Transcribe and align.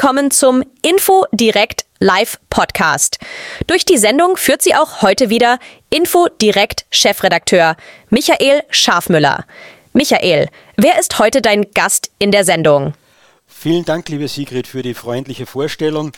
willkommen 0.00 0.30
zum 0.30 0.64
Info 0.80 1.26
Direkt 1.30 1.84
Live 1.98 2.38
Podcast. 2.48 3.18
Durch 3.66 3.84
die 3.84 3.98
Sendung 3.98 4.38
führt 4.38 4.62
sie 4.62 4.74
auch 4.74 5.02
heute 5.02 5.28
wieder 5.28 5.58
Info 5.90 6.26
Direkt 6.40 6.86
Chefredakteur 6.90 7.76
Michael 8.08 8.62
Schafmüller. 8.70 9.44
Michael, 9.92 10.48
wer 10.78 10.98
ist 10.98 11.18
heute 11.18 11.42
dein 11.42 11.70
Gast 11.72 12.10
in 12.18 12.32
der 12.32 12.44
Sendung? 12.44 12.94
Vielen 13.46 13.84
Dank, 13.84 14.08
liebe 14.08 14.26
Sigrid, 14.26 14.66
für 14.66 14.80
die 14.80 14.94
freundliche 14.94 15.44
Vorstellung. 15.44 16.12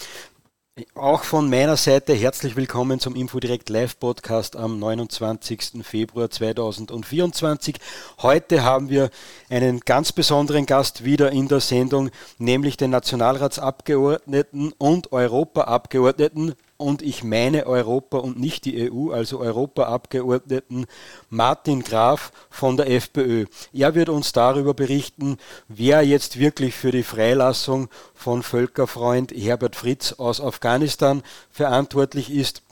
Auch 0.95 1.25
von 1.25 1.51
meiner 1.51 1.77
Seite 1.77 2.15
herzlich 2.15 2.57
willkommen 2.57 2.99
zum 2.99 3.15
Infodirect 3.15 3.69
Live 3.69 3.99
Podcast 3.99 4.57
am 4.57 4.79
29. 4.79 5.85
Februar 5.85 6.31
2024. 6.31 7.77
Heute 8.23 8.63
haben 8.63 8.89
wir 8.89 9.11
einen 9.51 9.81
ganz 9.81 10.13
besonderen 10.13 10.65
Gast 10.65 11.05
wieder 11.05 11.31
in 11.31 11.47
der 11.47 11.61
Sendung, 11.61 12.09
nämlich 12.39 12.79
den 12.79 12.89
Nationalratsabgeordneten 12.89 14.73
und 14.79 15.13
Europaabgeordneten 15.13 16.55
und 16.83 17.03
ich 17.03 17.25
meine 17.25 17.67
Europa 17.67 18.19
und 18.19 18.39
nicht 18.39 18.65
die 18.65 18.91
EU, 18.91 19.11
also 19.11 19.39
Europaabgeordneten 19.39 20.87
Martin 21.31 21.83
Graf 21.83 22.33
von 22.51 22.77
der 22.77 22.91
FPÖ. 22.91 23.47
Er 23.73 23.95
wird 23.95 24.09
uns 24.09 24.33
darüber 24.33 24.75
berichten, 24.75 25.39
wer 25.69 26.03
jetzt 26.03 26.39
wirklich 26.39 26.75
für 26.75 26.91
die 26.91 27.03
Freilassung 27.03 27.89
von 28.15 28.43
Völkerfreund 28.43 29.33
Herbert 29.33 29.77
Fritz 29.77 30.13
aus 30.13 30.41
Afghanistan 30.41 31.23
verantwortlich 31.51 32.33
ist. 32.33 32.63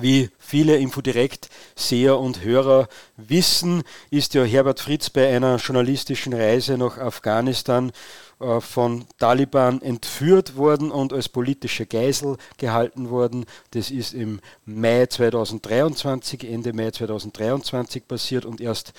Wie 0.00 0.28
viele 0.38 0.76
Infodirekt-Seher 0.78 2.18
und 2.18 2.42
Hörer 2.42 2.88
wissen, 3.16 3.84
ist 4.10 4.34
ja 4.34 4.42
Herbert 4.42 4.80
Fritz 4.80 5.08
bei 5.08 5.32
einer 5.34 5.56
journalistischen 5.58 6.32
Reise 6.32 6.76
nach 6.76 6.98
Afghanistan 6.98 7.92
äh, 8.40 8.60
von 8.60 9.04
Taliban 9.18 9.80
entführt 9.82 10.56
worden 10.56 10.90
und 10.90 11.12
als 11.12 11.28
politische 11.28 11.86
Geisel 11.86 12.38
gehalten 12.58 13.08
worden. 13.10 13.46
Das 13.70 13.92
ist 13.92 14.14
im 14.14 14.40
Mai 14.64 15.06
2023, 15.06 16.42
Ende 16.42 16.72
Mai 16.72 16.90
2023 16.90 18.08
passiert 18.08 18.46
und 18.46 18.60
erst 18.60 18.94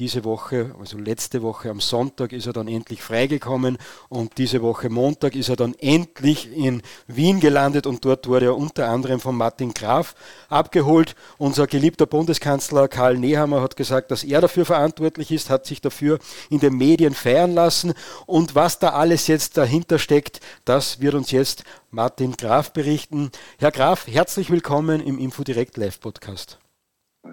diese 0.00 0.24
Woche, 0.24 0.74
also 0.80 0.96
letzte 0.96 1.42
Woche 1.42 1.68
am 1.68 1.78
Sonntag 1.78 2.32
ist 2.32 2.46
er 2.46 2.54
dann 2.54 2.68
endlich 2.68 3.02
freigekommen 3.02 3.76
und 4.08 4.38
diese 4.38 4.62
Woche 4.62 4.88
Montag 4.88 5.36
ist 5.36 5.50
er 5.50 5.56
dann 5.56 5.74
endlich 5.74 6.50
in 6.56 6.80
Wien 7.06 7.38
gelandet 7.38 7.86
und 7.86 8.02
dort 8.02 8.26
wurde 8.26 8.46
er 8.46 8.56
unter 8.56 8.88
anderem 8.88 9.20
von 9.20 9.36
Martin 9.36 9.74
Graf 9.74 10.14
abgeholt. 10.48 11.14
Unser 11.36 11.66
geliebter 11.66 12.06
Bundeskanzler 12.06 12.88
Karl 12.88 13.18
Nehammer 13.18 13.60
hat 13.60 13.76
gesagt, 13.76 14.10
dass 14.10 14.24
er 14.24 14.40
dafür 14.40 14.64
verantwortlich 14.64 15.30
ist, 15.30 15.50
hat 15.50 15.66
sich 15.66 15.82
dafür 15.82 16.18
in 16.48 16.60
den 16.60 16.78
Medien 16.78 17.12
feiern 17.12 17.52
lassen 17.52 17.92
und 18.24 18.54
was 18.54 18.78
da 18.78 18.90
alles 18.90 19.26
jetzt 19.26 19.58
dahinter 19.58 19.98
steckt, 19.98 20.40
das 20.64 21.00
wird 21.02 21.14
uns 21.14 21.30
jetzt 21.30 21.64
Martin 21.90 22.32
Graf 22.32 22.72
berichten. 22.72 23.30
Herr 23.58 23.70
Graf, 23.70 24.06
herzlich 24.06 24.50
willkommen 24.50 25.02
im 25.02 25.18
Infodirect 25.18 25.76
Live 25.76 26.00
Podcast. 26.00 26.58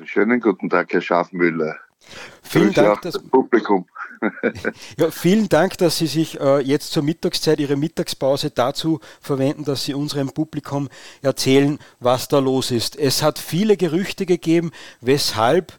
Schönen 0.03 0.41
guten 0.41 0.69
Tag, 0.69 0.91
Herr 0.91 0.99
Schafmüller. 0.99 1.77
Vielen 2.43 2.73
Dank, 2.73 3.01
dass, 3.01 3.19
Publikum. 3.19 3.85
ja, 4.97 5.11
vielen 5.11 5.49
Dank, 5.49 5.77
dass 5.77 5.97
Sie 5.97 6.07
sich 6.07 6.39
äh, 6.39 6.59
jetzt 6.59 6.91
zur 6.91 7.03
Mittagszeit 7.03 7.59
Ihre 7.59 7.75
Mittagspause 7.75 8.49
dazu 8.51 8.99
verwenden, 9.21 9.63
dass 9.63 9.83
Sie 9.83 9.93
unserem 9.93 10.31
Publikum 10.31 10.89
erzählen, 11.21 11.79
was 11.99 12.27
da 12.27 12.39
los 12.39 12.71
ist. 12.71 12.95
Es 12.97 13.21
hat 13.21 13.39
viele 13.39 13.77
Gerüchte 13.77 14.25
gegeben, 14.25 14.71
weshalb 15.01 15.73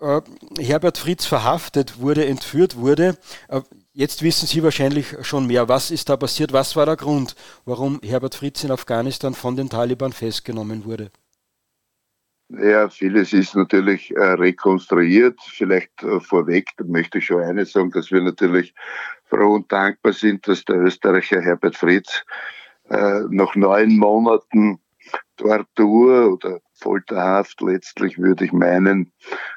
äh, 0.00 0.20
Herbert 0.58 0.98
Fritz 0.98 1.26
verhaftet 1.26 2.00
wurde, 2.00 2.26
entführt 2.26 2.76
wurde. 2.76 3.16
Äh, 3.48 3.60
jetzt 3.92 4.22
wissen 4.22 4.46
Sie 4.46 4.62
wahrscheinlich 4.62 5.16
schon 5.22 5.46
mehr. 5.46 5.68
Was 5.68 5.90
ist 5.90 6.08
da 6.08 6.16
passiert? 6.16 6.52
Was 6.52 6.76
war 6.76 6.86
der 6.86 6.96
Grund, 6.96 7.34
warum 7.64 8.00
Herbert 8.02 8.34
Fritz 8.34 8.64
in 8.64 8.70
Afghanistan 8.70 9.34
von 9.34 9.56
den 9.56 9.68
Taliban 9.68 10.12
festgenommen 10.12 10.84
wurde? 10.84 11.10
Ja, 12.48 12.88
vieles 12.88 13.32
ist 13.32 13.56
natürlich 13.56 14.14
äh, 14.14 14.20
rekonstruiert. 14.20 15.38
Vielleicht 15.48 16.02
äh, 16.04 16.20
vorweg, 16.20 16.68
möchte 16.84 17.18
ich 17.18 17.26
schon 17.26 17.42
eines 17.42 17.72
sagen, 17.72 17.90
dass 17.90 18.12
wir 18.12 18.22
natürlich 18.22 18.72
froh 19.24 19.54
und 19.54 19.72
dankbar 19.72 20.12
sind, 20.12 20.46
dass 20.46 20.64
der 20.64 20.76
Österreicher 20.76 21.40
Herbert 21.40 21.76
Fritz 21.76 22.24
äh, 22.88 23.22
nach 23.30 23.56
neun 23.56 23.96
Monaten 23.96 24.78
Tortur 25.36 26.32
oder 26.32 26.60
Folterhaft 26.74 27.60
letztlich, 27.62 28.18
würde 28.18 28.44
ich 28.44 28.52
meinen, 28.52 29.12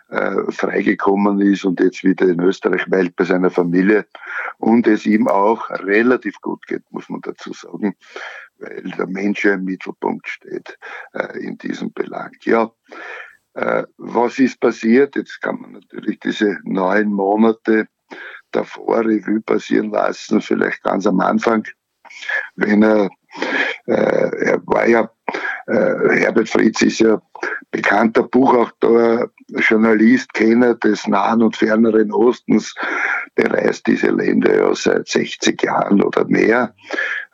äh, 0.10 0.52
freigekommen 0.52 1.42
ist 1.42 1.66
und 1.66 1.80
jetzt 1.80 2.04
wieder 2.04 2.28
in 2.28 2.40
Österreich 2.40 2.90
weilt 2.90 3.16
bei 3.16 3.26
seiner 3.26 3.50
Familie 3.50 4.06
und 4.58 4.88
es 4.88 5.06
ihm 5.06 5.28
auch 5.28 5.70
relativ 5.70 6.40
gut 6.42 6.66
geht, 6.68 6.84
muss 6.92 7.10
man 7.10 7.22
dazu 7.22 7.54
sagen 7.54 7.96
weil 8.60 8.84
der 8.98 9.08
Mensch 9.08 9.46
ja 9.46 9.54
im 9.54 9.64
Mittelpunkt 9.64 10.28
steht 10.28 10.78
äh, 11.14 11.38
in 11.40 11.58
diesem 11.58 11.92
Belang. 11.94 12.32
Ja, 12.44 12.72
äh, 13.54 13.84
was 13.98 14.40
ist 14.40 14.60
passiert? 14.60 15.16
Jetzt 15.16 15.42
kann 15.42 15.60
man 15.60 15.74
natürlich 15.74 16.20
diese 16.20 16.58
neun 16.64 17.08
Monate 17.10 17.88
davor 18.52 19.00
Revue 19.00 19.42
passieren 19.42 19.92
lassen, 19.92 20.42
vielleicht 20.42 20.84
ganz 20.84 21.06
am 21.06 21.20
Anfang, 21.20 21.68
wenn 22.56 22.84
er, 22.84 23.10
äh, 23.86 24.46
er 24.46 24.62
war 24.66 24.88
ja, 24.88 25.12
Herbert 25.70 26.50
Fritz 26.50 26.82
ist 26.82 27.00
ja 27.00 27.22
bekannter 27.72 28.24
Buchautor, 28.24 29.30
Journalist, 29.50 30.34
Kenner 30.34 30.76
des 30.76 31.08
Nahen 31.08 31.44
und 31.44 31.56
Ferneren 31.56 32.12
Ostens, 32.12 32.74
bereist 33.36 33.86
diese 33.88 34.10
Länder 34.10 34.56
ja 34.56 34.74
seit 34.76 35.08
60 35.08 35.62
Jahren 35.62 36.02
oder 36.02 36.26
mehr, 36.26 36.74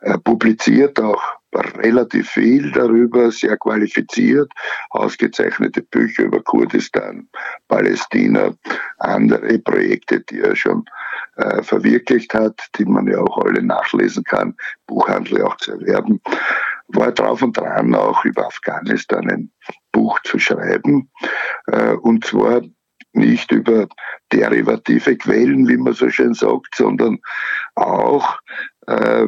er 0.00 0.18
publiziert 0.18 1.00
auch 1.00 1.22
relativ 1.78 2.28
viel 2.30 2.70
darüber, 2.72 3.30
sehr 3.30 3.56
qualifiziert, 3.56 4.52
ausgezeichnete 4.90 5.82
Bücher 5.82 6.24
über 6.24 6.42
Kurdistan, 6.42 7.28
Palästina, 7.68 8.52
andere 8.98 9.58
Projekte, 9.60 10.20
die 10.20 10.40
er 10.40 10.54
schon 10.54 10.84
äh, 11.36 11.62
verwirklicht 11.62 12.34
hat, 12.34 12.60
die 12.76 12.84
man 12.84 13.06
ja 13.06 13.18
auch 13.18 13.38
alle 13.38 13.62
nachlesen 13.62 14.24
kann, 14.24 14.54
Buchhandel 14.86 15.42
auch 15.42 15.56
zu 15.56 15.72
erwerben, 15.72 16.20
war 16.88 17.12
drauf 17.12 17.42
und 17.42 17.56
dran, 17.56 17.94
auch 17.94 18.24
über 18.24 18.46
Afghanistan 18.46 19.28
ein 19.30 19.50
Buch 19.92 20.20
zu 20.24 20.38
schreiben. 20.38 21.10
Äh, 21.66 21.94
und 21.94 22.24
zwar 22.24 22.62
nicht 23.12 23.50
über 23.50 23.88
derivative 24.32 25.16
Quellen, 25.16 25.66
wie 25.68 25.76
man 25.76 25.94
so 25.94 26.10
schön 26.10 26.34
sagt, 26.34 26.74
sondern 26.74 27.18
auch 27.74 28.38
äh, 28.86 29.26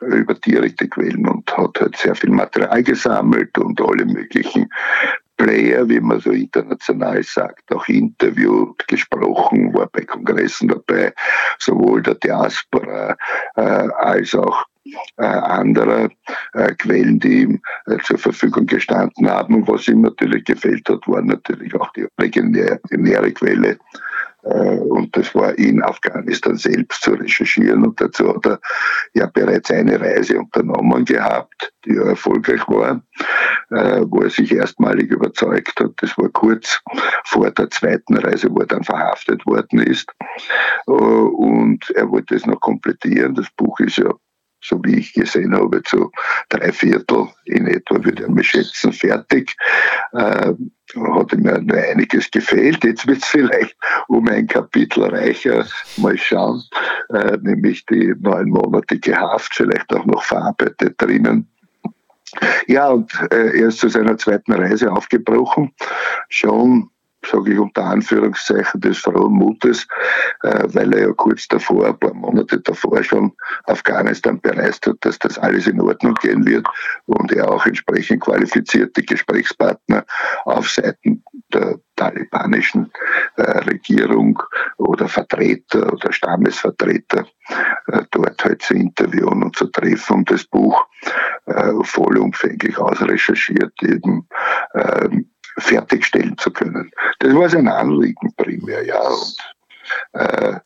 über 0.00 0.34
direkte 0.34 0.88
Quellen 0.88 1.28
und 1.28 1.56
hat 1.56 1.80
halt 1.80 1.96
sehr 1.96 2.14
viel 2.14 2.30
Material 2.30 2.82
gesammelt 2.82 3.56
und 3.58 3.80
alle 3.80 4.06
möglichen 4.06 4.68
Player, 5.36 5.86
wie 5.88 6.00
man 6.00 6.20
so 6.20 6.30
international 6.30 7.22
sagt, 7.22 7.72
auch 7.74 7.86
interviewt, 7.88 8.88
gesprochen, 8.88 9.74
war 9.74 9.86
bei 9.88 10.02
Kongressen 10.02 10.68
dabei, 10.68 11.12
sowohl 11.58 12.02
der 12.02 12.14
Diaspora 12.14 13.16
äh, 13.56 13.60
als 13.60 14.34
auch 14.34 14.64
anderer 15.16 16.08
äh, 16.52 16.74
Quellen, 16.74 17.18
die 17.18 17.42
ihm 17.42 17.62
äh, 17.86 17.98
zur 18.04 18.18
Verfügung 18.18 18.66
gestanden 18.66 19.28
haben. 19.28 19.54
Und 19.54 19.68
was 19.68 19.88
ihm 19.88 20.02
natürlich 20.02 20.44
gefällt 20.44 20.88
hat, 20.88 21.06
war 21.06 21.22
natürlich 21.22 21.74
auch 21.74 21.92
die 21.92 22.06
originäre 22.18 23.32
Quelle 23.32 23.78
äh, 24.46 24.78
und 24.78 25.16
das 25.16 25.34
war 25.34 25.58
in 25.58 25.82
Afghanistan 25.82 26.56
selbst 26.56 27.02
zu 27.02 27.12
recherchieren. 27.12 27.84
Und 27.84 28.00
dazu 28.00 28.28
hat 28.34 28.46
er 28.46 28.60
ja 29.14 29.26
bereits 29.26 29.70
eine 29.70 30.00
Reise 30.00 30.38
unternommen 30.38 31.04
gehabt, 31.04 31.72
die 31.84 31.94
ja 31.94 32.04
erfolgreich 32.04 32.66
war, 32.68 33.02
äh, 33.70 34.02
wo 34.06 34.22
er 34.22 34.30
sich 34.30 34.52
erstmalig 34.52 35.10
überzeugt 35.10 35.80
hat. 35.80 35.92
Das 35.96 36.16
war 36.16 36.28
kurz 36.28 36.80
vor 37.24 37.50
der 37.50 37.70
zweiten 37.70 38.16
Reise, 38.18 38.48
wo 38.50 38.60
er 38.60 38.66
dann 38.66 38.84
verhaftet 38.84 39.44
worden 39.46 39.80
ist. 39.80 40.12
Äh, 40.86 40.92
und 40.92 41.90
er 41.90 42.08
wollte 42.10 42.36
es 42.36 42.46
noch 42.46 42.60
komplettieren. 42.60 43.34
Das 43.34 43.50
Buch 43.56 43.80
ist 43.80 43.98
ja 43.98 44.12
so 44.66 44.80
wie 44.84 44.98
ich 44.98 45.12
gesehen 45.12 45.54
habe, 45.54 45.82
zu 45.82 46.10
drei 46.48 46.72
Viertel 46.72 47.28
in 47.44 47.66
etwa, 47.66 48.02
würde 48.04 48.24
ich 48.24 48.28
mal 48.28 48.44
schätzen, 48.44 48.92
fertig. 48.92 49.56
Äh, 50.12 50.52
hat 50.94 51.36
mir 51.36 51.60
nur 51.60 51.76
einiges 51.76 52.30
gefehlt. 52.30 52.84
Jetzt 52.84 53.06
wird 53.06 53.18
es 53.18 53.26
vielleicht 53.26 53.76
um 54.08 54.28
ein 54.28 54.46
Kapitel 54.46 55.04
reicher. 55.04 55.66
Mal 55.96 56.16
schauen, 56.16 56.62
äh, 57.10 57.36
nämlich 57.42 57.84
die 57.86 58.14
neunmonatige 58.20 59.16
Haft, 59.16 59.54
vielleicht 59.54 59.92
auch 59.92 60.06
noch 60.06 60.22
verarbeitet 60.22 60.94
drinnen. 60.98 61.48
Ja, 62.66 62.88
und 62.88 63.12
äh, 63.30 63.58
er 63.58 63.68
ist 63.68 63.78
zu 63.78 63.88
seiner 63.88 64.16
zweiten 64.18 64.52
Reise 64.52 64.92
aufgebrochen. 64.92 65.72
Schon 66.28 66.90
sage 67.26 67.52
ich 67.52 67.58
unter 67.58 67.84
Anführungszeichen, 67.84 68.80
des 68.80 68.98
frohen 68.98 69.32
Mutes, 69.32 69.86
äh, 70.42 70.64
weil 70.68 70.92
er 70.94 71.08
ja 71.08 71.12
kurz 71.12 71.48
davor, 71.48 71.86
ein 71.86 71.98
paar 71.98 72.14
Monate 72.14 72.60
davor 72.60 73.02
schon 73.02 73.32
Afghanistan 73.64 74.40
bereist 74.40 74.86
hat, 74.86 74.96
dass 75.00 75.18
das 75.18 75.38
alles 75.38 75.66
in 75.66 75.80
Ordnung 75.80 76.14
gehen 76.14 76.46
wird 76.46 76.66
und 77.06 77.32
er 77.32 77.50
auch 77.50 77.66
entsprechend 77.66 78.22
qualifizierte 78.22 79.02
Gesprächspartner 79.02 80.04
auf 80.44 80.70
Seiten 80.70 81.22
der 81.52 81.78
talibanischen 81.96 82.92
äh, 83.36 83.42
Regierung 83.42 84.40
oder 84.76 85.08
Vertreter 85.08 85.92
oder 85.92 86.12
Stammesvertreter 86.12 87.26
äh, 87.88 88.02
dort 88.10 88.44
halt 88.44 88.62
zu 88.62 88.74
interviewen 88.74 89.42
und 89.42 89.56
zu 89.56 89.66
treffen 89.66 90.18
und 90.18 90.30
das 90.30 90.44
Buch 90.44 90.86
äh, 91.46 91.72
vollumfänglich 91.82 92.78
ausrecherchiert 92.78 93.72
eben 93.82 94.28
äh, 94.74 95.08
fertigstellen 95.58 96.36
zu 96.38 96.50
können. 96.50 96.90
Das 97.18 97.34
war 97.34 97.48
sein 97.48 97.68
Anliegen 97.68 98.32
primär, 98.36 98.84
ja. 98.84 99.00
Und, 99.00 99.36
äh, 100.12 100.58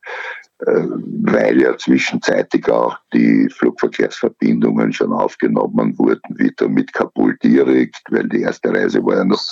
äh, 0.67 0.87
weil 1.23 1.63
ja 1.63 1.79
zwischenzeitig 1.79 2.69
auch 2.69 2.99
die 3.15 3.49
Flugverkehrsverbindungen 3.49 4.93
schon 4.93 5.11
aufgenommen 5.13 5.99
wurden, 5.99 6.39
wieder 6.39 6.69
mit 6.69 6.93
Kabul 6.93 7.39
direkt, 7.43 8.03
weil 8.11 8.29
die 8.29 8.43
erste 8.43 8.71
Reise 8.71 9.03
war 9.05 9.17
ja 9.17 9.25
noch 9.25 9.43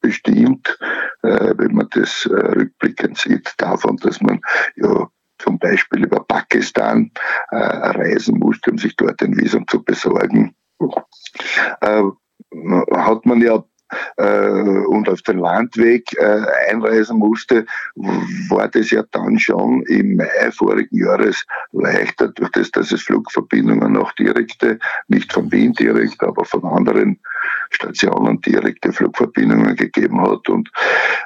bestimmt, 0.00 0.76
äh, 1.22 1.54
wenn 1.56 1.72
man 1.72 1.86
das 1.92 2.26
äh, 2.26 2.34
rückblickend 2.34 3.16
sieht, 3.16 3.54
davon, 3.58 3.96
dass 3.98 4.20
man 4.20 4.40
ja 4.74 5.06
zum 5.38 5.56
Beispiel 5.58 6.04
über 6.04 6.24
Pakistan 6.24 7.10
reisen 7.50 8.38
musste, 8.38 8.70
um 8.70 8.78
sich 8.78 8.96
dort 8.96 9.20
ein 9.20 9.36
Visum 9.36 9.68
zu 9.68 9.84
besorgen. 9.84 10.54
hat 10.80 11.04
man 13.26 13.42
ja 13.42 13.62
äh, 14.16 14.84
und 14.86 15.08
auf 15.08 15.22
den 15.22 15.38
Landweg 15.38 16.12
äh, 16.18 16.42
einreisen 16.70 17.18
musste, 17.18 17.66
war 18.48 18.68
das 18.68 18.90
ja 18.90 19.04
dann 19.12 19.38
schon 19.38 19.82
im 19.82 20.16
Mai 20.16 20.50
vorigen 20.50 20.98
Jahres 20.98 21.44
leichter, 21.72 22.28
durch 22.28 22.50
das, 22.50 22.70
dass 22.70 22.92
es 22.92 23.02
Flugverbindungen 23.02 23.96
auch 23.96 24.12
direkte, 24.12 24.78
nicht 25.08 25.32
von 25.32 25.50
Wien 25.52 25.72
direkt, 25.72 26.22
aber 26.22 26.44
von 26.44 26.64
anderen 26.64 27.18
Stationen 27.70 28.40
direkte 28.40 28.92
Flugverbindungen 28.92 29.76
gegeben 29.76 30.20
hat. 30.20 30.48
Und 30.48 30.70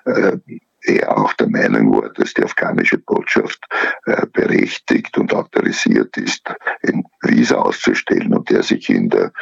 äh, 0.04 0.38
er 0.82 1.16
auch 1.16 1.32
der 1.34 1.48
Meinung 1.48 1.92
war, 1.92 2.10
dass 2.10 2.34
die 2.34 2.42
afghanische 2.42 2.98
Botschaft 2.98 3.64
äh, 4.06 4.26
berechtigt 4.32 5.16
und 5.18 5.32
autorisiert 5.34 6.16
ist, 6.16 6.52
ein 6.82 7.04
Visa 7.22 7.56
auszustellen 7.56 8.34
und 8.34 8.48
der 8.50 8.62
sich 8.62 8.88
in 8.88 9.10
der 9.10 9.32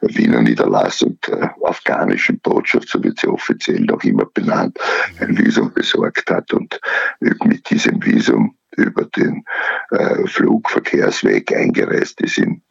Wiener 0.00 0.42
Niederlassung 0.42 1.18
der 1.26 1.54
afghanischen 1.64 2.38
Botschaft, 2.40 2.88
so 2.88 3.02
wird 3.02 3.18
sie 3.18 3.28
offiziell 3.28 3.80
noch 3.80 4.02
immer 4.04 4.26
benannt, 4.26 4.78
ein 5.20 5.36
Visum 5.36 5.72
besorgt 5.72 6.30
hat 6.30 6.52
und 6.52 6.80
mit 7.20 7.68
diesem 7.70 8.04
Visum 8.04 8.56
über 8.76 9.04
den 9.04 9.44
äh, 9.90 10.26
Flugverkehrsweg 10.26 11.54
eingereist 11.54 12.20
ist 12.20 12.38
in 12.38 12.62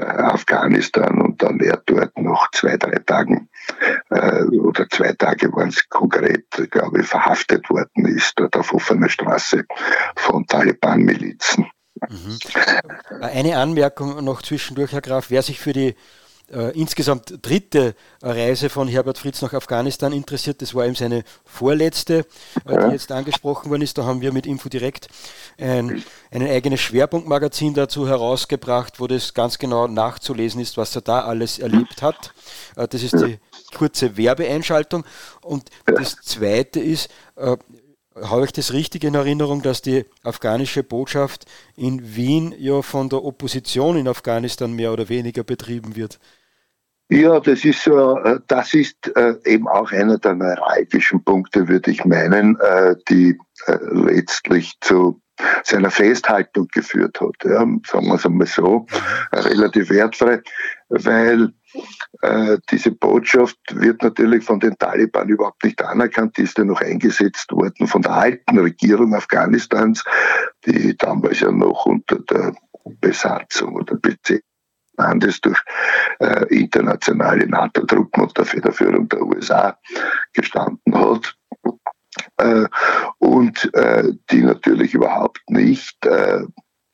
Afghanistan 0.00 1.20
und 1.20 1.42
dann 1.42 1.60
er 1.60 1.82
dort 1.86 2.18
noch 2.18 2.50
zwei, 2.52 2.76
drei 2.76 2.98
Tagen 2.98 3.48
äh, 4.10 4.44
oder 4.44 4.88
zwei 4.88 5.12
Tage 5.12 5.52
waren 5.52 5.68
es 5.68 5.88
konkret, 5.88 6.46
glaube 6.70 7.00
ich, 7.00 7.06
verhaftet 7.06 7.68
worden 7.70 8.06
ist 8.06 8.34
dort 8.36 8.56
auf 8.56 8.72
offener 8.72 9.08
Straße 9.08 9.64
von 10.16 10.46
Taliban-Milizen. 10.46 11.66
Mhm. 12.08 12.38
Eine 13.20 13.56
Anmerkung 13.58 14.24
noch 14.24 14.42
zwischendurch, 14.42 14.92
Herr 14.92 15.02
Graf, 15.02 15.30
wer 15.30 15.42
sich 15.42 15.60
für 15.60 15.72
die 15.72 15.94
äh, 16.52 16.70
insgesamt 16.78 17.38
dritte 17.42 17.94
Reise 18.22 18.68
von 18.68 18.88
Herbert 18.88 19.18
Fritz 19.18 19.40
nach 19.42 19.52
Afghanistan 19.52 20.12
interessiert. 20.12 20.62
Das 20.62 20.74
war 20.74 20.84
eben 20.84 20.94
seine 20.94 21.24
vorletzte, 21.44 22.26
äh, 22.66 22.86
die 22.86 22.92
jetzt 22.92 23.12
angesprochen 23.12 23.70
worden 23.70 23.82
ist. 23.82 23.98
Da 23.98 24.04
haben 24.04 24.20
wir 24.20 24.32
mit 24.32 24.46
Infodirekt 24.46 25.08
ein, 25.58 26.02
ein 26.30 26.42
eigenes 26.42 26.80
Schwerpunktmagazin 26.80 27.74
dazu 27.74 28.08
herausgebracht, 28.08 29.00
wo 29.00 29.06
das 29.06 29.34
ganz 29.34 29.58
genau 29.58 29.86
nachzulesen 29.86 30.60
ist, 30.60 30.76
was 30.76 30.94
er 30.96 31.02
da 31.02 31.20
alles 31.20 31.58
erlebt 31.58 32.02
hat. 32.02 32.32
Äh, 32.76 32.88
das 32.88 33.02
ist 33.02 33.14
die 33.14 33.38
kurze 33.74 34.16
Werbeeinschaltung. 34.16 35.04
Und 35.42 35.70
das 35.86 36.16
zweite 36.16 36.80
ist, 36.80 37.10
äh, 37.36 37.56
habe 38.20 38.44
ich 38.44 38.52
das 38.52 38.72
richtig 38.72 39.04
in 39.04 39.14
Erinnerung, 39.14 39.62
dass 39.62 39.82
die 39.82 40.04
afghanische 40.24 40.82
Botschaft 40.82 41.46
in 41.76 42.16
Wien 42.16 42.54
ja 42.58 42.82
von 42.82 43.08
der 43.08 43.24
Opposition 43.24 43.96
in 43.96 44.08
Afghanistan 44.08 44.72
mehr 44.72 44.92
oder 44.92 45.08
weniger 45.08 45.44
betrieben 45.44 45.96
wird? 45.96 46.18
Ja, 47.10 47.40
das 47.40 47.64
ist, 47.64 47.88
äh, 47.88 48.38
das 48.46 48.72
ist 48.72 49.08
äh, 49.16 49.34
eben 49.44 49.66
auch 49.66 49.90
einer 49.90 50.18
der 50.18 50.34
neuralgischen 50.34 51.24
Punkte, 51.24 51.66
würde 51.66 51.90
ich 51.90 52.04
meinen, 52.04 52.56
äh, 52.60 52.94
die 53.08 53.36
letztlich 53.66 54.74
zu 54.80 55.20
seiner 55.64 55.90
Festhaltung 55.90 56.68
geführt 56.72 57.20
hat. 57.20 57.34
Ja, 57.44 57.66
sagen 57.84 58.06
wir 58.06 58.14
es 58.14 58.26
einmal 58.26 58.46
so, 58.46 58.86
relativ 59.32 59.90
wertfrei, 59.90 60.40
weil 60.88 61.52
diese 62.70 62.90
Botschaft 62.90 63.58
wird 63.70 64.02
natürlich 64.02 64.44
von 64.44 64.58
den 64.60 64.76
Taliban 64.76 65.28
überhaupt 65.28 65.62
nicht 65.62 65.82
anerkannt, 65.82 66.36
die 66.36 66.42
ist 66.42 66.58
ja 66.58 66.64
noch 66.64 66.80
eingesetzt 66.80 67.52
worden 67.52 67.86
von 67.86 68.02
der 68.02 68.12
alten 68.12 68.58
Regierung 68.58 69.14
Afghanistans, 69.14 70.04
die 70.66 70.96
damals 70.96 71.40
ja 71.40 71.52
noch 71.52 71.86
unter 71.86 72.18
der 72.18 72.54
Besatzung 73.00 73.76
oder 73.76 73.94
Beziehung 73.96 74.40
Landes 75.00 75.40
durch 75.40 75.60
äh, 76.18 76.46
internationale 76.54 77.46
NATO-Truppen 77.46 78.22
und 78.22 78.36
der 78.36 78.44
Federführung 78.44 79.08
der 79.08 79.22
USA 79.22 79.78
gestanden 80.32 80.94
hat. 80.94 81.34
Äh, 82.36 82.66
und 83.18 83.72
äh, 83.74 84.12
die 84.30 84.42
natürlich 84.42 84.94
überhaupt 84.94 85.40
nicht 85.48 86.06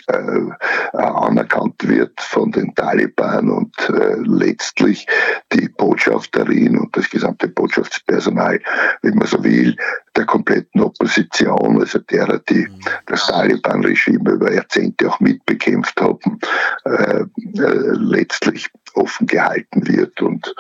äh, 0.07 0.97
anerkannt 0.97 1.87
wird 1.87 2.21
von 2.21 2.53
den 2.53 2.75
Taliban 2.75 3.51
und 3.51 3.75
äh, 3.89 4.17
letztlich 4.25 5.07
die 5.53 5.69
Botschafterin 5.69 6.79
und 6.79 6.97
das 6.97 7.11
gesamte 7.11 7.49
Botschaftspersonal, 7.49 8.61
wenn 9.03 9.15
man 9.17 9.27
so 9.27 9.43
will, 9.43 9.77
der 10.17 10.27
kompletten 10.27 10.81
Opposition, 10.81 11.81
also 11.81 11.99
derer, 11.99 12.39
die 12.39 12.67
mhm. 12.67 12.81
das 13.07 13.27
Taliban-Regime 13.27 14.31
über 14.31 14.53
Jahrzehnte 14.53 15.09
auch 15.09 15.21
mitbekämpft 15.21 16.01
haben, 16.01 16.39
äh, 16.85 17.21
äh, 17.21 17.93
letztlich 17.93 18.69
offen 18.95 19.27
gehalten 19.27 19.87
wird. 19.87 20.21
Und 20.23 20.55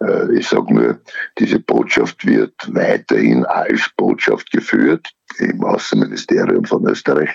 äh, 0.00 0.36
ich 0.36 0.48
sage 0.48 0.74
nur, 0.74 1.00
diese 1.38 1.60
Botschaft 1.60 2.26
wird 2.26 2.54
weiterhin 2.68 3.44
als 3.44 3.88
Botschaft 3.96 4.50
geführt 4.50 5.08
im 5.38 5.62
Außenministerium 5.64 6.64
von 6.64 6.86
Österreich 6.88 7.30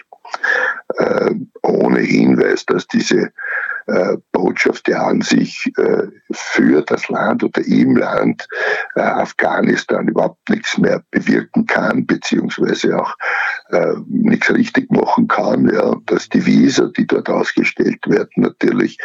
ohne 1.62 2.00
Hinweis, 2.00 2.66
dass 2.66 2.88
diese 2.88 3.32
äh, 3.88 4.18
Botschaft 4.32 4.88
ja 4.88 5.04
an 5.06 5.22
sich 5.22 5.72
äh, 5.78 6.08
für 6.32 6.82
das 6.82 7.10
Land 7.10 7.44
oder 7.44 7.62
im 7.66 7.96
Land 7.96 8.48
äh, 8.96 9.02
Afghanistan 9.02 10.08
überhaupt 10.08 10.50
nichts 10.50 10.78
mehr 10.78 11.04
bewirken 11.12 11.66
kann, 11.66 12.06
beziehungsweise 12.06 13.00
auch 13.00 13.16
äh, 13.70 13.94
nichts 14.08 14.52
richtig 14.54 14.92
machen 14.92 15.28
kann. 15.28 15.70
Ja, 15.70 15.96
dass 16.06 16.30
die 16.30 16.46
Visa, 16.46 16.90
die 16.98 17.08
dort 17.08 17.30
ausgestellt 17.30 18.00
werden, 18.08 18.30
natürlich 18.36 18.98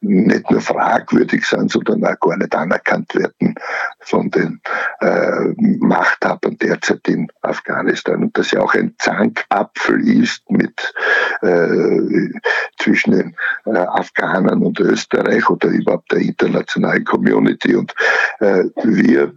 nicht 0.00 0.50
nur 0.50 0.60
fragwürdig 0.60 1.46
sind, 1.46 1.70
sondern 1.70 2.04
auch 2.04 2.20
gar 2.20 2.36
nicht 2.36 2.54
anerkannt 2.54 3.14
werden 3.14 3.54
von 4.00 4.30
den 4.30 4.60
äh, 5.00 5.52
Machthabern 5.56 6.56
derzeit 6.58 7.06
in 7.08 7.28
Afghanistan. 7.42 8.22
Und 8.24 8.38
dass 8.38 8.50
ja 8.50 8.60
auch 8.60 8.74
ein 8.74 8.94
Zankapfel 8.98 10.06
ist 10.06 10.48
mit 10.50 10.94
äh, 11.42 12.30
zwischen 12.78 13.12
den 13.12 13.36
äh, 13.64 13.78
Afghanen 14.14 14.62
und 14.62 14.80
Österreich 14.80 15.48
oder 15.48 15.68
überhaupt 15.68 16.12
der 16.12 16.20
internationalen 16.20 17.04
Community. 17.04 17.74
Und 17.74 17.94
äh, 18.40 18.64
wir 18.82 19.32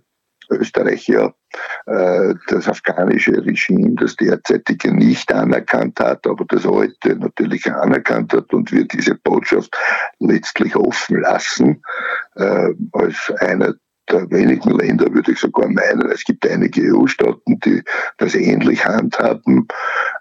Österreicher 0.49 1.33
äh, 1.87 2.33
das 2.47 2.69
afghanische 2.69 3.43
Regime, 3.45 3.95
das 3.95 4.15
derzeitige 4.15 4.93
nicht 4.93 5.33
anerkannt 5.33 5.99
hat, 5.99 6.25
aber 6.25 6.45
das 6.47 6.65
alte 6.65 7.17
natürlich 7.17 7.69
anerkannt 7.69 8.33
hat 8.33 8.53
und 8.53 8.71
wir 8.71 8.85
diese 8.85 9.15
Botschaft 9.15 9.75
letztlich 10.19 10.75
offen 10.75 11.19
lassen, 11.19 11.81
äh, 12.35 12.69
als 12.93 13.33
einer 13.39 13.73
der 14.09 14.29
wenigen 14.31 14.71
Länder, 14.71 15.13
würde 15.13 15.31
ich 15.31 15.39
sogar 15.39 15.67
meinen. 15.67 16.09
Es 16.11 16.23
gibt 16.23 16.47
einige 16.47 16.93
EU-Staaten, 16.93 17.59
die 17.59 17.83
das 18.17 18.35
ähnlich 18.35 18.85
handhaben. 18.85 19.67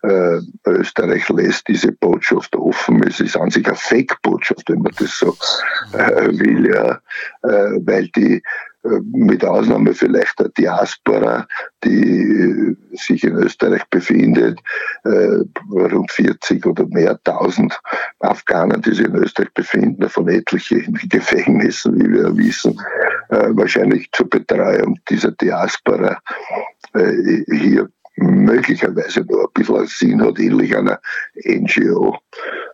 Äh, 0.02 0.40
Österreich 0.66 1.28
lässt 1.28 1.68
diese 1.68 1.92
Botschaft 1.92 2.54
offen. 2.56 3.02
Es 3.02 3.20
ist 3.20 3.36
an 3.36 3.50
sich 3.50 3.66
eine 3.66 3.76
Fake-Botschaft, 3.76 4.68
wenn 4.68 4.82
man 4.82 4.92
das 4.98 5.18
so 5.18 5.36
äh, 5.92 6.26
will, 6.38 6.66
ja, 6.68 7.00
äh, 7.42 7.80
weil 7.84 8.08
die 8.08 8.42
mit 9.12 9.44
Ausnahme 9.44 9.94
vielleicht 9.94 10.38
der 10.38 10.48
Diaspora, 10.50 11.46
die 11.84 12.76
sich 12.92 13.24
in 13.24 13.34
Österreich 13.34 13.84
befindet, 13.90 14.58
äh, 15.04 15.40
rund 15.70 16.10
40 16.10 16.64
oder 16.66 16.86
mehr 16.86 17.18
tausend 17.24 17.78
Afghanen, 18.20 18.82
die 18.82 18.94
sich 18.94 19.06
in 19.06 19.14
Österreich 19.14 19.52
befinden, 19.54 20.00
davon 20.00 20.28
etliche 20.28 20.78
in 20.78 20.94
Gefängnissen, 21.08 21.94
wie 22.00 22.12
wir 22.12 22.36
wissen, 22.36 22.80
äh, 23.30 23.48
wahrscheinlich 23.50 24.08
zur 24.12 24.28
Betreuung 24.28 24.98
dieser 25.08 25.32
Diaspora 25.32 26.18
äh, 26.94 27.44
hier 27.50 27.88
möglicherweise 28.16 29.20
nur 29.22 29.42
ein 29.44 29.52
bisschen 29.54 29.86
Sinn 29.86 30.22
hat, 30.22 30.38
ähnlich 30.38 30.76
einer 30.76 31.00
NGO 31.44 32.18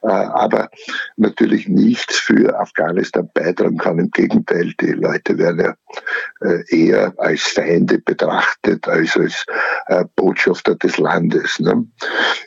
äh, 0.03 0.09
aber 0.09 0.69
natürlich 1.17 1.69
nichts 1.69 2.17
für 2.17 2.59
Afghanistan 2.59 3.29
beitragen 3.35 3.79
kann. 3.79 3.99
Im 3.99 4.11
Gegenteil, 4.11 4.73
die 4.81 4.93
Leute 4.93 5.39
werden 5.39 5.61
ja 5.61 5.75
äh, 6.41 6.65
eher 6.69 7.15
als 7.19 7.43
Feinde 7.43 7.99
betrachtet 7.99 8.89
als 8.89 9.17
als 9.17 9.47
äh, 9.87 10.05
Botschafter 10.17 10.75
des 10.75 10.99
Landes. 10.99 11.61
Ne? 11.61 11.87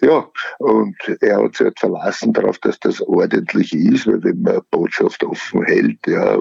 Ja, 0.01 0.27
und 0.59 0.95
er 1.21 1.43
hat 1.43 1.55
sich 1.55 1.65
halt 1.65 1.79
verlassen 1.79 2.33
darauf, 2.33 2.57
dass 2.59 2.79
das 2.79 3.01
ordentlich 3.01 3.73
ist, 3.73 4.07
weil 4.07 4.23
wenn 4.23 4.41
man 4.41 4.61
Botschaft 4.71 5.23
offen 5.23 5.63
hält, 5.63 6.05
ja, 6.07 6.37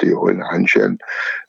die 0.00 0.14
allen 0.14 0.42
Anschein 0.42 0.98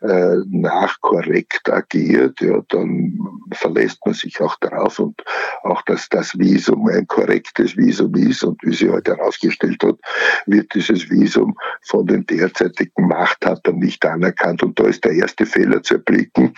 äh, 0.01 0.35
nach 0.47 0.99
korrekt 1.01 1.69
agiert, 1.69 2.41
ja, 2.41 2.61
dann 2.69 3.17
verlässt 3.53 4.05
man 4.05 4.15
sich 4.15 4.36
auch 4.41 4.55
darauf 4.59 4.99
und 4.99 5.23
auch, 5.63 5.81
dass 5.83 6.09
das 6.09 6.37
Visum 6.37 6.87
ein 6.87 7.07
korrektes 7.07 7.75
Visum 7.77 8.15
ist 8.15 8.43
und 8.43 8.61
wie 8.63 8.73
sie 8.73 8.89
heute 8.89 9.15
herausgestellt 9.15 9.81
hat, 9.83 9.97
wird 10.45 10.73
dieses 10.73 11.09
Visum 11.09 11.55
von 11.83 12.05
den 12.05 12.25
derzeitigen 12.25 13.07
Machthabern 13.07 13.79
nicht 13.79 14.05
anerkannt 14.05 14.63
und 14.63 14.79
da 14.79 14.87
ist 14.87 15.03
der 15.05 15.13
erste 15.13 15.45
Fehler 15.45 15.83
zu 15.83 15.95
erblicken, 15.95 16.53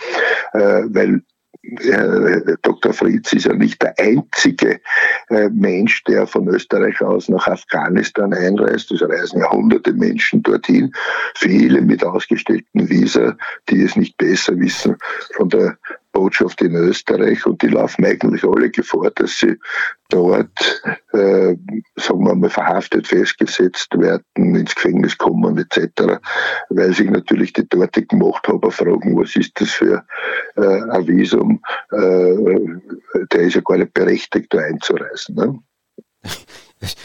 äh, 0.52 0.82
weil 0.88 1.22
äh, 1.62 2.56
Dr. 2.62 2.92
Fritz 2.92 3.32
ist 3.34 3.44
ja 3.44 3.52
nicht 3.52 3.82
der 3.82 3.94
einzige 3.98 4.80
äh, 5.28 5.48
Mensch, 5.50 6.02
der 6.04 6.26
von 6.26 6.48
Österreich 6.48 7.00
aus 7.02 7.28
nach 7.28 7.46
Afghanistan 7.46 8.32
einreist. 8.32 8.90
Es 8.90 9.02
reisen 9.02 9.40
ja 9.40 9.50
hunderte 9.50 9.92
Menschen 9.92 10.42
dorthin, 10.42 10.92
viele 11.34 11.82
mit 11.82 12.02
ausgestellten 12.02 12.88
Visa, 12.88 13.36
die 13.68 13.82
es 13.82 13.94
nicht 13.94 14.16
besser 14.16 14.58
wissen 14.58 14.96
von 15.36 15.50
der 15.50 15.76
Botschaft 16.12 16.60
in 16.62 16.74
Österreich 16.74 17.46
und 17.46 17.62
die 17.62 17.68
laufen 17.68 18.04
eigentlich 18.04 18.44
alle 18.44 18.70
Gefahr, 18.70 19.10
dass 19.10 19.38
sie 19.38 19.56
dort, 20.08 20.82
äh, 21.12 21.54
sagen 21.96 22.24
wir 22.24 22.34
mal, 22.34 22.50
verhaftet, 22.50 23.06
festgesetzt 23.06 23.88
werden, 23.96 24.24
ins 24.36 24.74
Gefängnis 24.74 25.16
kommen 25.16 25.58
etc., 25.58 26.18
weil 26.68 26.92
sich 26.92 27.10
natürlich 27.10 27.52
die 27.52 27.68
dortigen 27.68 28.18
Machthaber 28.18 28.70
fragen, 28.70 29.16
was 29.16 29.36
ist 29.36 29.60
das 29.60 29.70
für 29.70 30.04
äh, 30.56 30.82
ein 30.90 31.06
Visum, 31.06 31.62
äh, 31.92 33.26
der 33.32 33.40
ist 33.40 33.54
ja 33.54 33.60
gar 33.60 33.78
nicht 33.78 33.94
berechtigt, 33.94 34.52
da 34.52 34.58
einzureisen. 34.58 35.34
Ne? 35.36 35.58
Es, 36.80 36.96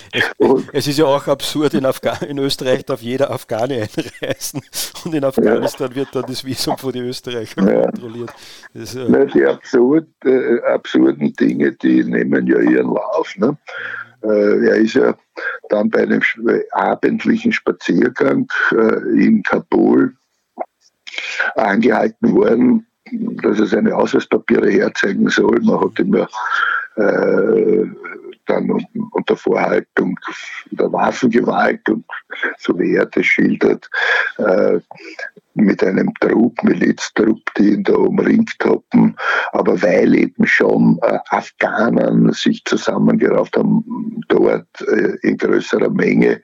es, 0.72 0.88
ist 0.88 1.00
ja 1.00 1.06
auch 1.06 1.28
absurd, 1.28 1.74
in, 1.74 1.86
in 2.30 2.40
Österreich 2.40 2.86
darf 2.86 3.02
jeder 3.02 3.30
Afghane 3.30 3.88
einreisen 4.22 4.62
und 5.04 5.14
in 5.14 5.24
Afghanistan 5.24 5.90
ja. 5.90 5.96
wird 5.96 6.08
dann 6.14 6.24
das 6.28 6.46
Visum 6.46 6.78
von 6.78 6.94
den 6.94 7.06
Österreichern 7.06 7.68
ja. 7.68 7.82
kontrolliert. 7.82 8.34
Das, 8.74 8.96
äh 8.96 9.06
Na, 9.10 9.26
die 9.26 9.46
absurd, 9.46 10.08
äh, 10.24 10.62
absurden 10.62 11.34
Dinge, 11.34 11.74
die 11.74 12.06
nehmen 12.06 12.48
ja 12.48 12.60
ihren 12.60 12.88
Lauf. 12.88 13.36
Ne? 13.36 13.58
Äh, 14.24 14.68
er 14.68 14.76
ist 14.76 14.94
ja 14.94 15.14
dann 15.70 15.90
bei 15.90 16.04
einem 16.04 16.22
abendlichen 16.72 17.52
Spaziergang 17.52 18.48
äh, 18.72 19.24
in 19.24 19.44
Kabul 19.44 20.16
angehalten 21.56 22.34
worden, 22.34 22.88
dass 23.44 23.60
er 23.60 23.68
seine 23.68 23.96
Ausweispapiere 23.96 24.70
herzeigen 24.70 25.30
soll. 25.30 25.60
Man 25.62 25.82
hat 25.82 26.00
ihm 26.00 26.16
ja 26.16 26.28
äh, 26.98 27.86
dann 28.46 28.70
unter 29.12 29.36
Vorhaltung 29.36 30.20
der 30.72 30.92
Waffengewalt 30.92 31.88
und 31.90 32.06
so 32.58 32.78
wie 32.80 32.96
er 32.96 33.06
das 33.06 33.26
schildert, 33.26 33.90
äh, 34.38 34.80
mit 35.56 35.84
einem 35.84 36.14
Trupp, 36.20 36.64
Miliztrupp, 36.64 37.40
die 37.58 37.74
ihn 37.74 37.84
da 37.84 37.94
umringt 37.94 38.58
hatten, 38.64 39.16
aber 39.54 39.82
weil 39.82 40.14
eben 40.16 40.46
schon 40.46 41.00
äh, 41.02 41.18
Afghanen 41.30 42.32
sich 42.34 42.64
zusammengerauft 42.66 43.56
haben, 43.58 44.22
dort 44.28 44.68
äh, 44.82 45.18
in 45.22 45.38
größerer 45.38 45.90
Menge, 45.90 46.42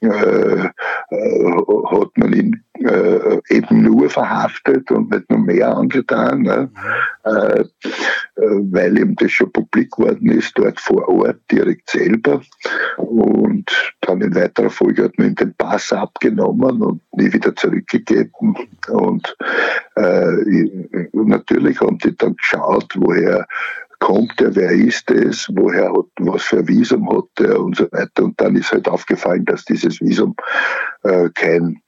äh, 0.00 0.70
äh, 1.10 1.52
hat 1.90 2.16
man 2.16 2.32
ihn 2.32 2.64
äh, 2.74 3.38
eben 3.50 3.82
nur 3.82 4.08
verhaftet 4.08 4.90
und 4.92 5.10
nicht 5.10 5.28
nur 5.30 5.40
mehr 5.40 5.76
angetan, 5.76 6.42
ne? 6.42 6.70
äh, 7.24 7.64
weil 8.36 8.98
eben 8.98 9.16
das 9.16 9.32
schon 9.32 9.52
publik 9.52 9.90
geworden 9.90 10.30
ist, 10.30 10.56
dort 10.56 10.78
vor 10.78 11.08
Ort 11.08 11.40
direkt 11.50 11.90
selber. 11.90 12.40
Und 12.96 13.94
dann 14.02 14.20
in 14.20 14.34
weiterer 14.34 14.70
Folge 14.70 15.04
hat 15.04 15.18
man 15.18 15.28
ihm 15.28 15.34
den 15.34 15.54
Pass 15.54 15.92
abgenommen 15.92 16.80
und 16.82 17.02
nie 17.12 17.32
wieder 17.32 17.54
zurückgegeben. 17.56 18.56
Und 18.88 19.36
äh, 19.96 21.10
natürlich 21.12 21.80
haben 21.80 21.98
die 21.98 22.16
dann 22.16 22.36
geschaut, 22.36 22.94
woher 22.96 23.46
kommt 23.98 24.40
er, 24.40 24.54
wer 24.54 24.70
ist 24.70 25.10
es, 25.10 25.48
woher 25.54 25.92
hat, 25.92 26.06
was 26.20 26.42
für 26.42 26.58
ein 26.58 26.68
Visum 26.68 27.08
hat 27.10 27.40
er 27.40 27.60
und 27.60 27.76
so 27.76 27.84
weiter. 27.92 28.24
Und 28.24 28.40
dann 28.40 28.56
ist 28.56 28.72
halt 28.72 28.88
aufgefallen, 28.88 29.44
dass 29.44 29.64
dieses 29.64 30.00
Visum 30.00 30.34
äh, 31.02 31.28
kein 31.34 31.82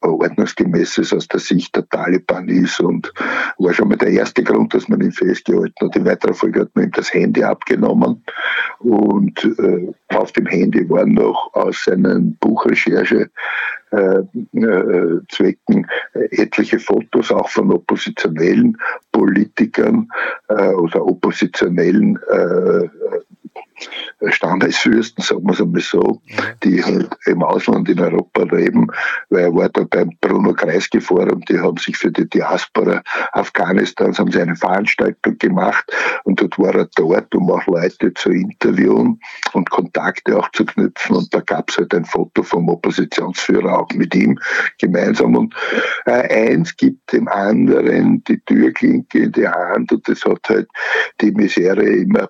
ordnungsgemäßes 0.00 1.12
aus 1.12 1.28
der 1.28 1.40
Sicht 1.40 1.74
der 1.76 1.88
Taliban 1.88 2.48
ist 2.48 2.80
und 2.80 3.12
war 3.58 3.72
schon 3.72 3.88
mal 3.88 3.96
der 3.96 4.10
erste 4.10 4.42
Grund, 4.42 4.74
dass 4.74 4.88
man 4.88 5.00
ihn 5.00 5.12
festgehalten 5.12 5.86
hat. 5.86 5.96
In 5.96 6.04
weiterer 6.04 6.34
Folge 6.34 6.60
hat 6.60 6.70
man 6.74 6.86
ihm 6.86 6.90
das 6.92 7.12
Handy 7.12 7.42
abgenommen 7.42 8.22
und 8.80 9.44
äh, 9.44 9.92
auf 10.08 10.32
dem 10.32 10.46
Handy 10.46 10.88
waren 10.90 11.12
noch 11.12 11.50
aus 11.54 11.84
seinen 11.84 12.36
Buchrecherche 12.36 13.30
Zwecken 15.28 15.86
etliche 16.30 16.78
Fotos 16.78 17.30
auch 17.30 17.48
von 17.48 17.72
oppositionellen 17.72 18.76
Politikern 19.12 20.08
äh, 20.48 20.68
oder 20.68 21.06
oppositionellen 21.06 22.18
äh, 22.30 22.88
Standesfürsten, 24.28 25.22
sagen 25.22 25.44
wir 25.44 25.52
es 25.52 25.60
einmal 25.60 25.80
so, 25.80 26.20
die 26.62 26.82
halt 26.82 27.16
im 27.26 27.42
Ausland 27.42 27.88
in 27.88 28.00
Europa 28.00 28.42
leben, 28.42 28.88
weil 29.30 29.44
er 29.44 29.54
war 29.54 29.68
da 29.68 29.84
beim 29.84 30.10
Bruno 30.20 30.52
Kreisky 30.54 31.00
Forum, 31.00 31.40
die 31.48 31.58
haben 31.58 31.76
sich 31.76 31.96
für 31.96 32.10
die 32.10 32.28
Diaspora 32.28 33.02
Afghanistans 33.32 34.18
haben 34.18 34.30
sie 34.30 34.40
eine 34.40 34.56
Veranstaltung 34.56 35.38
gemacht 35.38 35.84
und 36.24 36.40
dort 36.40 36.58
war 36.58 36.74
er 36.74 36.88
dort, 36.96 37.34
um 37.34 37.50
auch 37.50 37.66
Leute 37.66 38.12
zu 38.14 38.30
interviewen 38.30 39.20
und 39.52 39.70
Kontakte 39.70 40.38
auch 40.38 40.48
zu 40.52 40.64
knüpfen. 40.64 41.16
Und 41.16 41.34
da 41.34 41.40
gab 41.40 41.70
es 41.70 41.78
halt 41.78 41.94
ein 41.94 42.04
Foto 42.04 42.42
vom 42.42 42.68
Oppositionsführer 42.68 43.80
auch 43.80 43.88
mit 43.94 44.14
ihm 44.14 44.38
gemeinsam. 44.78 45.36
Und 45.36 45.54
äh, 46.06 46.52
eins 46.52 46.76
gibt 46.76 47.12
dem 47.12 47.28
anderen 47.28 48.22
die 48.24 48.40
Türklinke 48.40 49.18
in 49.20 49.32
die 49.32 49.48
Hand 49.48 49.92
und 49.92 50.08
das 50.08 50.24
hat 50.24 50.48
halt 50.48 50.68
die 51.20 51.32
Misere 51.32 51.84
immer 51.84 52.28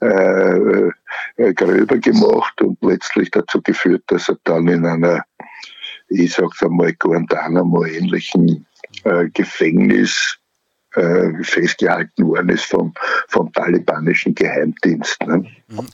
äh, 0.00 0.90
äh, 1.36 1.54
gröber 1.54 1.98
gemacht 1.98 2.60
und 2.62 2.78
letztlich 2.82 3.30
dazu 3.30 3.60
geführt, 3.62 4.04
dass 4.08 4.28
er 4.28 4.38
dann 4.44 4.68
in 4.68 4.84
einer, 4.84 5.24
ich 6.08 6.32
sag's 6.32 6.62
einmal, 6.62 6.92
Guantanamo-ähnlichen 6.94 8.66
äh, 9.04 9.28
Gefängnis 9.30 10.38
äh, 10.94 11.42
festgehalten 11.42 12.26
worden 12.26 12.50
ist 12.50 12.64
vom, 12.64 12.94
vom 13.28 13.52
talibanischen 13.52 14.34
Geheimdienst. 14.34 15.20
Ne? 15.26 15.46
Mhm. 15.68 15.86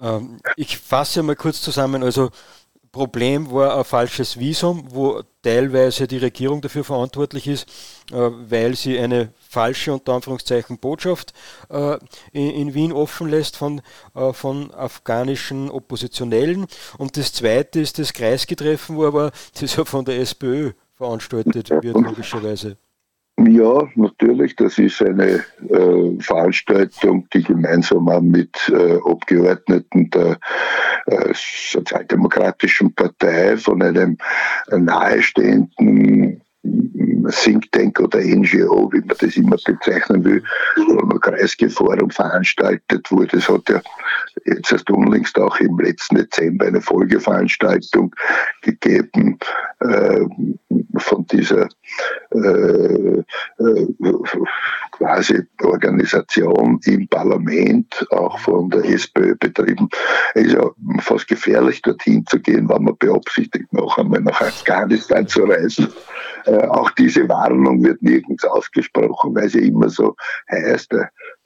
Ähm, 0.00 0.40
ich 0.56 0.78
fasse 0.78 1.22
mal 1.22 1.36
kurz 1.36 1.60
zusammen. 1.60 2.02
Also 2.02 2.30
Problem 2.98 3.52
war 3.52 3.78
ein 3.78 3.84
falsches 3.84 4.40
Visum, 4.40 4.88
wo 4.90 5.22
teilweise 5.42 6.08
die 6.08 6.18
Regierung 6.18 6.60
dafür 6.60 6.82
verantwortlich 6.82 7.46
ist, 7.46 7.68
äh, 8.10 8.16
weil 8.16 8.74
sie 8.74 8.98
eine 8.98 9.32
falsche 9.38 9.92
unter 9.92 10.14
Anführungszeichen 10.14 10.78
Botschaft 10.78 11.32
äh, 11.70 11.96
in, 12.32 12.74
Wien 12.74 12.90
offen 12.90 13.28
lässt 13.28 13.56
von, 13.56 13.82
äh, 14.16 14.32
von 14.32 14.74
afghanischen 14.74 15.70
Oppositionellen. 15.70 16.66
Und 16.98 17.16
das 17.16 17.32
zweite 17.32 17.78
ist 17.78 18.00
das 18.00 18.12
Kreisgetreffen, 18.12 18.96
wo 18.96 19.06
aber 19.06 19.30
das 19.60 19.76
ja 19.76 19.84
von 19.84 20.04
der 20.04 20.18
SPÖ 20.18 20.72
veranstaltet 20.96 21.70
wird, 21.70 22.00
logischerweise. 22.00 22.78
Ja, 23.46 23.88
natürlich. 23.94 24.56
Das 24.56 24.78
ist 24.78 25.00
eine 25.00 25.44
äh, 25.68 26.20
Veranstaltung, 26.20 27.28
die 27.32 27.44
gemeinsam 27.44 28.06
mit 28.28 28.56
äh, 28.68 28.98
Abgeordneten 29.04 30.10
der 30.10 30.38
äh, 31.06 31.32
Sozialdemokratischen 31.34 32.92
Partei 32.94 33.56
von 33.56 33.80
einem 33.80 34.18
nahestehenden 34.70 36.42
Think 37.30 37.70
Tank 37.72 38.00
oder 38.00 38.20
NGO, 38.20 38.90
wie 38.92 39.00
man 39.00 39.16
das 39.18 39.36
immer 39.36 39.56
bezeichnen 39.64 40.24
will, 40.24 40.42
Bruno 40.76 41.18
Kreisky 41.18 41.68
Forum 41.68 42.10
veranstaltet 42.10 43.10
wurde. 43.10 43.36
Es 43.36 43.48
hat 43.48 43.68
ja 43.68 43.80
jetzt 44.44 44.72
erst 44.72 44.90
unlängst 44.90 45.38
auch 45.38 45.58
im 45.60 45.78
letzten 45.78 46.16
Dezember 46.16 46.66
eine 46.66 46.80
Folgeveranstaltung 46.80 48.14
gegeben 48.62 49.38
äh, 49.80 50.24
von 50.96 51.26
dieser 51.26 51.68
äh, 52.30 53.18
äh, 53.58 53.86
quasi 54.92 55.42
Organisation 55.62 56.80
im 56.84 57.08
Parlament, 57.08 58.06
auch 58.10 58.38
von 58.38 58.68
der 58.70 58.84
SPÖ 58.84 59.36
betrieben. 59.36 59.88
Es 60.34 60.46
ist 60.46 60.54
ja 60.54 60.70
fast 61.00 61.28
gefährlich, 61.28 61.82
dorthin 61.82 62.26
zu 62.26 62.40
gehen, 62.40 62.68
wenn 62.68 62.82
man 62.82 62.96
beabsichtigt, 62.98 63.72
noch 63.72 63.96
einmal 63.98 64.20
nach 64.20 64.40
Afghanistan 64.40 65.26
zu 65.26 65.44
reisen. 65.44 65.88
Äh, 66.46 66.57
auch 66.70 66.90
diese 66.92 67.28
Warnung 67.28 67.84
wird 67.84 68.02
nirgends 68.02 68.44
ausgesprochen, 68.44 69.34
weil 69.34 69.48
sie 69.48 69.68
immer 69.68 69.88
so 69.88 70.16
heißt, 70.50 70.94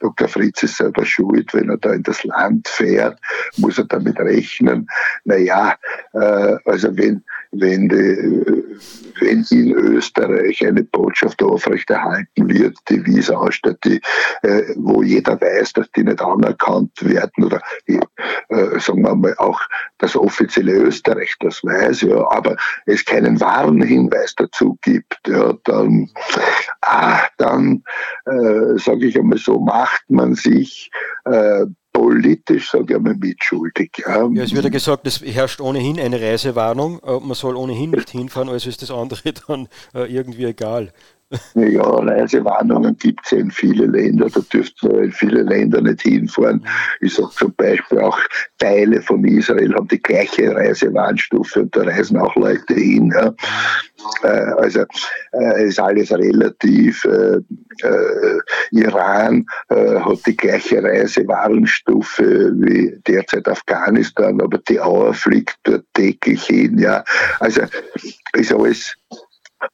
Dr. 0.03 0.27
Fritz 0.27 0.63
ist 0.63 0.75
selber 0.75 1.05
schuld, 1.05 1.53
wenn 1.53 1.69
er 1.69 1.77
da 1.77 1.93
in 1.93 2.03
das 2.03 2.25
Land 2.25 2.67
fährt, 2.67 3.17
muss 3.55 3.77
er 3.77 3.85
damit 3.85 4.19
rechnen. 4.19 4.85
Naja, 5.23 5.77
äh, 6.11 6.57
also 6.65 6.95
wenn, 6.97 7.23
wenn, 7.51 7.87
die, 7.87 8.75
wenn 9.21 9.45
in 9.49 9.71
Österreich 9.71 10.65
eine 10.65 10.83
Botschaft 10.83 11.41
aufrechterhalten 11.41 12.49
wird, 12.49 12.75
die 12.89 13.05
wie 13.05 13.19
es 13.19 13.31
die, 13.85 14.01
äh, 14.41 14.63
wo 14.75 15.03
jeder 15.03 15.39
weiß, 15.39 15.73
dass 15.73 15.89
die 15.91 16.03
nicht 16.03 16.21
anerkannt 16.21 16.91
werden 17.01 17.45
oder 17.45 17.61
äh, 17.85 18.79
sagen 18.79 19.03
wir 19.03 19.15
mal 19.15 19.35
auch 19.37 19.61
das 19.99 20.15
offizielle 20.15 20.73
Österreich 20.73 21.35
das 21.39 21.63
weiß, 21.63 22.01
ja, 22.01 22.29
aber 22.29 22.57
es 22.85 23.05
keinen 23.05 23.39
wahren 23.39 23.81
Hinweis 23.81 24.35
dazu 24.35 24.77
gibt, 24.81 25.19
ja, 25.27 25.53
dann, 25.63 26.09
ah, 26.81 27.21
dann 27.37 27.83
äh, 28.25 28.77
sage 28.77 29.07
ich 29.07 29.17
einmal 29.17 29.37
so, 29.37 29.59
macht 29.93 30.09
man 30.09 30.35
sich 30.35 30.89
äh, 31.25 31.65
politisch, 31.91 32.71
sage 32.71 32.85
ich 32.89 32.95
einmal, 32.95 33.15
mitschuldig. 33.15 34.03
Ja. 34.05 34.27
ja, 34.27 34.43
es 34.43 34.53
wird 34.53 34.63
ja 34.63 34.69
gesagt, 34.69 35.05
es 35.05 35.21
herrscht 35.21 35.61
ohnehin 35.61 35.99
eine 35.99 36.19
Reisewarnung. 36.19 36.99
Äh, 37.03 37.19
man 37.19 37.35
soll 37.35 37.55
ohnehin 37.55 37.91
nicht 37.91 38.09
hinfahren, 38.09 38.49
also 38.49 38.69
ist 38.69 38.81
das 38.81 38.91
andere 38.91 39.33
dann 39.47 39.67
äh, 39.93 40.11
irgendwie 40.11 40.45
egal. 40.45 40.91
Ja, 41.55 41.81
Reisewarnungen 41.81 42.95
gibt 42.97 43.25
es 43.25 43.31
in 43.31 43.49
viele 43.49 43.87
Länder, 43.87 44.27
da 44.29 44.39
dürften 44.41 44.91
wir 44.91 45.03
in 45.03 45.11
viele 45.11 45.41
Länder 45.43 45.81
nicht 45.81 46.01
hinfahren. 46.01 46.65
Ich 47.01 47.15
sage 47.15 47.31
zum 47.31 47.53
Beispiel 47.55 47.99
auch, 47.99 48.19
Teile 48.59 49.01
von 49.01 49.23
Israel 49.25 49.73
haben 49.73 49.87
die 49.87 50.01
gleiche 50.01 50.55
Reisewarnstufe 50.55 51.61
und 51.61 51.75
da 51.75 51.81
reisen 51.81 52.17
auch 52.17 52.35
Leute 52.35 52.75
hin. 52.75 53.11
Ja. 53.15 53.33
Äh, 54.23 54.51
also 54.57 54.85
äh, 55.33 55.67
ist 55.67 55.79
alles 55.79 56.11
relativ. 56.11 57.03
Äh, 57.05 57.39
Iran 58.71 59.45
hat 59.69 60.19
die 60.27 60.37
gleiche 60.37 60.83
Reisewarnstufe 60.83 62.51
wie 62.55 62.95
derzeit 63.07 63.47
Afghanistan, 63.47 64.39
aber 64.39 64.59
die 64.59 64.79
Auer 64.79 65.13
fliegt 65.13 65.57
dort 65.63 65.83
täglich 65.93 66.43
hin. 66.43 66.77
Ja. 66.77 67.03
Also 67.39 67.61
ist 68.33 68.53
alles 68.53 68.95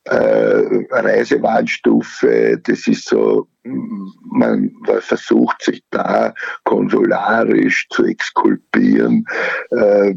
Reisewarnstufe, 0.06 2.60
das 2.64 2.88
ist 2.88 3.08
so, 3.08 3.48
man, 3.64 4.72
versucht 5.00 5.64
sich 5.64 5.84
da 5.92 6.34
konsularisch 6.64 7.88
zu 7.90 8.06
exkulpieren. 8.06 9.26
Äh, 9.72 10.16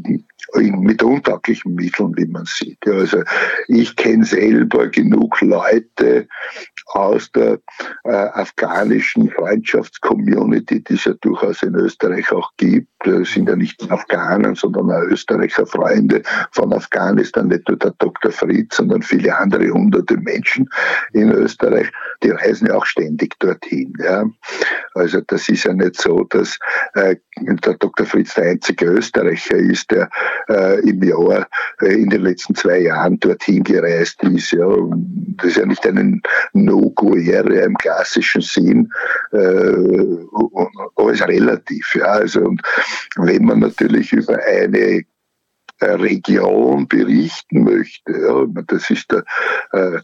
mit 0.55 1.01
untauglichen 1.01 1.75
Mitteln, 1.75 2.13
wie 2.15 2.27
man 2.27 2.45
sieht. 2.45 2.85
Also 2.87 3.23
ich 3.67 3.95
kenne 3.95 4.23
selber 4.25 4.87
genug 4.87 5.41
Leute 5.41 6.27
aus 6.87 7.31
der 7.31 7.59
äh, 8.03 8.11
afghanischen 8.11 9.29
Freundschaftscommunity, 9.31 10.83
die 10.83 10.93
es 10.93 11.05
ja 11.05 11.13
durchaus 11.21 11.63
in 11.63 11.75
Österreich 11.75 12.31
auch 12.31 12.51
gibt. 12.57 12.87
Das 12.99 13.31
sind 13.31 13.49
ja 13.49 13.55
nicht 13.55 13.91
Afghanen, 13.91 14.55
sondern 14.55 14.91
auch 14.91 15.01
Österreicher 15.03 15.65
Freunde 15.65 16.21
von 16.51 16.71
Afghanistan, 16.73 17.47
nicht 17.47 17.67
nur 17.67 17.77
der 17.77 17.93
Dr. 17.97 18.31
Fritz, 18.31 18.77
sondern 18.77 19.01
viele 19.01 19.35
andere 19.35 19.69
hunderte 19.69 20.17
Menschen 20.17 20.69
in 21.13 21.31
Österreich, 21.31 21.91
die 22.21 22.29
reisen 22.29 22.67
ja 22.67 22.75
auch 22.75 22.85
ständig 22.85 23.37
dorthin. 23.39 23.93
Ja. 23.99 24.25
Also 24.93 25.21
das 25.21 25.49
ist 25.49 25.65
ja 25.65 25.73
nicht 25.73 25.99
so, 25.99 26.23
dass 26.25 26.57
äh, 26.93 27.15
der 27.41 27.73
Dr. 27.75 28.05
Fritz 28.05 28.35
der 28.35 28.51
einzige 28.51 28.85
Österreicher 28.85 29.57
ist, 29.57 29.91
der 29.91 30.09
im 30.47 31.03
Jahr 31.03 31.47
äh, 31.81 31.93
in 31.93 32.09
den 32.09 32.23
letzten 32.23 32.55
zwei 32.55 32.79
Jahren 32.79 33.19
dorthin 33.19 33.63
gereist 33.63 34.21
ist. 34.23 34.51
Ja. 34.51 34.67
Das 35.37 35.47
ist 35.47 35.57
ja 35.57 35.65
nicht 35.65 35.85
eine 35.85 36.21
No-Go-Area 36.53 37.65
im 37.65 37.77
klassischen 37.77 38.41
Sinn, 38.41 38.91
äh, 39.31 39.37
alles 40.95 41.27
relativ. 41.27 41.95
Ja. 41.95 42.05
Also, 42.05 42.41
und 42.45 42.61
wenn 43.17 43.45
man 43.45 43.59
natürlich 43.59 44.13
über 44.13 44.37
eine 44.43 45.03
äh, 45.79 45.85
Region 45.85 46.87
berichten 46.87 47.63
möchte. 47.63 48.11
Ja, 48.11 48.45
das 48.67 48.89
ist 48.89 49.11
der, 49.11 49.23
äh, 49.71 49.99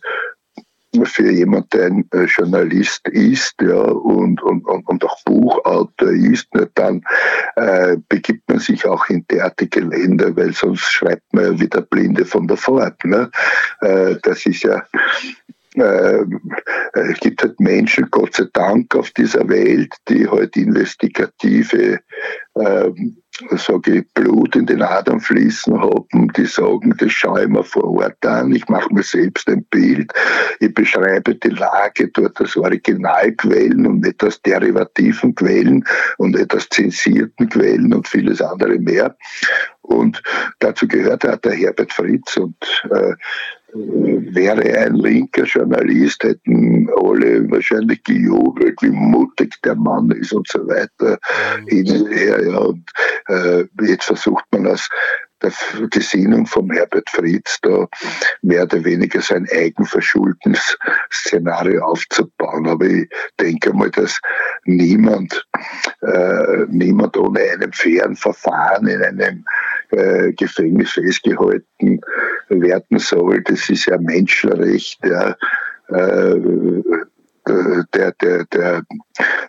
für 1.03 1.31
jemand, 1.31 1.74
der 1.74 1.88
ein 1.88 2.05
äh, 2.13 2.24
Journalist 2.25 3.08
ist 3.10 3.55
ja, 3.62 3.75
und, 3.75 4.41
und, 4.41 4.65
und 4.65 5.03
auch 5.03 5.24
Buchautor 5.24 6.10
ist, 6.10 6.53
ne, 6.55 6.69
dann 6.74 7.03
äh, 7.55 7.98
begibt 8.07 8.50
man 8.50 8.59
sich 8.59 8.85
auch 8.85 9.07
in 9.09 9.25
derartige 9.29 9.81
Länder, 9.81 10.35
weil 10.35 10.53
sonst 10.53 10.81
schreibt 10.81 11.33
man 11.33 11.44
ja 11.46 11.59
wieder 11.59 11.81
Blinde 11.81 12.25
von 12.25 12.48
der 12.48 12.57
Fahrt. 12.57 13.03
Ne? 13.05 13.29
Äh, 13.81 14.16
das 14.24 14.46
ist 14.46 14.63
ja 14.63 14.83
äh, 15.75 16.24
es 16.94 17.20
gibt 17.20 17.42
halt 17.42 17.60
Menschen, 17.60 18.08
Gott 18.12 18.36
sei 18.36 18.46
Dank, 18.53 18.96
auf 18.96 19.12
dieser 19.12 19.48
Welt, 19.50 19.94
die 20.08 20.27
halt 20.27 20.55
investigative 20.58 22.00
äh, 22.55 22.92
sage 23.51 24.00
ich, 24.00 24.14
Blut 24.14 24.55
in 24.55 24.66
den 24.66 24.82
Adern 24.82 25.20
fließen 25.20 25.79
haben, 25.79 26.34
die 26.36 26.46
sagen, 26.46 26.94
das 26.98 27.12
schaue 27.12 27.44
ich 27.44 27.48
mir 27.48 27.64
vor 27.64 27.86
Ort 27.86 28.25
an, 28.25 28.51
ich 28.53 28.68
mache 28.68 28.94
mir 28.94 29.03
selbst 29.03 29.48
ein 29.50 29.64
Bild, 29.66 30.12
ich 30.60 30.74
beschreibe 30.74 31.36
die 31.36 31.50
Lage 31.50 32.10
dort 32.10 32.40
aus 32.42 32.58
Originalquellen 32.58 33.86
und 33.88 34.01
nicht 34.01 34.24
aus 34.24 34.42
derivativen 34.42 35.36
Quellen 35.36 35.86
und 36.18 36.36
nicht 36.36 36.53
aus 36.53 36.68
zensierten 36.70 37.50
Quellen 37.50 37.94
und 37.94 38.08
vieles 38.08 38.42
andere 38.42 38.77
mehr. 38.79 39.16
Und 39.82 40.22
dazu 40.60 40.88
gehört 40.88 41.27
auch 41.27 41.38
der 41.38 41.53
Herbert 41.53 41.94
Fritz 41.94 42.38
und 42.38 42.58
äh, 42.92 43.14
wäre 43.74 44.77
ein 44.79 44.96
linker 44.96 45.44
Journalist, 45.44 46.24
hätten 46.24 46.90
alle 46.98 47.50
wahrscheinlich 47.50 48.03
gejubelt, 48.03 48.82
wie 48.82 48.90
mutig 48.90 49.55
der 49.64 49.75
Mann 49.75 50.12
ist 50.12 50.34
und 50.34 50.48
so 50.48 50.68
weiter. 50.68 51.18
Mhm. 51.62 51.68
Hin 51.68 51.92
und 51.92 52.12
her, 52.12 52.46
ja. 52.46 52.58
Und 52.58 52.92
äh, 53.27 53.66
jetzt 53.86 54.05
versucht 54.05 54.46
man 54.51 54.68
aus 54.68 54.90
der 55.41 55.51
Gesinnung 55.89 56.45
vom 56.45 56.71
Herbert 56.71 57.09
Fritz 57.09 57.59
da 57.61 57.87
mehr 58.41 58.63
oder 58.63 58.83
weniger 58.83 59.21
sein 59.21 59.47
eigenverschuldenes 59.51 60.77
Szenario 61.11 61.83
aufzubauen. 61.83 62.67
Aber 62.67 62.85
ich 62.85 63.09
denke 63.39 63.73
mal, 63.73 63.89
dass 63.91 64.19
niemand, 64.65 65.45
äh, 66.01 66.65
niemand 66.69 67.17
ohne 67.17 67.41
einem 67.41 67.71
fairen 67.73 68.15
Verfahren 68.15 68.87
in 68.87 69.01
einem 69.01 69.45
äh, 69.91 70.33
Gefängnis 70.33 70.91
festgehalten 70.91 72.01
werden 72.49 72.99
soll. 72.99 73.41
Das 73.43 73.69
ist 73.69 73.85
ja 73.85 73.97
Menschenrecht, 73.97 74.99
ja, 75.05 75.35
äh, 75.89 76.35
der, 77.93 78.11
der, 78.21 78.45
der, 78.45 78.83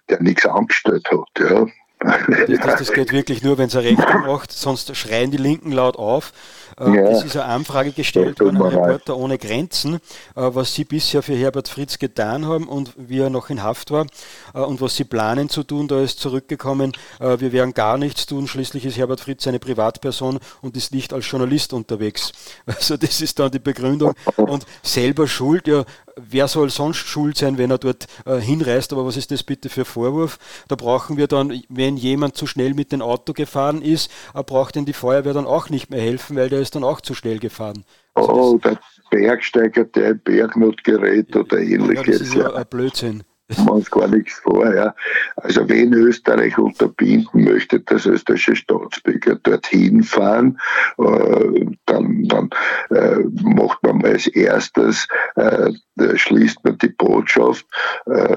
der 0.08 0.22
nichts 0.22 0.46
angestellt 0.46 1.06
hat. 1.10 1.50
Ja. 1.50 1.66
Das, 2.00 2.78
das, 2.78 2.92
geht 2.92 3.12
wirklich 3.12 3.42
nur, 3.42 3.58
wenn 3.58 3.66
es 3.66 3.76
eine 3.76 3.88
Rechnung 3.88 4.26
macht, 4.26 4.52
sonst 4.52 4.96
schreien 4.96 5.30
die 5.30 5.36
Linken 5.36 5.70
laut 5.72 5.96
auf. 5.96 6.32
Äh, 6.78 6.96
ja. 6.96 7.02
Es 7.10 7.24
ist 7.24 7.36
eine 7.36 7.44
Anfrage 7.44 7.92
gestellt 7.92 8.40
worden 8.40 8.56
an 8.56 8.68
Reporter 8.68 9.16
ohne 9.18 9.36
Grenzen, 9.36 9.96
äh, 9.96 9.98
was 10.34 10.74
Sie 10.74 10.84
bisher 10.84 11.22
für 11.22 11.34
Herbert 11.34 11.68
Fritz 11.68 11.98
getan 11.98 12.46
haben 12.46 12.68
und 12.68 12.94
wie 12.96 13.18
er 13.18 13.28
noch 13.28 13.50
in 13.50 13.62
Haft 13.62 13.90
war 13.90 14.06
äh, 14.54 14.60
und 14.60 14.80
was 14.80 14.96
Sie 14.96 15.04
planen 15.04 15.50
zu 15.50 15.62
tun. 15.62 15.88
Da 15.88 16.00
ist 16.00 16.20
zurückgekommen, 16.20 16.92
wir 17.18 17.52
werden 17.52 17.74
gar 17.74 17.98
nichts 17.98 18.26
tun. 18.26 18.46
Schließlich 18.48 18.86
ist 18.86 18.96
Herbert 18.96 19.20
Fritz 19.20 19.46
eine 19.46 19.58
Privatperson 19.58 20.38
und 20.62 20.76
ist 20.76 20.94
nicht 20.94 21.12
als 21.12 21.30
Journalist 21.30 21.72
unterwegs. 21.72 22.32
Also 22.80 22.96
das 22.96 23.20
ist 23.20 23.38
dann 23.38 23.50
die 23.50 23.58
Begründung. 23.58 24.14
Und 24.36 24.64
selber 24.82 25.26
schuld, 25.28 25.66
ja, 25.66 25.84
wer 26.16 26.48
soll 26.48 26.70
sonst 26.70 26.98
schuld 26.98 27.36
sein, 27.36 27.58
wenn 27.58 27.70
er 27.70 27.78
dort 27.78 28.06
äh, 28.26 28.38
hinreist? 28.38 28.92
Aber 28.92 29.06
was 29.06 29.16
ist 29.16 29.30
das 29.30 29.42
bitte 29.42 29.68
für 29.68 29.84
Vorwurf? 29.84 30.38
Da 30.68 30.76
brauchen 30.76 31.16
wir 31.16 31.26
dann, 31.26 31.62
wenn 31.68 31.96
jemand 31.96 32.36
zu 32.36 32.46
schnell 32.46 32.74
mit 32.74 32.92
dem 32.92 33.02
Auto 33.02 33.32
gefahren 33.32 33.82
ist, 33.82 34.10
äh, 34.34 34.42
braucht 34.42 34.76
denn 34.76 34.84
die 34.84 34.92
Feuerwehr 34.92 35.34
dann 35.34 35.46
auch 35.46 35.70
nicht 35.70 35.90
mehr 35.90 36.00
helfen, 36.00 36.36
weil 36.36 36.48
der 36.48 36.60
ist 36.60 36.74
dann 36.74 36.84
auch 36.84 37.00
zu 37.00 37.14
schnell 37.14 37.38
gefahren. 37.38 37.84
Also 38.14 38.32
oh, 38.32 38.58
der 38.58 38.78
Bergsteiger, 39.10 39.84
der 39.84 40.10
ein 40.10 40.20
Bergnotgerät 40.20 41.34
oder 41.36 41.58
ähnliches. 41.58 42.06
Ja, 42.06 42.12
das 42.12 42.20
ist 42.20 42.34
ja 42.34 42.54
ein 42.54 42.66
Blödsinn 42.68 43.22
uns 43.58 43.90
gar 43.90 44.08
nichts 44.08 44.34
vor. 44.34 44.74
Ja. 44.74 44.94
Also 45.36 45.68
wenn 45.68 45.92
Österreich 45.92 46.56
unterbinden 46.58 47.44
möchte, 47.44 47.80
dass 47.80 48.06
österreichische 48.06 48.56
Staatsbürger 48.56 49.36
dorthin 49.36 50.02
fahren, 50.02 50.58
äh, 50.98 51.66
dann, 51.86 52.24
dann 52.24 52.50
äh, 52.90 53.24
macht 53.42 53.82
man 53.82 54.04
als 54.04 54.26
erstes, 54.26 55.06
äh, 55.36 55.72
schließt 56.14 56.64
man 56.64 56.78
die 56.78 56.88
Botschaft, 56.88 57.66
äh, 58.06 58.36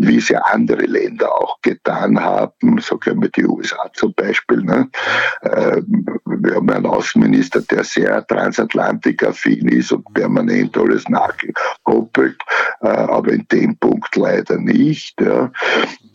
wie 0.00 0.18
es 0.18 0.28
ja 0.28 0.40
andere 0.40 0.86
Länder 0.86 1.32
auch 1.32 1.60
getan 1.62 2.20
haben, 2.20 2.78
sagen 2.80 3.22
wir 3.22 3.30
die 3.30 3.44
USA 3.44 3.90
zum 3.94 4.14
Beispiel. 4.14 4.62
Ne? 4.62 4.88
Äh, 5.42 5.82
wir 6.26 6.56
haben 6.56 6.70
einen 6.70 6.86
Außenminister, 6.86 7.60
der 7.62 7.84
sehr 7.84 8.26
transatlantikaffin 8.26 9.68
ist 9.68 9.92
und 9.92 10.12
permanent 10.14 10.76
alles 10.76 11.08
nachkoppelt, 11.08 12.40
äh, 12.80 12.88
aber 12.88 13.32
in 13.32 13.46
dem 13.50 13.76
Punkt 13.76 14.14
leider 14.16 14.49
er 14.50 14.58
nicht. 14.58 15.20
Ja, 15.20 15.50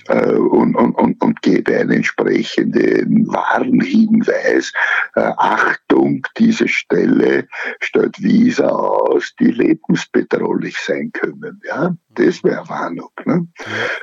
äh, 0.07 0.35
und, 0.35 0.75
und, 0.75 0.93
und, 0.93 1.21
und 1.21 1.41
gebe 1.41 1.77
einen 1.77 1.91
entsprechenden 1.91 3.27
Warnhinweis. 3.27 4.71
Äh, 5.15 5.31
Achtung, 5.37 6.25
diese 6.37 6.67
Stelle 6.67 7.47
stellt 7.79 8.21
Visa 8.21 8.67
aus, 8.67 9.33
die 9.39 9.51
lebensbedrohlich 9.51 10.77
sein 10.77 11.11
können. 11.11 11.61
Ja, 11.67 11.95
das 12.09 12.43
wäre 12.43 12.67
Warnung. 12.69 13.11
Ne? 13.25 13.47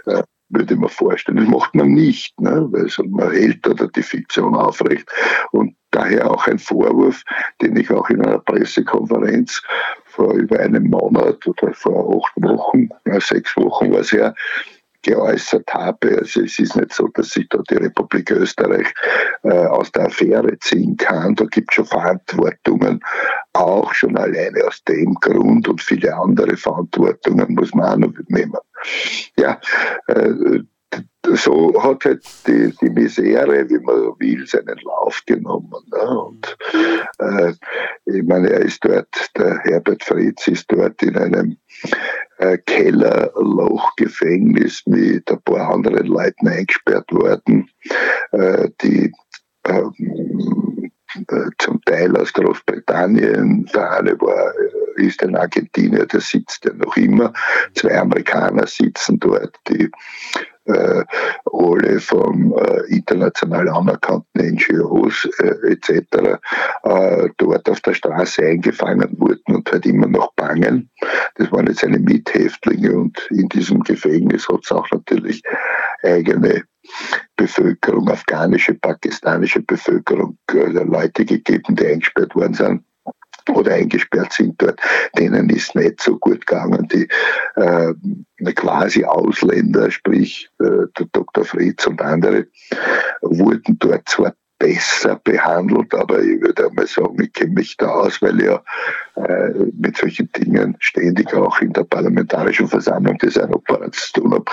Ja. 0.06 0.24
Würde 0.52 0.74
ich 0.74 0.80
mir 0.80 0.88
vorstellen. 0.88 1.38
Das 1.38 1.48
macht 1.48 1.74
man 1.74 1.88
nicht, 1.88 2.38
ne? 2.38 2.68
weil 2.70 2.88
man 3.08 3.30
hält 3.30 3.66
oder 3.66 3.88
die 3.88 4.02
Fiktion 4.02 4.54
aufrecht. 4.54 5.10
Und 5.50 5.74
daher 5.90 6.30
auch 6.30 6.46
ein 6.46 6.58
Vorwurf, 6.58 7.22
den 7.62 7.76
ich 7.76 7.90
auch 7.90 8.10
in 8.10 8.20
einer 8.20 8.38
Pressekonferenz 8.38 9.62
vor 10.04 10.34
über 10.34 10.60
einem 10.60 10.90
Monat 10.90 11.46
oder 11.46 11.72
vor 11.72 12.22
acht 12.22 12.32
Wochen, 12.36 12.90
sechs 13.18 13.56
Wochen 13.56 13.92
war 13.92 14.00
es 14.00 14.10
ja, 14.10 14.34
geäußert 15.02 15.72
habe. 15.72 16.18
Also 16.18 16.42
es 16.42 16.58
ist 16.58 16.76
nicht 16.76 16.92
so, 16.92 17.08
dass 17.08 17.30
sich 17.30 17.48
da 17.48 17.58
die 17.70 17.76
Republik 17.76 18.30
Österreich 18.30 18.86
äh, 19.42 19.66
aus 19.66 19.90
der 19.92 20.06
Affäre 20.06 20.58
ziehen 20.60 20.96
kann. 20.96 21.34
Da 21.34 21.44
gibt 21.46 21.70
es 21.70 21.76
schon 21.76 21.86
Verantwortungen, 21.86 23.00
auch 23.52 23.92
schon 23.92 24.16
alleine 24.16 24.64
aus 24.66 24.82
dem 24.84 25.14
Grund 25.14 25.68
und 25.68 25.80
viele 25.80 26.14
andere 26.16 26.56
Verantwortungen 26.56 27.54
muss 27.54 27.74
man 27.74 27.86
auch 27.86 28.08
noch 28.08 28.14
nehmen. 28.28 28.58
Ja, 29.36 29.60
äh, 30.08 30.60
so 31.34 31.74
hat 31.82 32.04
halt 32.04 32.22
die, 32.46 32.72
die 32.80 32.90
Misere, 32.90 33.68
wie 33.68 33.78
man 33.78 33.96
so 33.96 34.14
will, 34.18 34.46
seinen 34.46 34.78
Lauf 34.84 35.20
genommen. 35.26 35.72
Ne? 35.90 36.20
Und 36.20 36.56
äh, 37.18 37.52
ich 38.06 38.22
meine, 38.24 38.50
er 38.50 38.60
ist 38.60 38.84
dort, 38.84 39.08
der 39.36 39.58
Herbert 39.60 40.02
Fritz 40.02 40.48
ist 40.48 40.64
dort 40.70 41.00
in 41.02 41.16
einem 41.16 41.56
äh, 42.38 42.58
Kellerlochgefängnis 42.58 44.82
mit 44.86 45.30
ein 45.30 45.40
paar 45.42 45.74
anderen 45.74 46.06
Leuten 46.06 46.48
eingesperrt 46.48 47.12
worden, 47.12 47.70
äh, 48.32 48.68
die 48.82 49.12
ähm, 49.68 50.90
äh, 51.28 51.50
zum 51.58 51.80
Teil 51.82 52.16
aus 52.16 52.32
Großbritannien. 52.32 53.66
Der 53.74 53.92
eine 53.92 54.18
war, 54.20 54.54
äh, 54.56 55.04
ist 55.04 55.22
ein 55.22 55.36
Argentinier, 55.36 56.06
der 56.06 56.20
sitzt 56.20 56.64
ja 56.64 56.72
noch 56.72 56.96
immer. 56.96 57.32
Zwei 57.74 57.98
Amerikaner 57.98 58.66
sitzen 58.66 59.20
dort, 59.20 59.54
die 59.68 59.90
äh, 60.66 61.04
alle 61.52 62.00
vom 62.00 62.54
äh, 62.56 62.94
international 62.94 63.68
anerkannten 63.68 64.54
NGOs 64.54 65.28
äh, 65.38 65.72
etc. 65.72 66.38
Äh, 66.84 67.28
dort 67.38 67.68
auf 67.68 67.80
der 67.80 67.94
Straße 67.94 68.42
eingefangen 68.44 69.18
wurden 69.18 69.56
und 69.56 69.70
halt 69.70 69.86
immer 69.86 70.06
noch 70.06 70.32
bangen. 70.34 70.90
Das 71.36 71.50
waren 71.52 71.66
jetzt 71.66 71.80
seine 71.80 71.98
Mithäftlinge 71.98 72.92
und 72.92 73.18
in 73.30 73.48
diesem 73.48 73.80
Gefängnis 73.80 74.48
hat 74.48 74.60
es 74.64 74.72
auch 74.72 74.88
natürlich 74.90 75.42
eigene 76.02 76.64
Bevölkerung, 77.36 78.08
afghanische, 78.08 78.74
pakistanische 78.74 79.62
Bevölkerung, 79.62 80.36
äh, 80.52 80.66
Leute 80.84 81.24
gegeben, 81.24 81.76
die 81.76 81.86
eingesperrt 81.86 82.34
worden 82.34 82.54
sind 82.54 82.84
oder 83.50 83.74
eingesperrt 83.74 84.32
sind 84.32 84.60
dort, 84.60 84.80
denen 85.18 85.48
ist 85.50 85.74
nicht 85.74 86.00
so 86.00 86.18
gut 86.18 86.46
gegangen. 86.46 86.88
Die 86.88 87.08
äh, 87.56 87.94
quasi 88.54 89.04
Ausländer, 89.04 89.90
sprich 89.90 90.50
äh, 90.60 90.86
der 90.98 91.06
Dr. 91.12 91.44
Fritz 91.44 91.86
und 91.86 92.00
andere, 92.02 92.46
wurden 93.20 93.78
dort 93.78 94.08
zwar 94.08 94.34
besser 94.62 95.20
behandelt, 95.24 95.92
aber 95.92 96.20
ich 96.20 96.40
würde 96.40 96.68
einmal 96.68 96.86
sagen, 96.86 97.20
ich 97.20 97.32
kenne 97.32 97.54
mich 97.54 97.76
da 97.76 97.88
aus, 97.88 98.22
weil 98.22 98.38
ich 98.38 98.46
ja 98.46 98.62
äh, 99.16 99.50
mit 99.76 99.96
solchen 99.96 100.30
Dingen 100.32 100.76
ständig 100.78 101.34
auch 101.34 101.60
in 101.60 101.72
der 101.72 101.82
Parlamentarischen 101.82 102.68
Versammlung 102.68 103.18
des 103.18 103.36
Europarats 103.36 104.12
zu 104.12 104.20
tun 104.20 104.34
habe. 104.34 104.44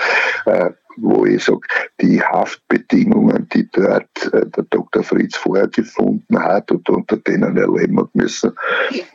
Äh, 0.46 0.70
wo 1.00 1.24
ich 1.24 1.44
sage, 1.44 1.60
die 2.00 2.22
Haftbedingungen, 2.22 3.48
die 3.52 3.68
dort 3.70 4.32
äh, 4.32 4.46
der 4.46 4.64
Dr. 4.70 5.02
Fritz 5.02 5.36
vorher 5.36 5.68
gefunden 5.68 6.38
hat 6.38 6.70
und 6.70 6.88
unter 6.88 7.16
denen 7.16 7.56
er 7.56 7.70
leben 7.70 7.98
hat 8.00 8.14
müssen, 8.14 8.52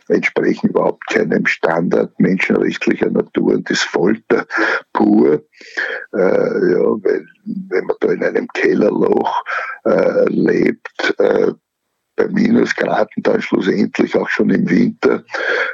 entsprechen 0.08 0.70
überhaupt 0.70 1.06
keinem 1.08 1.46
Standard 1.46 2.20
menschenrechtlicher 2.20 3.10
Natur 3.10 3.56
und 3.56 3.70
das 3.70 3.82
Folter 3.82 4.46
pur. 4.94 5.44
Äh, 6.14 6.18
ja, 6.18 6.84
weil, 7.04 7.26
wenn 7.46 7.86
man 7.86 7.98
da 8.00 8.12
in 8.12 8.24
einem 8.24 8.48
Kellerloch 8.50 9.44
äh, 9.86 10.26
lebt, 10.30 11.16
äh, 11.20 11.52
bei 12.16 12.28
Minusgraden 12.28 13.24
dann 13.24 13.42
schlussendlich 13.42 14.16
auch 14.16 14.30
schon 14.30 14.50
im 14.50 14.70
Winter 14.70 15.24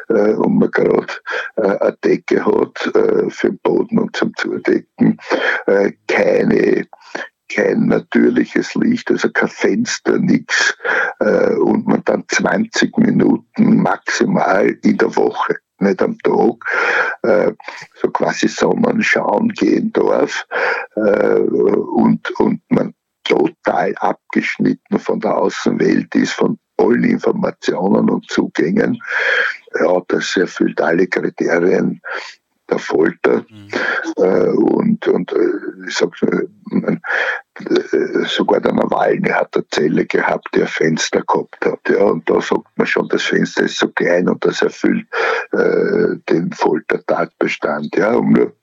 äh, 0.09 0.33
und 0.33 0.57
man 0.57 0.71
gerade 0.71 1.13
äh, 1.57 1.77
eine 1.77 1.97
Decke 2.03 2.45
hat 2.45 2.95
äh, 2.95 3.29
für 3.29 3.49
den 3.49 3.59
Boden 3.59 3.99
und 3.99 4.15
zum 4.15 4.35
Zudecken, 4.35 5.17
äh, 5.67 5.91
keine 6.07 6.87
kein 7.53 7.87
natürliches 7.87 8.75
Licht, 8.75 9.11
also 9.11 9.29
kein 9.29 9.49
Fenster, 9.49 10.17
nichts 10.17 10.77
äh, 11.19 11.55
und 11.55 11.85
man 11.85 12.01
dann 12.05 12.23
20 12.27 12.97
Minuten 12.97 13.81
maximal 13.81 14.69
in 14.83 14.97
der 14.97 15.13
Woche 15.17 15.57
nicht 15.81 16.01
am 16.01 16.17
Tag, 16.19 16.63
äh, 17.23 17.51
so 17.95 18.09
quasi 18.11 18.47
Sonnenschauen 18.47 19.49
gehen 19.49 19.91
darf. 19.91 20.47
Äh, 20.95 21.39
und, 21.39 22.29
und 22.39 22.61
man 22.69 22.93
total 23.23 23.95
abgeschnitten 23.95 24.99
von 24.99 25.19
der 25.19 25.37
Außenwelt 25.37 26.13
ist, 26.15 26.33
von 26.33 26.57
allen 26.77 27.03
Informationen 27.03 28.09
und 28.09 28.29
Zugängen. 28.29 29.01
Ja, 29.79 30.01
das 30.07 30.35
erfüllt 30.35 30.81
alle 30.81 31.07
Kriterien 31.07 32.01
der 32.69 32.79
Folter. 32.79 33.45
Mhm. 33.49 33.67
Äh, 34.17 34.49
und, 34.49 35.07
und 35.07 35.31
äh, 35.33 35.87
ich 35.87 35.95
sag 35.95 36.09
äh, 36.23 36.47
sogar 38.25 38.61
der 38.61 38.73
Nawalny 38.73 39.29
hat 39.29 39.55
eine 39.55 39.67
Zelle 39.71 40.05
gehabt, 40.05 40.47
die 40.55 40.61
ein 40.61 40.67
Fenster 40.67 41.21
gehabt 41.21 41.65
hat. 41.65 41.79
Ja, 41.89 42.05
und 42.05 42.29
da 42.29 42.41
sagt 42.41 42.65
man 42.75 42.87
schon, 42.87 43.07
das 43.09 43.23
Fenster 43.23 43.63
ist 43.63 43.77
so 43.77 43.89
klein 43.89 44.29
und 44.29 44.43
das 44.45 44.61
erfüllt 44.61 45.05
äh, 45.51 46.15
den 46.29 46.51
Foltertatbestand. 46.53 47.95
Ja, 47.95 48.13
um 48.13 48.31
nur 48.31 48.55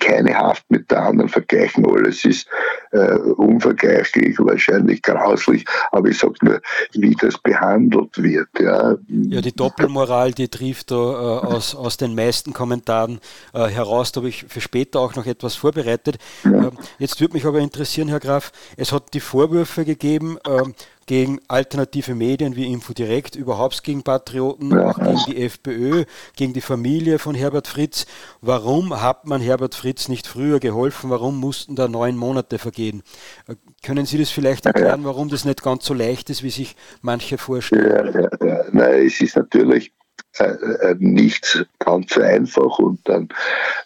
keine 0.00 0.34
Haft 0.34 0.70
mit 0.70 0.90
der 0.90 1.02
anderen 1.02 1.28
vergleichen. 1.28 1.86
Alles 1.86 2.24
ist 2.24 2.46
äh, 2.92 3.14
unvergleichlich, 3.14 4.38
wahrscheinlich 4.38 5.02
grauslich, 5.02 5.64
aber 5.92 6.08
ich 6.08 6.18
sage 6.18 6.34
nur, 6.42 6.60
wie 6.92 7.14
das 7.14 7.38
behandelt 7.38 8.22
wird. 8.22 8.48
Ja, 8.58 8.96
ja 9.08 9.40
die 9.40 9.52
Doppelmoral, 9.52 10.32
die 10.32 10.48
trifft 10.48 10.90
da 10.90 10.94
äh, 10.94 11.46
aus, 11.46 11.74
aus 11.74 11.96
den 11.96 12.14
meisten 12.14 12.52
Kommentaren 12.52 13.20
äh, 13.52 13.66
heraus. 13.66 14.12
Da 14.12 14.20
habe 14.20 14.28
ich 14.28 14.44
für 14.48 14.60
später 14.60 15.00
auch 15.00 15.14
noch 15.14 15.26
etwas 15.26 15.54
vorbereitet. 15.54 16.18
Ja. 16.44 16.50
Ähm, 16.50 16.72
jetzt 16.98 17.20
würde 17.20 17.34
mich 17.34 17.46
aber 17.46 17.58
interessieren, 17.60 18.08
Herr 18.08 18.20
Graf, 18.20 18.52
es 18.76 18.92
hat 18.92 19.14
die 19.14 19.20
Vorwürfe 19.20 19.84
gegeben, 19.84 20.38
ähm, 20.46 20.74
gegen 21.10 21.40
alternative 21.48 22.14
Medien 22.14 22.54
wie 22.54 22.72
Infodirekt, 22.72 23.34
überhaupt 23.34 23.82
gegen 23.82 24.04
Patrioten, 24.04 24.78
auch 24.78 24.96
gegen 24.96 25.18
die 25.26 25.42
FPÖ, 25.42 26.04
gegen 26.36 26.52
die 26.52 26.60
Familie 26.60 27.18
von 27.18 27.34
Herbert 27.34 27.66
Fritz. 27.66 28.06
Warum 28.40 29.02
hat 29.02 29.26
man 29.26 29.40
Herbert 29.40 29.74
Fritz 29.74 30.06
nicht 30.06 30.28
früher 30.28 30.60
geholfen? 30.60 31.10
Warum 31.10 31.40
mussten 31.40 31.74
da 31.74 31.88
neun 31.88 32.16
Monate 32.16 32.60
vergehen? 32.60 33.02
Äh, 33.48 33.56
können 33.84 34.06
Sie 34.06 34.18
das 34.18 34.30
vielleicht 34.30 34.66
erklären, 34.66 35.02
warum 35.02 35.28
das 35.28 35.44
nicht 35.44 35.64
ganz 35.64 35.84
so 35.84 35.94
leicht 35.94 36.30
ist, 36.30 36.44
wie 36.44 36.50
sich 36.50 36.76
manche 37.02 37.38
vorstellen? 37.38 38.14
Ja, 38.14 38.20
ja, 38.20 38.28
ja. 38.46 38.64
Nein, 38.70 39.06
es 39.06 39.20
ist 39.20 39.34
natürlich 39.34 39.92
äh, 40.38 40.44
äh 40.44 40.96
nicht 41.00 41.66
ganz 41.80 42.16
einfach 42.18 42.78
und 42.78 43.00
dann 43.08 43.30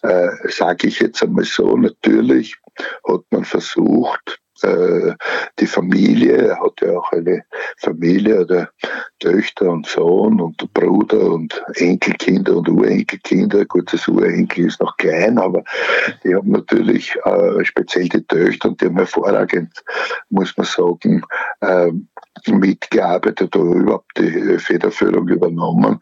äh, 0.02 0.28
sage 0.50 0.88
ich 0.88 1.00
jetzt 1.00 1.22
einmal 1.22 1.46
so, 1.46 1.74
natürlich 1.74 2.54
hat 3.08 3.22
man 3.30 3.46
versucht, 3.46 4.42
die 4.62 5.66
Familie, 5.66 6.36
er 6.36 6.60
hat 6.60 6.80
ja 6.80 6.96
auch 6.96 7.10
eine 7.12 7.44
Familie 7.78 8.40
oder 8.40 8.70
Töchter 9.18 9.70
und 9.70 9.86
Sohn 9.86 10.40
und 10.40 10.72
Bruder 10.74 11.32
und 11.32 11.62
Enkelkinder 11.74 12.56
und 12.56 12.68
Urenkelkinder. 12.68 13.64
Gut, 13.64 13.92
das 13.92 14.06
Urenkel 14.06 14.66
ist 14.66 14.80
noch 14.80 14.96
klein, 14.96 15.38
aber 15.38 15.64
die 16.22 16.34
haben 16.34 16.50
natürlich 16.50 17.14
äh, 17.24 17.64
speziell 17.64 18.08
die 18.08 18.24
Töchter 18.26 18.68
und 18.68 18.80
die 18.80 18.86
haben 18.86 18.96
hervorragend, 18.96 19.72
muss 20.30 20.56
man 20.56 20.66
sagen, 20.66 21.22
äh, 21.60 21.90
mitgearbeitet 22.46 23.56
oder 23.56 23.76
überhaupt 23.76 24.10
die 24.18 24.58
Federführung 24.58 25.28
übernommen. 25.28 25.98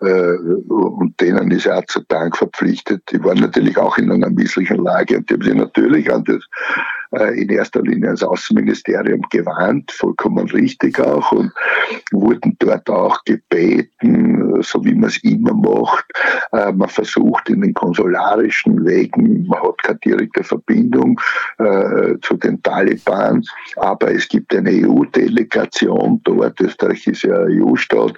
Äh, 0.00 0.36
und 0.68 1.20
denen 1.20 1.50
ist 1.50 1.66
er 1.66 1.78
auch 1.78 1.86
zu 1.86 2.00
Dank 2.08 2.36
verpflichtet. 2.36 3.02
Die 3.10 3.22
waren 3.22 3.38
natürlich 3.38 3.76
auch 3.76 3.98
in 3.98 4.10
einer 4.10 4.30
misslichen 4.30 4.78
Lage 4.78 5.18
und 5.18 5.28
die 5.28 5.34
haben 5.34 5.42
sich 5.42 5.54
natürlich 5.54 6.12
an 6.12 6.24
das 6.24 6.36
äh, 6.36 7.01
in 7.12 7.48
erster 7.50 7.82
Linie 7.82 8.08
ans 8.08 8.22
Außenministerium 8.22 9.22
gewarnt, 9.30 9.92
vollkommen 9.92 10.48
richtig 10.50 10.98
auch, 11.00 11.32
und 11.32 11.52
wurden 12.10 12.56
dort 12.58 12.88
auch 12.88 13.22
gebeten, 13.24 14.62
so 14.62 14.84
wie 14.84 14.94
man 14.94 15.10
es 15.10 15.22
immer 15.22 15.52
macht. 15.52 16.06
Äh, 16.52 16.72
man 16.72 16.88
versucht 16.88 17.50
in 17.50 17.60
den 17.60 17.74
konsularischen 17.74 18.84
Wegen, 18.86 19.46
man 19.46 19.62
hat 19.62 19.82
keine 19.82 19.98
direkte 19.98 20.42
Verbindung 20.42 21.20
äh, 21.58 22.14
zu 22.22 22.36
den 22.36 22.62
Taliban, 22.62 23.42
aber 23.76 24.12
es 24.12 24.28
gibt 24.28 24.54
eine 24.54 24.70
EU-Delegation 24.70 26.20
dort, 26.24 26.60
Österreich 26.60 27.06
ist 27.06 27.22
ja 27.22 27.36
EU-Staat, 27.40 28.14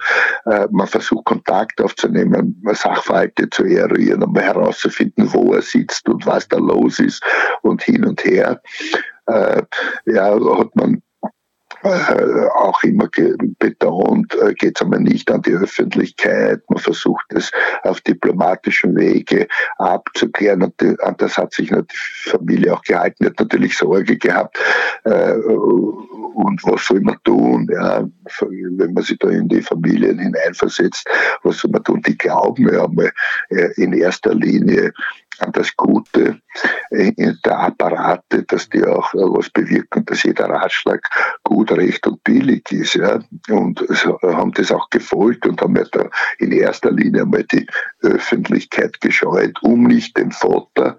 man 0.71 0.87
versucht 0.87 1.25
Kontakt 1.25 1.81
aufzunehmen, 1.81 2.61
Sachverhalte 2.73 3.49
zu 3.49 3.63
eruieren, 3.63 4.23
um 4.23 4.35
herauszufinden, 4.35 5.31
wo 5.33 5.53
er 5.53 5.61
sitzt 5.61 6.07
und 6.07 6.25
was 6.25 6.47
da 6.47 6.57
los 6.57 6.99
ist 6.99 7.23
und 7.61 7.81
hin 7.81 8.05
und 8.05 8.23
her 8.23 8.61
äh, 9.27 9.61
ja, 10.05 10.57
hat 10.57 10.75
man 10.75 11.01
äh, 11.85 12.47
auch 12.55 12.81
immer 12.81 13.07
betont, 13.59 14.33
äh, 14.41 14.55
geht 14.55 14.75
es 14.75 14.81
einmal 14.81 15.01
nicht 15.01 15.29
an 15.29 15.43
die 15.43 15.53
Öffentlichkeit. 15.53 16.63
Man 16.67 16.79
versucht 16.79 17.25
es 17.29 17.51
auf 17.83 18.01
diplomatischen 18.01 18.95
Wege 18.95 19.47
abzuklären. 19.77 20.63
Und 20.63 21.01
an 21.03 21.15
das 21.19 21.37
hat 21.37 21.53
sich 21.53 21.69
die 21.69 22.29
Familie 22.29 22.73
auch 22.73 22.81
gehalten, 22.81 23.27
hat 23.27 23.39
natürlich 23.39 23.77
Sorge 23.77 24.17
gehabt. 24.17 24.57
Äh, 25.03 25.33
und 25.33 26.63
was 26.63 26.87
soll 26.87 27.01
man 27.01 27.17
tun, 27.23 27.69
ja, 27.71 28.03
wenn 28.39 28.93
man 28.93 29.03
sich 29.03 29.19
da 29.19 29.29
in 29.29 29.47
die 29.47 29.61
Familien 29.61 30.17
hineinversetzt, 30.17 31.07
was 31.43 31.59
soll 31.59 31.69
man 31.69 31.83
tun? 31.83 32.01
Die 32.01 32.17
glauben 32.17 32.67
ja 32.67 32.83
einmal 32.83 33.11
in 33.75 33.93
erster 33.93 34.33
Linie 34.33 34.91
an 35.41 35.51
das 35.51 35.75
Gute 35.75 36.39
der 36.91 37.59
Apparate, 37.59 38.43
dass 38.43 38.69
die 38.69 38.83
auch 38.85 39.13
was 39.13 39.49
bewirken, 39.49 40.05
dass 40.05 40.23
jeder 40.23 40.49
Ratschlag 40.49 41.07
gut, 41.43 41.71
recht 41.71 42.07
und 42.07 42.23
billig 42.23 42.71
ist. 42.71 42.95
Ja. 42.95 43.19
Und 43.49 43.79
haben 44.21 44.53
das 44.53 44.71
auch 44.71 44.89
gefolgt 44.89 45.45
und 45.45 45.61
haben 45.61 45.75
ja 45.75 45.83
da 45.91 46.09
in 46.39 46.51
erster 46.51 46.91
Linie 46.91 47.23
einmal 47.23 47.43
die 47.43 47.67
Öffentlichkeit 48.01 49.01
gescheut, 49.01 49.57
um 49.61 49.83
nicht 49.83 50.17
dem 50.17 50.31
Vater, 50.31 50.97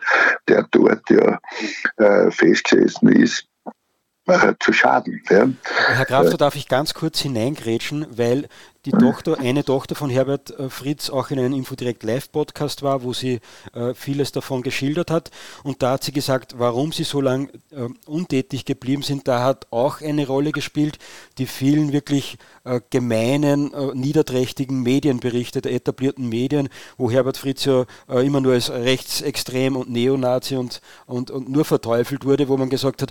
der 0.48 0.66
dort 0.70 1.08
ja 1.10 1.38
äh, 1.96 2.30
festgesessen 2.30 3.08
ist, 3.08 3.46
äh, 4.26 4.54
zu 4.60 4.72
schaden. 4.72 5.22
Ja. 5.30 5.48
Herr 5.94 6.04
Graf, 6.04 6.30
da 6.30 6.36
darf 6.36 6.56
ich 6.56 6.68
ganz 6.68 6.94
kurz 6.94 7.20
hineingrätschen, 7.20 8.06
weil 8.10 8.48
die 8.86 8.92
Tochter, 8.92 9.38
eine 9.40 9.64
Tochter 9.64 9.96
von 9.96 10.10
Herbert 10.10 10.56
äh, 10.58 10.70
Fritz 10.70 11.10
auch 11.10 11.30
in 11.30 11.40
einem 11.40 11.52
Infodirect 11.52 12.04
Live 12.04 12.30
Podcast 12.30 12.82
war, 12.82 13.02
wo 13.02 13.12
sie 13.12 13.40
äh, 13.74 13.94
vieles 13.94 14.30
davon 14.30 14.62
geschildert 14.62 15.10
hat. 15.10 15.30
Und 15.64 15.82
da 15.82 15.92
hat 15.92 16.04
sie 16.04 16.12
gesagt, 16.12 16.54
warum 16.58 16.92
sie 16.92 17.02
so 17.02 17.20
lange 17.20 17.48
äh, 17.72 17.88
untätig 18.06 18.64
geblieben 18.64 19.02
sind. 19.02 19.26
Da 19.26 19.42
hat 19.42 19.66
auch 19.72 20.00
eine 20.00 20.26
Rolle 20.26 20.52
gespielt, 20.52 20.98
die 21.38 21.46
vielen 21.46 21.92
wirklich 21.92 22.38
äh, 22.66 22.80
gemeinen, 22.90 23.72
äh, 23.74 23.94
niederträchtigen 23.94 24.82
Medienberichte 24.82 25.62
der 25.62 25.72
etablierten 25.72 26.28
Medien, 26.28 26.68
wo 26.96 27.10
Herbert 27.10 27.36
Fritz 27.36 27.64
ja 27.64 27.86
äh, 28.08 28.24
immer 28.24 28.40
nur 28.40 28.54
als 28.54 28.70
rechtsextrem 28.70 29.76
und 29.76 29.90
Neonazi 29.90 30.56
und, 30.56 30.80
und, 31.06 31.30
und 31.30 31.48
nur 31.48 31.64
verteufelt 31.64 32.24
wurde, 32.24 32.48
wo 32.48 32.56
man 32.56 32.70
gesagt 32.70 33.02
hat, 33.02 33.10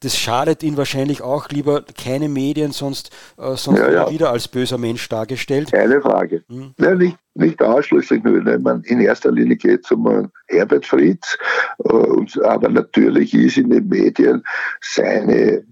das 0.00 0.16
schadet 0.16 0.62
ihn 0.62 0.76
wahrscheinlich 0.76 1.22
auch 1.22 1.48
lieber 1.48 1.82
keine 1.82 2.28
Medien, 2.28 2.72
sonst, 2.72 3.10
sonst 3.36 3.78
ja, 3.78 3.90
ja. 3.90 4.10
wieder 4.10 4.30
als 4.30 4.46
böser 4.48 4.78
Mensch 4.78 4.93
Mensch 4.94 5.08
dargestellt? 5.08 5.72
Keine 5.72 6.00
Frage. 6.00 6.44
Hm. 6.48 6.72
Ja, 6.78 6.94
nicht, 6.94 7.16
nicht 7.34 7.62
ausschließlich 7.62 8.22
wenn 8.24 8.62
man 8.62 8.82
in 8.82 9.00
erster 9.00 9.32
Linie 9.32 9.56
geht 9.56 9.84
zum 9.84 10.30
Herbert 10.46 10.86
Fritz, 10.86 11.36
äh, 11.84 12.40
aber 12.44 12.68
natürlich 12.68 13.34
ist 13.34 13.56
in 13.56 13.70
den 13.70 13.88
Medien 13.88 14.44
seine, 14.80 15.64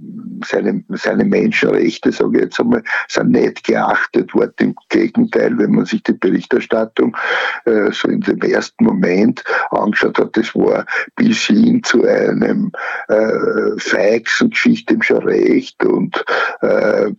seine, 0.45 0.83
seine 0.89 1.25
Menschenrechte, 1.25 2.11
sage 2.11 2.39
ich 2.39 2.45
jetzt 2.45 2.61
einmal, 2.61 2.83
sind 3.09 3.31
nicht 3.31 3.65
geachtet 3.65 4.35
worden. 4.35 4.53
Im 4.59 4.75
Gegenteil, 4.89 5.57
wenn 5.59 5.73
man 5.73 5.85
sich 5.85 6.03
die 6.03 6.15
Berichterstattung 6.15 7.17
äh, 7.65 7.93
so 7.93 8.09
in 8.09 8.21
dem 8.21 8.41
ersten 8.41 8.85
Moment 8.85 9.45
angeschaut 9.71 10.19
hat, 10.19 10.37
das 10.37 10.55
war 10.55 10.87
bis 11.17 11.47
hin 11.47 11.83
zu 11.83 12.05
einem 12.05 12.73
äh, 13.09 13.79
feixen 13.79 14.51
Geschichte 14.51 14.95
im 14.95 15.01
Recht 15.01 15.85
und 15.85 16.25
äh, 16.63 17.07
äh 17.07 17.13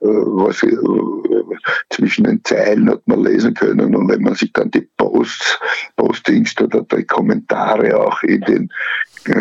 was 0.00 0.60
zwischen 1.90 2.24
den 2.24 2.44
Zeilen 2.44 2.88
hat 2.88 3.06
man 3.06 3.24
lesen 3.24 3.54
können 3.54 3.89
und 3.94 4.08
wenn 4.08 4.22
man 4.22 4.34
sich 4.34 4.52
dann 4.52 4.70
die 4.70 4.88
Posts, 4.96 5.58
Postings 5.96 6.58
oder 6.60 6.82
die 6.82 7.04
Kommentare 7.04 7.98
auch 7.98 8.22
in 8.22 8.40
den 8.42 8.72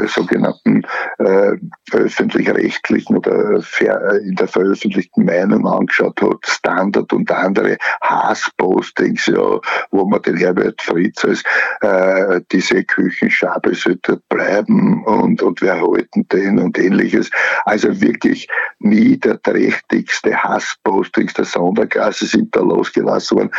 sogenannten 0.08 0.84
äh, 1.20 1.54
öffentlich-rechtlichen 1.92 3.18
oder 3.18 3.62
äh, 3.80 4.28
in 4.28 4.36
der 4.36 4.48
veröffentlichten 4.48 5.26
Meinung 5.26 5.68
angeschaut 5.68 6.22
hat, 6.22 6.46
Standard 6.46 7.12
und 7.14 7.32
andere 7.32 7.78
Hasspostings, 8.02 9.28
ja, 9.28 9.60
wo 9.92 10.06
man 10.06 10.22
den 10.22 10.38
Herbert 10.38 10.82
Fritz 10.82 11.24
als 11.24 11.44
äh, 11.82 12.42
diese 12.52 12.84
Küchenschabe 12.84 13.74
sollte 13.76 14.22
bleiben 14.30 15.04
und, 15.06 15.42
und 15.42 15.62
wer 15.62 15.80
halten 15.82 16.28
den 16.30 16.60
und 16.60 16.78
ähnliches. 16.78 17.30
Also 17.66 18.02
wirklich 18.02 18.48
niederträchtigste 18.80 20.36
Hasspostings 20.36 21.34
der 21.34 21.46
Sonderklasse 21.46 22.26
sind 22.26 22.56
da 22.56 22.62
losgelassen 22.62 23.38
worden. 23.38 23.52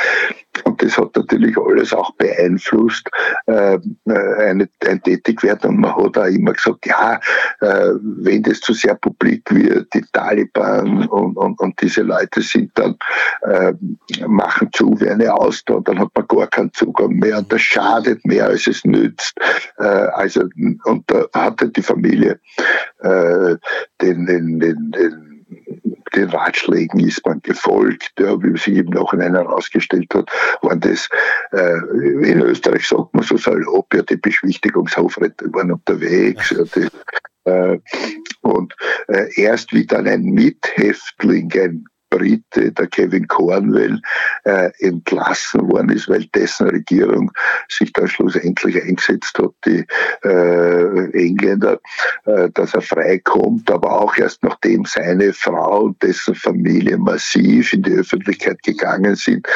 Und 0.64 0.83
das 0.83 0.98
hat 0.98 1.14
natürlich 1.16 1.56
alles 1.56 1.92
auch 1.92 2.12
beeinflusst, 2.16 3.09
äh, 3.46 3.74
äh 3.74 4.50
eine, 4.50 4.68
ein 4.87 5.02
Tätigwerden. 5.02 5.70
Und 5.70 5.80
man 5.80 5.94
hat 5.94 6.10
auch 6.16 6.27
immer 6.27 6.53
gesagt, 6.53 6.87
ja, 6.87 7.20
äh, 7.61 7.90
wenn 8.01 8.42
das 8.42 8.61
zu 8.61 8.73
sehr 8.73 8.94
publik 8.94 9.42
wird, 9.51 9.92
die 9.94 10.05
Taliban 10.12 11.09
und, 11.09 11.37
und, 11.37 11.61
und 11.61 11.81
diese 11.81 12.03
Leute 12.03 12.42
sind 12.42 12.73
dann, 12.75 12.96
äh, 13.42 13.73
machen 14.27 14.68
zu 14.73 14.99
wie 15.01 15.09
eine 15.09 15.33
Auster, 15.33 15.81
dann 15.85 15.99
hat 15.99 16.11
man 16.14 16.27
gar 16.27 16.46
keinen 16.46 16.73
Zugang 16.73 17.14
mehr. 17.14 17.38
Und 17.38 17.53
das 17.53 17.62
schadet 17.62 18.25
mehr, 18.25 18.46
als 18.46 18.66
es 18.66 18.85
nützt. 18.85 19.38
Äh, 19.79 19.85
also, 19.85 20.42
und 20.85 21.05
da 21.07 21.27
hatte 21.35 21.68
die 21.68 21.83
Familie 21.83 22.40
äh, 23.01 23.57
den, 24.01 24.27
den, 24.27 24.61
den, 24.61 24.90
den 24.90 25.31
den 26.14 26.31
Ratschlägen 26.31 27.01
ist 27.01 27.25
man 27.27 27.40
gefolgt, 27.42 28.12
ja, 28.18 28.42
wie 28.42 28.57
sich 28.59 28.77
im 28.77 28.87
Nachhinein 28.87 29.35
herausgestellt 29.35 30.12
hat, 30.14 30.31
waren 30.62 30.81
das, 30.81 31.09
äh, 31.53 31.79
in 32.31 32.40
Österreich 32.42 32.87
sagt 32.87 33.14
man 33.14 33.25
so 33.25 33.37
salopp, 33.37 33.92
ja, 33.94 34.03
die 34.03 34.16
Beschwichtigungshofräte 34.16 35.53
waren 35.53 35.73
unterwegs, 35.73 36.51
ja, 36.51 36.64
die, 36.64 36.88
äh, 37.44 37.79
und 38.42 38.75
äh, 39.09 39.29
erst 39.37 39.73
wie 39.73 39.87
dann 39.87 40.07
ein 40.07 40.23
Mithäftling, 40.23 41.51
ein 41.55 41.85
Brite, 42.11 42.73
der 42.73 42.87
Kevin 42.88 43.27
Cornwell, 43.29 44.01
äh, 44.44 44.70
entlassen 44.81 45.70
worden 45.70 45.90
ist, 45.90 46.09
weil 46.09 46.27
dessen 46.27 46.68
Regierung 46.68 47.31
sich 47.68 47.92
da 47.92 48.07
schlussendlich 48.07 48.83
eingesetzt 48.83 49.38
hat, 49.38 49.53
die 49.64 49.85
äh, 50.25 51.11
Engländer, 51.12 51.81
äh, 52.25 52.51
dass 52.51 52.75
er 52.75 52.83
freikommt, 52.83 53.70
aber 53.70 54.01
auch 54.01 54.16
erst 54.16 54.42
nachdem 54.42 54.85
seine 54.85 55.33
Frau 55.33 55.85
und 55.85 56.03
dessen 56.03 56.35
Familie 56.35 56.99
massiv 56.99 57.73
in 57.73 57.83
die 57.83 57.92
Öffentlichkeit 57.92 58.62
gegangen 58.62 59.14
sind 59.14 59.46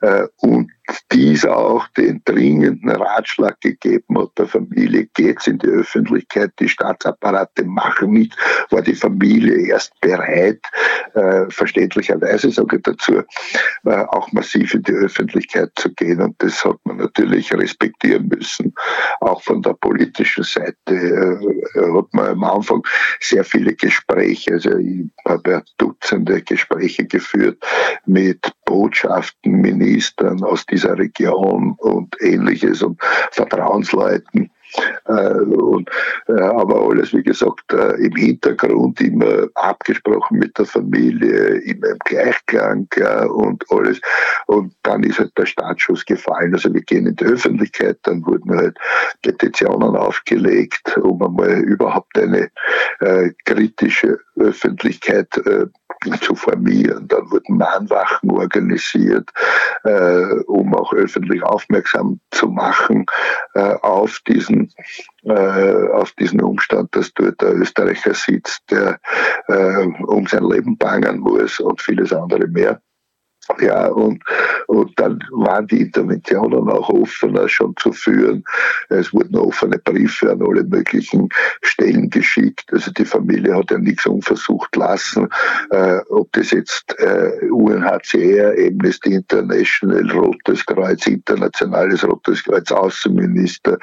äh, 0.00 0.26
und 0.38 0.70
dieser 1.12 1.56
auch 1.56 1.86
den 1.88 2.22
dringenden 2.24 2.90
Ratschlag 2.90 3.60
gegeben 3.60 4.18
hat 4.18 4.30
der 4.38 4.46
Familie, 4.46 5.08
geht's 5.14 5.46
in 5.46 5.58
die 5.58 5.66
Öffentlichkeit, 5.66 6.52
die 6.58 6.68
Staatsapparate 6.68 7.64
machen 7.64 8.12
nichts, 8.12 8.36
war 8.70 8.82
die 8.82 8.94
Familie 8.94 9.68
erst 9.68 9.98
bereit, 10.00 10.60
äh, 11.14 11.46
verständlicherweise 11.50 12.50
sage 12.50 12.76
ich 12.76 12.82
dazu, 12.82 13.22
äh, 13.84 14.04
auch 14.08 14.30
massiv 14.32 14.74
in 14.74 14.82
die 14.82 14.92
Öffentlichkeit 14.92 15.70
zu 15.76 15.92
gehen 15.94 16.20
und 16.20 16.34
das 16.38 16.64
hat 16.64 16.78
man 16.84 16.98
natürlich 16.98 17.52
respektieren 17.52 18.28
müssen. 18.28 18.74
Auch 19.20 19.42
von 19.42 19.62
der 19.62 19.74
politischen 19.74 20.44
Seite 20.44 20.74
äh, 20.86 21.80
hat 21.80 22.06
man 22.12 22.28
am 22.28 22.44
Anfang 22.44 22.82
sehr 23.20 23.44
viele 23.44 23.74
Gespräche, 23.74 24.52
also 24.52 24.76
ich 24.78 25.04
habe 25.26 25.50
ja 25.50 25.62
Dutzende 25.78 26.42
Gespräche 26.42 27.06
geführt 27.06 27.62
mit 28.06 28.52
Botschaften, 28.68 29.62
Ministern 29.62 30.44
aus 30.44 30.66
dieser 30.66 30.98
Region 30.98 31.74
und 31.78 32.14
ähnliches 32.20 32.82
und 32.82 33.00
Vertrauensleuten. 33.32 34.50
Äh, 35.06 35.40
und, 35.40 35.88
äh, 36.28 36.42
aber 36.42 36.82
alles, 36.90 37.14
wie 37.14 37.22
gesagt, 37.22 37.72
äh, 37.72 37.94
im 38.04 38.14
Hintergrund 38.14 39.00
immer 39.00 39.48
abgesprochen 39.54 40.38
mit 40.38 40.58
der 40.58 40.66
Familie, 40.66 41.60
immer 41.60 41.88
im 41.88 41.98
Gleichklang 42.04 42.86
und 43.30 43.64
alles. 43.70 44.00
Und 44.46 44.74
dann 44.82 45.02
ist 45.02 45.18
halt 45.18 45.32
der 45.38 45.46
Startschuss 45.46 46.04
gefallen. 46.04 46.52
Also 46.52 46.74
wir 46.74 46.82
gehen 46.82 47.06
in 47.06 47.16
die 47.16 47.24
Öffentlichkeit, 47.24 47.98
dann 48.02 48.24
wurden 48.26 48.54
halt 48.54 48.76
Petitionen 49.22 49.96
aufgelegt, 49.96 50.98
um 50.98 51.22
einmal 51.22 51.60
überhaupt 51.60 52.18
eine 52.18 52.50
kritische 53.46 54.18
Öffentlichkeit 54.36 55.28
äh, 56.06 56.18
zu 56.20 56.34
formieren. 56.34 57.08
Dann 57.08 57.30
wurden 57.30 57.56
Mahnwachen 57.56 58.30
organisiert, 58.30 59.30
äh, 59.84 60.34
um 60.46 60.74
auch 60.74 60.92
öffentlich 60.92 61.42
aufmerksam 61.42 62.20
zu 62.30 62.48
machen 62.48 63.06
äh, 63.54 63.74
auf 63.82 64.20
diesen 64.26 64.72
äh, 65.24 65.88
auf 65.92 66.12
diesen 66.12 66.40
Umstand, 66.40 66.94
dass 66.94 67.12
dort 67.14 67.40
der 67.40 67.54
Österreicher 67.54 68.14
sitzt, 68.14 68.62
der 68.70 68.98
äh, 69.48 69.86
um 70.06 70.26
sein 70.26 70.44
Leben 70.44 70.76
bangen 70.78 71.20
muss 71.20 71.60
und 71.60 71.80
vieles 71.80 72.12
andere 72.12 72.46
mehr. 72.46 72.80
Ja, 73.60 73.88
und, 73.88 74.22
und 74.66 74.98
dann 75.00 75.18
waren 75.30 75.66
die 75.66 75.80
Interventionen 75.80 76.68
auch 76.68 76.88
offener 76.90 77.48
schon 77.48 77.74
zu 77.76 77.92
führen. 77.92 78.44
Es 78.88 79.12
wurden 79.12 79.36
offene 79.36 79.78
Briefe 79.78 80.30
an 80.30 80.42
alle 80.42 80.64
möglichen 80.64 81.28
Stellen 81.62 82.10
geschickt. 82.10 82.66
Also 82.72 82.92
die 82.92 83.04
Familie 83.04 83.56
hat 83.56 83.70
ja 83.70 83.78
nichts 83.78 84.06
unversucht 84.06 84.76
lassen. 84.76 85.28
Äh, 85.70 85.98
ob 86.10 86.30
das 86.32 86.50
jetzt 86.50 86.94
äh, 86.98 87.48
UNHCR, 87.50 88.54
Amnesty 88.58 89.14
International, 89.14 90.10
Rotes 90.10 90.64
Kreuz, 90.66 91.06
Internationales 91.06 92.06
Rotes 92.06 92.44
Kreuz, 92.44 92.70
Außenminister, 92.70 93.78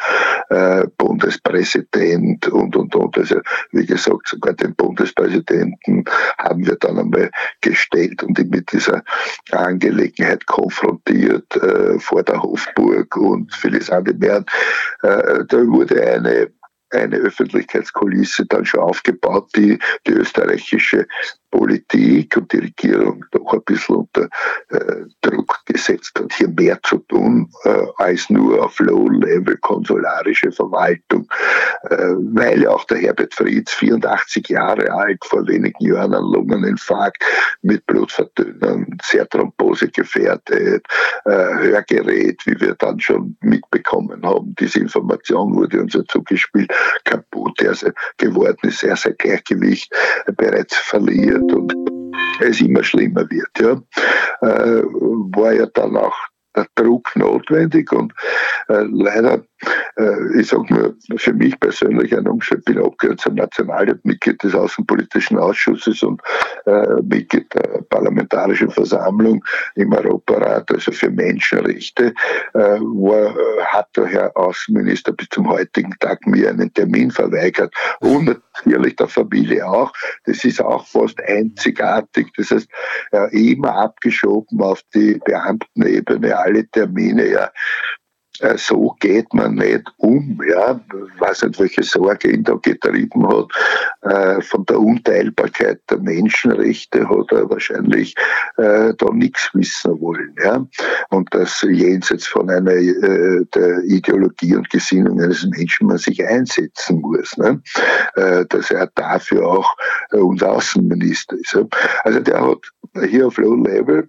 äh, 0.50 0.86
Bundespräsident 0.98 2.48
und, 2.48 2.76
und, 2.76 2.96
und. 2.96 3.18
Also 3.18 3.42
wie 3.72 3.86
gesagt, 3.86 4.28
sogar 4.28 4.54
den 4.54 4.76
Bundespräsidenten 4.76 6.06
haben 6.38 6.66
wir 6.66 6.76
dann 6.76 7.00
einmal 7.00 7.32
gestellt 7.62 8.24
und 8.24 8.38
mit 8.52 8.72
dieser 8.72 9.04
Angelegenheit 9.60 10.46
konfrontiert 10.46 11.56
äh, 11.56 12.00
vor 12.00 12.24
der 12.24 12.42
Hofburg 12.42 13.16
und 13.18 13.54
vieles 13.54 13.90
andere 13.90 14.16
mehr. 14.16 14.46
Äh, 15.02 15.44
da 15.48 15.58
wurde 15.68 16.02
eine 16.02 16.52
eine 16.92 17.18
Öffentlichkeitskulisse 17.18 18.46
dann 18.46 18.66
schon 18.66 18.80
aufgebaut, 18.80 19.50
die 19.56 19.78
die 20.08 20.12
österreichische 20.12 21.08
Politik 21.56 22.36
und 22.36 22.52
die 22.52 22.58
Regierung 22.58 23.24
doch 23.32 23.54
ein 23.54 23.62
bisschen 23.66 23.96
unter 23.96 24.28
äh, 24.72 25.06
Druck 25.22 25.62
gesetzt 25.66 26.12
hat, 26.20 26.34
hier 26.34 26.50
mehr 26.50 26.78
zu 26.84 26.98
tun 27.08 27.50
äh, 27.64 27.86
als 27.98 28.30
nur 28.30 28.66
auf 28.66 28.78
Low-Level 28.80 29.56
konsularische 29.58 30.52
Verwaltung, 30.52 31.28
äh, 31.84 31.96
weil 32.34 32.68
auch 32.68 32.84
der 32.86 32.98
Herbert 32.98 33.34
Frieds, 33.34 33.74
84 33.74 34.50
Jahre 34.50 34.92
alt, 34.92 35.24
vor 35.24 35.48
wenigen 35.48 35.82
Jahren 35.86 36.14
an 36.14 36.26
Lungeninfarkt 36.26 37.24
mit 37.62 37.86
Blutverdünnern, 37.86 38.98
sehr 39.02 39.28
Thrombose 39.30 39.88
gefährdet, 39.88 40.86
äh, 41.24 41.32
Hörgerät, 41.32 42.42
wie 42.46 42.60
wir 42.60 42.76
dann 42.76 43.00
schon 43.00 43.38
mitbekommen 43.40 44.26
haben, 44.26 44.54
diese 44.60 44.80
Information 44.80 45.56
wurde 45.56 45.80
uns 45.80 45.94
ja 45.94 46.04
zugespielt, 46.10 46.72
kaputt, 47.06 47.66
also 47.66 47.92
geworden 48.18 48.60
ist, 48.64 48.80
sehr, 48.80 48.98
sehr 48.98 49.14
Gleichgewicht 49.14 49.94
bereits 50.36 50.76
verliert 50.76 51.45
und 51.54 51.74
es 52.40 52.62
immer 52.62 52.84
schlimmer 52.84 53.30
wird. 53.30 53.60
Ja. 53.60 53.82
Äh, 54.42 54.84
war 54.84 55.54
ja 55.54 55.66
dann 55.68 55.98
auch 55.98 56.16
Druck 56.76 57.16
notwendig 57.16 57.92
und 57.92 58.14
äh, 58.68 58.86
leider 58.90 59.44
äh, 59.98 60.40
ich 60.40 60.48
sage 60.48 60.74
nur, 60.74 60.96
für 61.18 61.34
mich 61.34 61.60
persönlich 61.60 62.16
ein 62.16 62.28
Umstand, 62.28 62.66
bin 62.66 62.78
Abgeordneter 62.78 63.18
zum 63.18 63.36
Nationalrat, 63.36 64.04
Mitglied 64.04 64.42
des 64.44 64.54
Außenpolitischen 64.54 65.38
Ausschusses 65.38 66.04
und 66.04 66.22
äh, 66.66 67.02
Mitglied 67.02 67.54
der 67.54 67.82
Parlamentarischen 67.90 68.70
Versammlung 68.70 69.44
im 69.76 69.94
Europarat, 69.94 70.70
also 70.72 70.92
für 70.92 71.10
Menschenrechte, 71.10 72.14
äh, 72.54 72.60
war, 72.60 73.36
hat 73.68 73.88
der 73.96 74.06
Herr 74.08 74.38
Außenminister 74.38 75.14
bis 75.14 75.30
zum 75.30 75.50
heutigen 75.50 75.94
Tag 76.00 76.26
mir 76.28 76.50
einen 76.50 76.74
Termin 76.74 77.12
verweigert 77.12 77.74
und 78.00 78.26
natürlich 78.64 78.96
der 78.96 79.08
Familie 79.08 79.66
auch. 79.68 79.92
Das 80.26 80.44
ist 80.44 80.62
auch 80.62 80.86
fast 80.86 81.22
einzigartig. 81.24 82.28
Das 82.38 82.52
heißt, 82.52 82.70
äh, 83.12 83.52
immer 83.52 83.76
abgeschoben 83.76 84.62
auf 84.62 84.82
die 84.94 85.20
Beamtenebene, 85.26 86.38
alle 86.46 86.68
Termine, 86.70 87.28
ja. 87.28 87.52
Äh, 88.40 88.58
so 88.58 88.96
geht 89.00 89.34
man 89.34 89.56
nicht 89.56 89.84
um. 89.98 90.42
Ja, 90.48 90.80
ich 90.92 91.22
weiß 91.22 91.44
nicht, 91.44 91.60
welche 91.60 91.84
Sorge 91.84 92.32
ihn 92.32 92.44
da 92.44 92.56
getrieben 92.56 93.28
hat. 93.28 93.48
Äh, 94.02 94.42
von 94.42 94.66
der 94.66 94.80
Unteilbarkeit 94.80 95.82
der 95.90 96.00
Menschenrechte 96.00 97.08
hat 97.08 97.32
er 97.32 97.50
wahrscheinlich 97.50 98.16
äh, 98.58 98.94
da 98.98 99.12
nichts 99.14 99.50
wissen 99.54 100.00
wollen. 100.02 100.36
Ja, 100.44 100.66
und 101.10 101.34
dass 101.34 101.62
jenseits 101.62 102.28
von 102.28 102.50
einer 102.50 102.74
der 102.76 103.84
Ideologie 103.86 104.56
und 104.56 104.70
Gesinnung 104.70 105.22
eines 105.22 105.46
Menschen 105.46 105.88
man 105.88 105.98
sich 105.98 106.26
einsetzen 106.26 107.02
muss. 107.02 107.38
Ne? 107.38 107.62
dass 108.50 108.72
er 108.72 108.88
dafür 108.96 109.46
auch 109.46 109.76
unser 110.12 110.52
Außenminister 110.52 111.36
ist. 111.38 111.58
Also 112.04 112.20
der 112.20 112.42
hat 112.42 112.60
hier 113.10 113.28
auf 113.28 113.38
Low 113.38 113.56
Level 113.56 114.08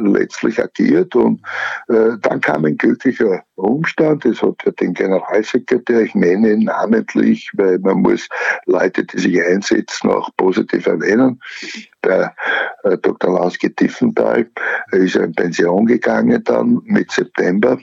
letztlich 0.00 0.62
agiert. 0.62 1.14
Und 1.14 1.40
äh, 1.88 2.16
dann 2.20 2.40
kam 2.40 2.64
ein 2.64 2.76
glücklicher 2.76 3.42
Umstand. 3.56 4.24
Es 4.24 4.42
hat 4.42 4.56
ja 4.64 4.72
den 4.72 4.94
Generalsekretär, 4.94 6.02
ich 6.02 6.14
nenne 6.14 6.52
ihn 6.52 6.64
namentlich, 6.64 7.50
weil 7.54 7.78
man 7.78 8.02
muss 8.02 8.28
Leute, 8.66 9.04
die 9.04 9.18
sich 9.18 9.42
einsetzen, 9.42 10.10
auch 10.10 10.30
positiv 10.36 10.86
erwähnen. 10.86 11.40
Der 12.04 12.34
äh, 12.84 12.96
Dr. 12.98 13.34
Lauske 13.34 13.74
Tiffenthal 13.74 14.46
ist 14.92 15.16
in 15.16 15.32
Pension 15.34 15.86
gegangen 15.86 16.42
dann 16.44 16.80
mit 16.84 17.10
September 17.10 17.78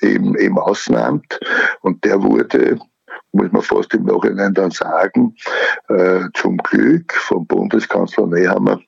im, 0.00 0.34
im 0.36 0.58
Außenamt 0.58 1.40
und 1.82 2.04
der 2.04 2.22
wurde 2.22 2.78
muss 3.32 3.52
man 3.52 3.62
fast 3.62 3.92
im 3.94 4.04
Nachhinein 4.04 4.54
dann 4.54 4.70
sagen, 4.70 5.34
äh, 5.88 6.20
zum 6.34 6.56
Glück 6.58 7.12
vom 7.12 7.46
Bundeskanzler 7.46 8.26
Nehammer 8.26 8.80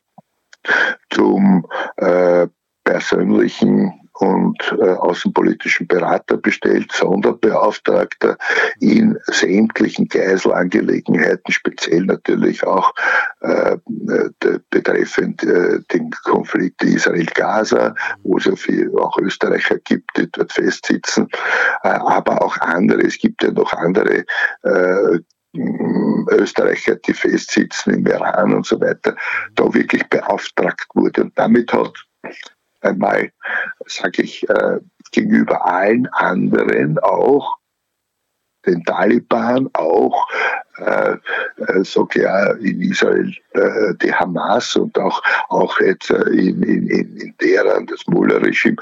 zum 1.11 1.67
äh, 1.97 2.47
persönlichen 2.85 4.01
und 4.21 4.59
äh, 4.79 4.91
außenpolitischen 4.91 5.87
Berater 5.87 6.37
bestellt, 6.37 6.93
Sonderbeauftragter 6.93 8.37
in 8.79 9.19
sämtlichen 9.27 10.09
Geiselangelegenheiten, 10.09 11.51
speziell 11.53 12.05
natürlich 12.05 12.63
auch 12.67 12.93
äh, 13.41 13.79
betreffend 14.69 15.43
äh, 15.43 15.81
den 15.93 16.11
Konflikt 16.25 16.83
Israel-Gaza, 16.83 17.95
wo 18.23 18.37
es 18.37 18.45
ja 18.45 18.57
viel 18.57 18.93
auch 18.99 19.17
Österreicher 19.19 19.79
gibt, 19.79 20.11
die 20.19 20.31
dort 20.31 20.53
festsitzen, 20.53 21.29
äh, 21.83 21.89
aber 21.89 22.43
auch 22.43 22.59
andere. 22.59 23.01
Es 23.01 23.19
gibt 23.19 23.43
ja 23.43 23.51
noch 23.53 23.73
andere 23.73 24.25
äh, 24.65 25.19
Österreicher, 25.53 26.97
die 26.97 27.15
festsitzen 27.15 27.95
im 27.95 28.07
Iran 28.07 28.55
und 28.55 28.67
so 28.67 28.81
weiter, 28.81 29.17
da 29.55 29.73
wirklich 29.75 30.09
beauftragt 30.09 30.87
wurde. 30.95 31.23
Und 31.23 31.39
damit 31.39 31.73
hat 31.73 31.93
einmal, 32.81 33.31
sage 33.87 34.23
ich, 34.23 34.49
äh, 34.49 34.79
gegenüber 35.13 35.67
allen 35.67 36.07
anderen 36.09 36.99
auch 37.01 37.57
den 38.67 38.85
Taliban 38.85 39.71
auch, 39.73 40.29
äh, 40.77 41.17
äh, 41.57 41.85
ja, 42.15 42.53
in 42.53 42.81
Israel 42.83 43.35
äh, 43.53 43.95
die 44.03 44.13
Hamas 44.13 44.77
und 44.77 44.99
auch, 44.99 45.23
auch 45.49 45.81
jetzt 45.81 46.11
in, 46.11 46.63
in, 46.63 46.89
in 46.89 47.35
Teheran 47.39 47.87
das 47.87 48.07
Mullah-Regime 48.07 48.77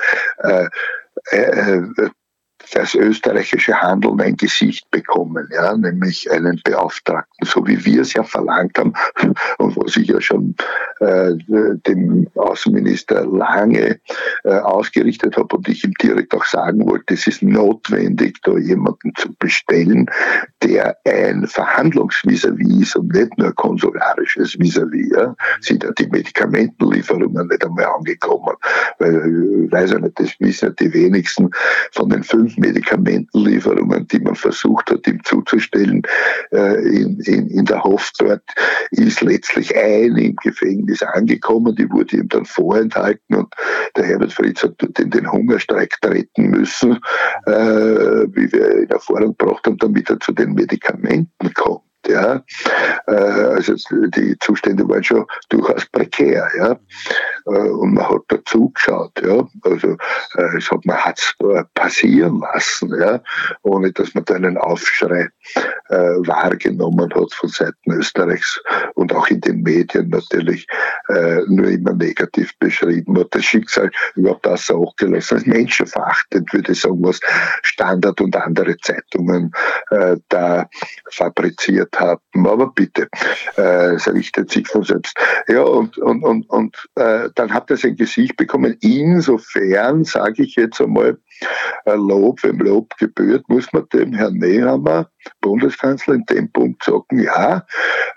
das 2.72 2.94
österreichische 2.94 3.80
Handeln 3.80 4.20
ein 4.20 4.36
Gesicht 4.36 4.90
bekommen, 4.90 5.48
ja, 5.52 5.76
nämlich 5.76 6.30
einen 6.30 6.60
Beauftragten, 6.64 7.46
so 7.46 7.66
wie 7.66 7.84
wir 7.84 8.02
es 8.02 8.12
ja 8.12 8.22
verlangt 8.22 8.78
haben 8.78 8.92
und 9.58 9.76
was 9.76 9.96
ich 9.96 10.08
ja 10.08 10.20
schon 10.20 10.54
äh, 11.00 11.34
dem 11.86 12.28
Außenminister 12.34 13.24
lange 13.26 14.00
äh, 14.44 14.50
ausgerichtet 14.50 15.36
habe 15.36 15.56
und 15.56 15.68
ich 15.68 15.84
ihm 15.84 15.94
direkt 16.02 16.34
auch 16.34 16.44
sagen 16.44 16.88
wollte, 16.88 17.14
es 17.14 17.26
ist 17.26 17.42
notwendig, 17.42 18.38
da 18.42 18.56
jemanden 18.58 19.12
zu 19.16 19.32
bestellen, 19.38 20.06
der 20.62 20.96
ein 21.06 21.46
Verhandlungsvis-à-vis 21.46 22.82
ist 22.82 22.96
und 22.96 23.12
nicht 23.12 23.36
nur 23.38 23.54
konsularisches 23.54 24.58
Vis-à-vis. 24.58 25.10
Ja. 25.14 25.34
Sind 25.60 25.84
ja 25.84 25.90
die 25.92 26.08
Medikamentenlieferungen 26.08 27.46
nicht 27.48 27.64
einmal 27.64 27.86
angekommen, 27.86 28.56
weil, 28.98 29.64
ich 29.64 29.72
weiß 29.72 29.92
ja 29.92 29.98
nicht, 30.00 30.18
das 30.18 30.34
wissen 30.40 30.66
ja 30.66 30.70
die 30.72 30.92
wenigsten 30.92 31.50
von 31.92 32.10
den 32.10 32.22
fünf 32.22 32.47
Medikamentenlieferungen, 32.56 34.06
die 34.08 34.20
man 34.20 34.34
versucht 34.34 34.90
hat, 34.90 35.06
ihm 35.06 35.22
zuzustellen, 35.24 36.02
äh, 36.52 36.74
in, 36.88 37.20
in, 37.20 37.48
in 37.48 37.64
der 37.64 37.82
Hoff 37.82 38.10
dort, 38.18 38.42
ist 38.90 39.20
letztlich 39.20 39.76
eine 39.76 40.24
im 40.24 40.36
Gefängnis 40.36 41.02
angekommen, 41.02 41.74
die 41.74 41.90
wurde 41.90 42.18
ihm 42.18 42.28
dann 42.28 42.44
vorenthalten 42.44 43.36
und 43.36 43.54
der 43.96 44.04
Herbert 44.04 44.32
Fritz 44.32 44.62
hat 44.62 44.74
in 44.98 45.10
den 45.10 45.30
Hungerstreik 45.30 46.00
treten 46.00 46.50
müssen, 46.50 46.98
äh, 47.46 47.52
wie 47.52 48.52
wir 48.52 48.82
in 48.82 48.90
Erfahrung 48.90 49.36
gebracht 49.36 49.66
haben, 49.66 49.78
damit 49.78 50.10
er 50.10 50.20
zu 50.20 50.32
den 50.32 50.54
Medikamenten 50.54 51.52
kommt. 51.54 51.87
Ja. 52.08 52.42
Äh, 53.06 53.12
also 53.12 53.74
die 54.08 54.36
Zustände 54.40 54.88
waren 54.88 55.04
schon 55.04 55.26
durchaus 55.48 55.86
prekär. 55.86 56.48
Ja. 56.56 56.78
Äh, 57.46 57.68
und 57.70 57.94
man 57.94 58.08
hat 58.08 58.22
dazu 58.28 58.70
geschaut. 58.70 59.12
Ja. 59.22 59.46
Also 59.62 59.96
äh, 60.36 60.56
es 60.56 60.70
hat, 60.70 60.84
man 60.84 60.96
hat 60.96 61.18
es 61.18 61.34
passieren 61.74 62.40
lassen, 62.40 62.94
ja, 63.00 63.20
ohne 63.62 63.92
dass 63.92 64.14
man 64.14 64.24
da 64.24 64.34
einen 64.34 64.56
Aufschrei 64.58 65.28
äh, 65.88 65.96
wahrgenommen 65.96 67.12
hat 67.14 67.32
von 67.32 67.48
Seiten 67.48 67.92
Österreichs 67.92 68.60
und 68.94 69.14
auch 69.14 69.28
in 69.28 69.40
den 69.40 69.62
Medien 69.62 70.08
natürlich 70.08 70.66
äh, 71.08 71.40
nur 71.46 71.68
immer 71.68 71.94
negativ 71.94 72.56
beschrieben 72.58 73.18
hat. 73.18 73.28
Das 73.30 73.44
Schicksal 73.44 73.90
überhaupt 74.14 74.46
das 74.46 74.70
auch 74.70 74.94
gelassen. 74.96 75.36
Als 75.36 75.46
menschenverachtend 75.46 76.52
würde 76.52 76.72
ich 76.72 76.80
sagen, 76.80 77.02
was 77.02 77.20
Standard 77.62 78.20
und 78.20 78.36
andere 78.36 78.76
Zeitungen 78.78 79.52
äh, 79.90 80.16
da 80.28 80.68
fabriziert 81.10 81.97
haben 81.98 82.46
aber 82.46 82.72
bitte, 82.72 83.08
äh, 83.56 83.94
es 83.94 84.08
richtet 84.08 84.50
sich 84.50 84.66
von 84.66 84.82
selbst. 84.82 85.16
Ja, 85.48 85.62
und, 85.62 85.98
und, 85.98 86.22
und, 86.24 86.48
und 86.48 86.88
äh, 86.96 87.28
dann 87.34 87.52
hat 87.52 87.70
er 87.70 87.76
sein 87.76 87.96
Gesicht 87.96 88.36
bekommen. 88.36 88.76
Insofern, 88.80 90.04
sage 90.04 90.42
ich 90.42 90.56
jetzt 90.56 90.80
einmal, 90.80 91.18
äh, 91.84 91.94
Lob, 91.94 92.42
wem 92.42 92.58
Lob 92.58 92.96
gebührt, 92.98 93.48
muss 93.48 93.72
man 93.72 93.88
dem 93.92 94.12
Herrn 94.12 94.34
Nehammer, 94.34 95.10
Bundeskanzler, 95.40 96.14
in 96.14 96.24
dem 96.26 96.52
Punkt 96.52 96.84
sagen, 96.84 97.20
ja, 97.20 97.66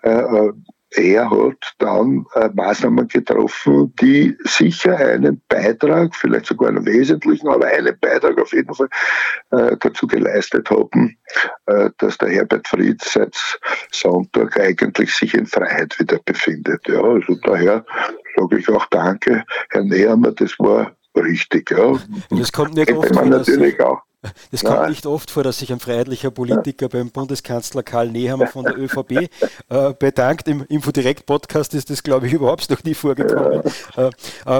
äh, 0.04 0.10
äh 0.10 0.54
er 0.96 1.30
hat 1.30 1.74
dann 1.80 2.26
äh, 2.36 2.50
Maßnahmen 2.54 3.08
getroffen, 3.08 3.94
die 4.02 4.38
sicher 4.44 4.98
einen 4.98 5.42
Beitrag, 5.48 6.14
vielleicht 6.16 6.48
sogar 6.48 6.70
einen 6.70 6.86
wesentlichen, 6.86 7.48
aber 7.48 7.68
einen 7.68 7.98
Beitrag 8.00 8.40
auf 8.40 8.52
jeden 8.52 8.74
Fall 8.74 8.90
äh, 9.52 9.78
dazu 9.80 10.06
geleistet 10.06 10.70
haben, 10.70 11.18
äh, 11.68 11.90
dass 11.98 12.18
der 12.18 12.30
Herbert 12.30 12.68
Fried 12.68 13.02
seit 13.02 13.38
Sonntag 13.92 14.60
eigentlich 14.60 15.16
sich 15.16 15.34
in 15.34 15.46
Freiheit 15.46 15.98
wieder 16.00 16.20
befindet. 16.26 16.86
Ja, 16.88 17.02
also 17.02 17.36
daher 17.36 17.86
sage 18.36 18.58
ich 18.58 18.70
auch 18.70 18.86
Danke, 18.88 19.44
Herr 19.70 19.84
Nehammer, 19.84 20.34
das 20.34 20.60
war 20.60 20.92
richtig. 21.16 21.72
Ja. 21.72 21.98
Das 22.32 22.52
kommt 22.52 22.76
nicht 22.76 22.92
oft 22.92 23.14
vor, 23.14 23.26
natürlich 23.26 23.80
auch. 23.80 24.02
Das 24.52 24.64
kommt 24.64 24.90
nicht 24.90 25.06
oft 25.08 25.32
vor, 25.32 25.44
dass 25.44 25.60
sich 25.60 25.72
ein 25.72 25.80
freiheitlicher 25.80 26.30
Politiker 26.30 26.90
beim 26.90 27.10
Bundeskanzler 27.10 27.82
Karl 27.82 28.12
Nehammer 28.12 28.46
von 28.46 28.66
der 28.66 28.78
ÖVP 28.78 29.12
äh, 29.70 29.94
bedankt. 29.98 30.48
Im 30.48 30.64
Infodirekt-Podcast 30.68 31.74
ist 31.74 31.90
das, 31.90 32.04
glaube 32.04 32.28
ich, 32.28 32.34
überhaupt 32.42 32.70
noch 32.70 32.84
nie 32.84 32.94
vorgekommen. 32.94 33.64
Ja. 33.96 34.10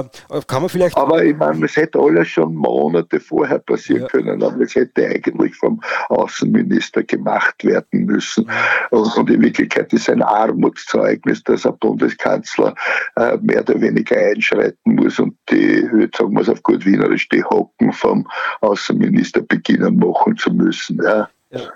äh, 0.00 0.40
kann 0.48 0.62
man 0.62 0.68
vielleicht. 0.68 0.96
Aber 0.96 1.22
ich 1.22 1.36
meine, 1.36 1.64
es 1.64 1.76
hätte 1.76 2.00
alles 2.00 2.28
schon 2.28 2.56
Monate 2.56 3.20
vorher 3.20 3.60
passieren 3.60 4.02
ja. 4.02 4.08
können, 4.08 4.42
aber 4.42 4.62
es 4.62 4.74
hätte 4.74 5.06
eigentlich 5.06 5.54
vom 5.54 5.80
Außenminister 6.08 7.04
gemacht 7.04 7.62
werden 7.64 8.06
müssen. 8.06 8.50
Und, 8.90 9.16
und 9.16 9.30
in 9.30 9.42
Wirklichkeit 9.42 9.92
ist 9.92 10.02
es 10.02 10.08
ein 10.08 10.22
Armutszeugnis, 10.22 11.44
dass 11.44 11.66
ein 11.66 11.78
Bundeskanzler 11.78 12.74
äh, 13.14 13.36
mehr 13.40 13.60
oder 13.60 13.80
weniger 13.80 14.16
einschreiten 14.16 14.96
muss 14.96 15.20
und 15.20 15.36
die, 15.50 15.82
sagen 16.16 16.32
wir 16.34 16.40
es 16.40 16.48
auf 16.48 16.62
gut 16.64 16.84
Wienerisch, 16.84 17.28
die 17.28 17.44
Hocken 17.44 17.92
vom 17.92 18.26
Außenminister 18.60 19.42
beginnen 19.52 19.96
machen 19.96 20.36
zu 20.36 20.50
müssen. 20.50 21.00
Ja. 21.02 21.28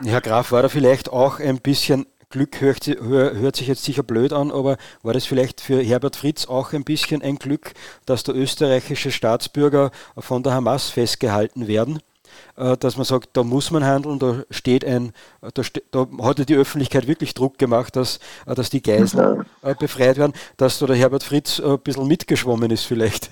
Herr 0.03 0.21
Graf, 0.23 0.53
war 0.53 0.63
da 0.63 0.69
vielleicht 0.69 1.11
auch 1.11 1.39
ein 1.39 1.61
bisschen 1.61 2.07
Glück 2.31 2.61
hört, 2.61 2.87
hört, 2.87 3.57
sich 3.57 3.69
jetzt 3.69 3.85
sicher 3.85 4.03
blöd 4.03 4.33
an, 4.33 4.51
aber 4.51 4.79
war 5.03 5.13
das 5.13 5.27
vielleicht 5.27 5.61
für 5.61 5.81
Herbert 5.81 6.17
Fritz 6.17 6.47
auch 6.47 6.73
ein 6.73 6.83
bisschen 6.83 7.23
ein 7.23 7.37
Glück, 7.37 7.73
dass 8.05 8.25
der 8.25 8.35
österreichische 8.35 9.13
Staatsbürger 9.13 9.91
von 10.19 10.43
der 10.43 10.55
Hamas 10.55 10.89
festgehalten 10.89 11.69
werden? 11.69 12.01
Äh, 12.57 12.77
dass 12.77 12.97
man 12.97 13.05
sagt, 13.05 13.31
da 13.35 13.43
muss 13.45 13.71
man 13.71 13.85
handeln, 13.85 14.19
da 14.19 14.43
steht 14.51 14.85
ein, 14.85 15.13
da, 15.55 15.63
ste 15.63 15.83
da 15.91 16.07
hat 16.23 16.49
die 16.49 16.57
Öffentlichkeit 16.57 17.07
wirklich 17.07 17.33
Druck 17.35 17.59
gemacht, 17.59 17.97
dass, 17.97 18.19
äh, 18.47 18.55
dass 18.55 18.71
die 18.71 18.83
Geiseln 18.83 19.45
ja. 19.63 19.71
Äh, 19.71 19.75
befreit 19.75 20.17
werden, 20.17 20.33
dass 20.57 20.79
da 20.79 20.87
der 20.87 20.97
Herbert 20.97 21.23
Fritz 21.23 21.61
ein 21.61 21.79
bisschen 21.79 22.07
mitgeschwommen 22.07 22.71
ist 22.71 22.85
vielleicht 22.85 23.31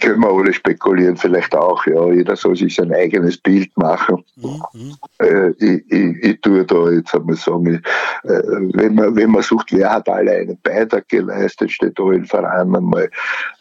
können 0.00 0.20
wir 0.20 0.30
alle 0.30 0.52
spekulieren, 0.52 1.16
vielleicht 1.16 1.54
auch, 1.54 1.86
ja. 1.86 2.10
Jeder 2.10 2.36
soll 2.36 2.56
sich 2.56 2.74
sein 2.74 2.92
eigenes 2.92 3.36
Bild 3.36 3.76
machen. 3.76 4.24
Mhm. 4.36 4.94
Äh, 5.18 5.50
ich, 5.58 5.92
ich, 5.92 6.24
ich, 6.24 6.40
tue 6.40 6.64
da 6.64 6.90
jetzt 6.90 7.14
einmal 7.14 7.36
sagen, 7.36 7.74
ich, 7.74 8.30
äh, 8.30 8.42
wenn, 8.74 8.94
man, 8.94 9.14
wenn 9.14 9.30
man 9.30 9.42
sucht, 9.42 9.72
wer 9.72 9.90
hat 9.90 10.08
alle 10.08 10.32
einen 10.32 10.58
Beitrag 10.62 11.08
geleistet, 11.08 11.70
steht 11.70 11.98
da 11.98 12.12
in 12.12 12.24
Verein 12.24 12.74
einmal 12.74 13.10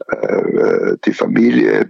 äh, 0.07 0.95
die 1.05 1.13
Familie. 1.13 1.89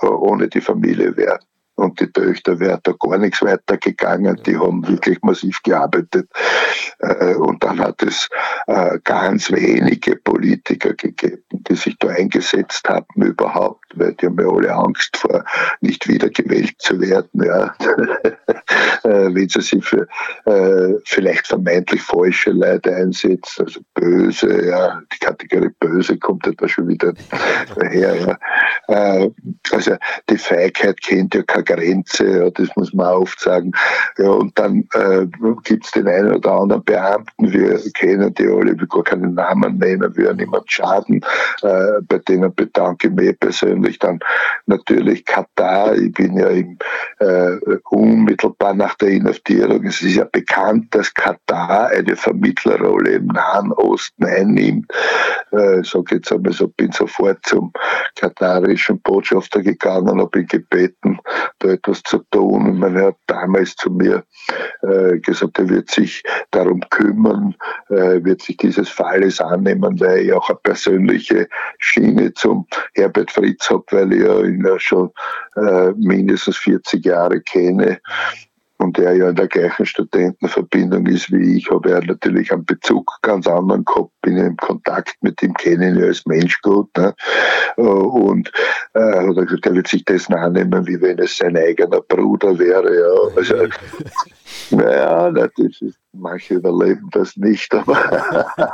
Ohne 0.00 0.48
die 0.48 0.60
Familie 0.60 1.16
wäre 1.16 1.38
und 1.82 2.00
die 2.00 2.10
Töchter 2.10 2.58
wäre 2.60 2.80
da 2.82 2.92
gar 2.92 3.18
nichts 3.18 3.42
weitergegangen. 3.42 4.40
Die 4.46 4.56
haben 4.56 4.86
wirklich 4.86 5.20
massiv 5.22 5.62
gearbeitet. 5.62 6.30
Äh, 7.00 7.34
und 7.34 7.62
dann 7.64 7.80
hat 7.80 8.02
es 8.02 8.28
äh, 8.66 8.98
ganz 9.04 9.50
wenige 9.50 10.16
Politiker 10.16 10.94
gegeben, 10.94 11.42
die 11.50 11.74
sich 11.74 11.98
da 11.98 12.08
eingesetzt 12.08 12.88
haben 12.88 13.22
überhaupt, 13.22 13.81
weil 13.96 14.14
die 14.14 14.26
haben 14.26 14.38
ja 14.40 14.48
alle 14.48 14.74
Angst 14.74 15.16
vor, 15.16 15.44
nicht 15.80 16.08
wieder 16.08 16.28
gewählt 16.30 16.74
zu 16.78 17.00
werden. 17.00 17.44
Ja. 17.44 17.74
Äh, 19.04 19.34
wenn 19.34 19.48
sie 19.48 19.60
sich 19.60 19.84
für 19.84 20.06
vielleicht 21.04 21.48
vermeintlich 21.48 22.00
falsche 22.00 22.50
Leute 22.50 22.94
einsetzt, 22.94 23.60
also 23.60 23.80
böse, 23.94 24.68
ja, 24.68 25.02
die 25.12 25.18
Kategorie 25.18 25.70
böse 25.80 26.16
kommt 26.18 26.46
ja 26.46 26.52
da 26.56 26.68
schon 26.68 26.88
wieder 26.88 27.12
daher. 27.74 28.38
Ja. 28.88 29.28
Also 29.72 29.96
die 30.28 30.38
Feigheit 30.38 31.00
kennt 31.02 31.34
ja 31.34 31.42
keine 31.42 31.64
Grenze, 31.64 32.26
ja, 32.26 32.50
das 32.50 32.68
muss 32.76 32.92
man 32.92 33.14
oft 33.14 33.40
sagen. 33.40 33.72
Ja, 34.18 34.30
und 34.30 34.58
dann 34.58 34.88
äh, 34.94 35.26
gibt 35.64 35.86
es 35.86 35.90
den 35.92 36.08
einen 36.08 36.34
oder 36.34 36.52
anderen 36.52 36.84
Beamten, 36.84 37.52
wir 37.52 37.80
kennen 37.94 38.32
die 38.34 38.46
alle, 38.46 38.78
wir 38.78 38.86
gar 38.86 39.04
keinen 39.04 39.34
Namen 39.34 39.78
nennen, 39.78 40.16
wir 40.16 40.32
niemand 40.34 40.70
schaden. 40.70 41.24
Äh, 41.62 42.00
bei 42.02 42.18
denen 42.18 42.54
bedanke 42.54 43.08
ich 43.08 43.14
mich 43.14 43.38
persönlich 43.40 43.81
dann 43.98 44.20
natürlich 44.66 45.24
Katar. 45.24 45.94
Ich 45.94 46.12
bin 46.12 46.36
ja 46.36 46.48
im, 46.48 46.78
äh, 47.18 47.56
unmittelbar 47.90 48.74
nach 48.74 48.94
der 48.96 49.08
Inhaftierung. 49.08 49.84
Es 49.84 50.02
ist 50.02 50.16
ja 50.16 50.24
bekannt, 50.24 50.94
dass 50.94 51.12
Katar 51.12 51.88
eine 51.88 52.16
Vermittlerrolle 52.16 53.12
im 53.12 53.26
Nahen 53.26 53.72
Osten 53.72 54.24
einnimmt. 54.24 54.90
Äh, 55.50 55.82
sage 55.82 56.16
jetzt 56.16 56.32
einmal 56.32 56.52
so, 56.52 56.68
bin 56.68 56.92
sofort 56.92 57.38
zum 57.44 57.72
katarischen 58.16 59.00
Botschafter 59.02 59.62
gegangen, 59.62 60.20
habe 60.20 60.40
ihn 60.40 60.46
gebeten, 60.46 61.18
da 61.58 61.68
etwas 61.68 62.02
zu 62.02 62.18
tun. 62.30 62.68
Und 62.68 62.78
man 62.78 62.96
hat 62.96 63.16
damals 63.26 63.76
zu 63.76 63.90
mir 63.90 64.24
äh, 64.82 65.18
gesagt, 65.18 65.58
er 65.58 65.68
wird 65.68 65.90
sich 65.90 66.22
darum 66.50 66.80
kümmern, 66.90 67.54
äh, 67.88 68.22
wird 68.24 68.42
sich 68.42 68.56
dieses 68.56 68.88
Falles 68.88 69.40
annehmen, 69.40 70.00
weil 70.00 70.18
ich 70.18 70.32
auch 70.32 70.48
eine 70.48 70.58
persönliche 70.62 71.48
Schiene 71.78 72.32
zum 72.34 72.66
Herbert 72.94 73.30
Fritz 73.30 73.70
habe, 73.72 73.84
weil 73.90 74.12
ich 74.12 74.20
ihn 74.20 74.64
ja 74.64 74.78
schon 74.78 75.10
äh, 75.56 75.92
mindestens 75.96 76.56
40 76.58 77.04
Jahre 77.04 77.40
kenne 77.40 78.00
und 78.82 78.98
der 78.98 79.14
ja 79.14 79.28
in 79.28 79.36
der 79.36 79.46
gleichen 79.46 79.86
Studentenverbindung 79.86 81.06
ist 81.06 81.30
wie 81.30 81.56
ich, 81.56 81.70
habe 81.70 81.92
er 81.92 82.04
natürlich 82.04 82.52
einen 82.52 82.64
Bezug 82.64 83.18
ganz 83.22 83.46
anderen 83.46 83.84
gehabt, 83.84 84.10
bin 84.22 84.36
ja 84.36 84.46
im 84.46 84.56
Kontakt 84.56 85.14
mit 85.20 85.40
ihm, 85.42 85.54
kenne 85.54 85.88
ihn 85.88 85.98
ja 85.98 86.06
als 86.06 86.26
Mensch 86.26 86.60
gut. 86.62 86.88
Ne? 86.96 87.14
Und 87.76 88.50
äh, 88.94 89.00
hat 89.00 89.36
er 89.36 89.46
er 89.62 89.74
wird 89.74 89.86
sich 89.86 90.04
dessen 90.04 90.34
annehmen, 90.34 90.86
wie 90.86 91.00
wenn 91.00 91.18
es 91.20 91.36
sein 91.36 91.56
eigener 91.56 92.00
Bruder 92.00 92.58
wäre. 92.58 92.92
Ja. 92.92 93.36
Also, 93.36 93.54
naja, 94.70 95.28
ist, 95.56 95.98
manche 96.12 96.54
überleben 96.54 97.08
das 97.10 97.36
nicht, 97.36 97.74
aber 97.74 98.46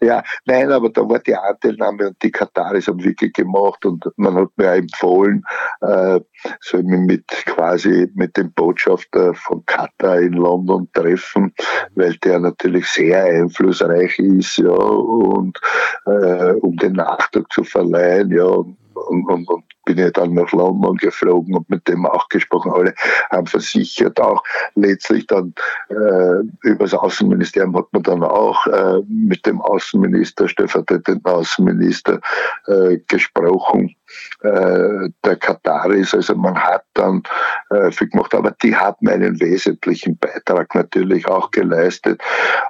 ja, 0.00 0.22
nein, 0.44 0.70
aber 0.70 0.90
da 0.90 1.08
war 1.08 1.18
die 1.18 1.34
Anteilnahme 1.34 2.08
und 2.08 2.22
die 2.22 2.30
Kataris 2.30 2.88
haben 2.88 3.02
wirklich 3.02 3.32
gemacht 3.32 3.84
und 3.84 4.04
man 4.16 4.34
hat 4.34 4.50
mir 4.56 4.70
auch 4.70 4.76
empfohlen, 4.76 5.44
äh, 5.80 6.20
soll 6.60 6.80
ich 6.80 6.86
mich 6.86 7.00
mit 7.00 7.28
quasi 7.46 8.10
mit 8.14 8.36
dem 8.36 8.52
Botschafter 8.52 9.34
von 9.34 9.64
Katar 9.66 10.20
in 10.20 10.34
London 10.34 10.88
treffen, 10.92 11.52
weil 11.94 12.16
der 12.18 12.38
natürlich 12.38 12.86
sehr 12.86 13.24
einflussreich 13.24 14.18
ist, 14.18 14.58
ja, 14.58 14.70
und 14.70 15.58
äh, 16.06 16.52
um 16.60 16.76
den 16.76 16.92
Nachdruck 16.92 17.52
zu 17.52 17.64
verleihen, 17.64 18.30
ja, 18.30 18.44
und, 18.44 18.76
und, 18.94 19.48
und 19.48 19.64
bin 19.84 19.98
ich 19.98 20.12
dann 20.12 20.34
nach 20.34 20.52
London 20.52 20.96
geflogen 20.96 21.54
und 21.54 21.68
mit 21.68 21.86
dem 21.88 22.06
auch 22.06 22.28
gesprochen. 22.28 22.72
Alle 22.72 22.94
haben 23.30 23.46
versichert, 23.46 24.20
auch 24.20 24.42
letztlich 24.74 25.26
dann 25.26 25.54
äh, 25.88 26.42
über 26.62 26.84
das 26.84 26.94
Außenministerium 26.94 27.76
hat 27.76 27.92
man 27.92 28.02
dann 28.02 28.22
auch 28.22 28.66
äh, 28.66 29.00
mit 29.08 29.44
dem 29.46 29.60
Außenminister, 29.60 30.48
stellvertretenden 30.48 31.24
Außenminister 31.24 32.20
äh, 32.66 32.98
gesprochen 33.08 33.94
äh, 34.42 35.08
der 35.24 35.36
Kataris. 35.36 36.14
Also 36.14 36.34
man 36.34 36.56
hat 36.56 36.84
dann 36.94 37.22
äh, 37.70 37.90
viel 37.90 38.08
gemacht, 38.08 38.34
aber 38.34 38.50
die 38.62 38.74
haben 38.74 39.08
einen 39.08 39.40
wesentlichen 39.40 40.16
Beitrag 40.18 40.74
natürlich 40.74 41.26
auch 41.28 41.50
geleistet. 41.50 42.20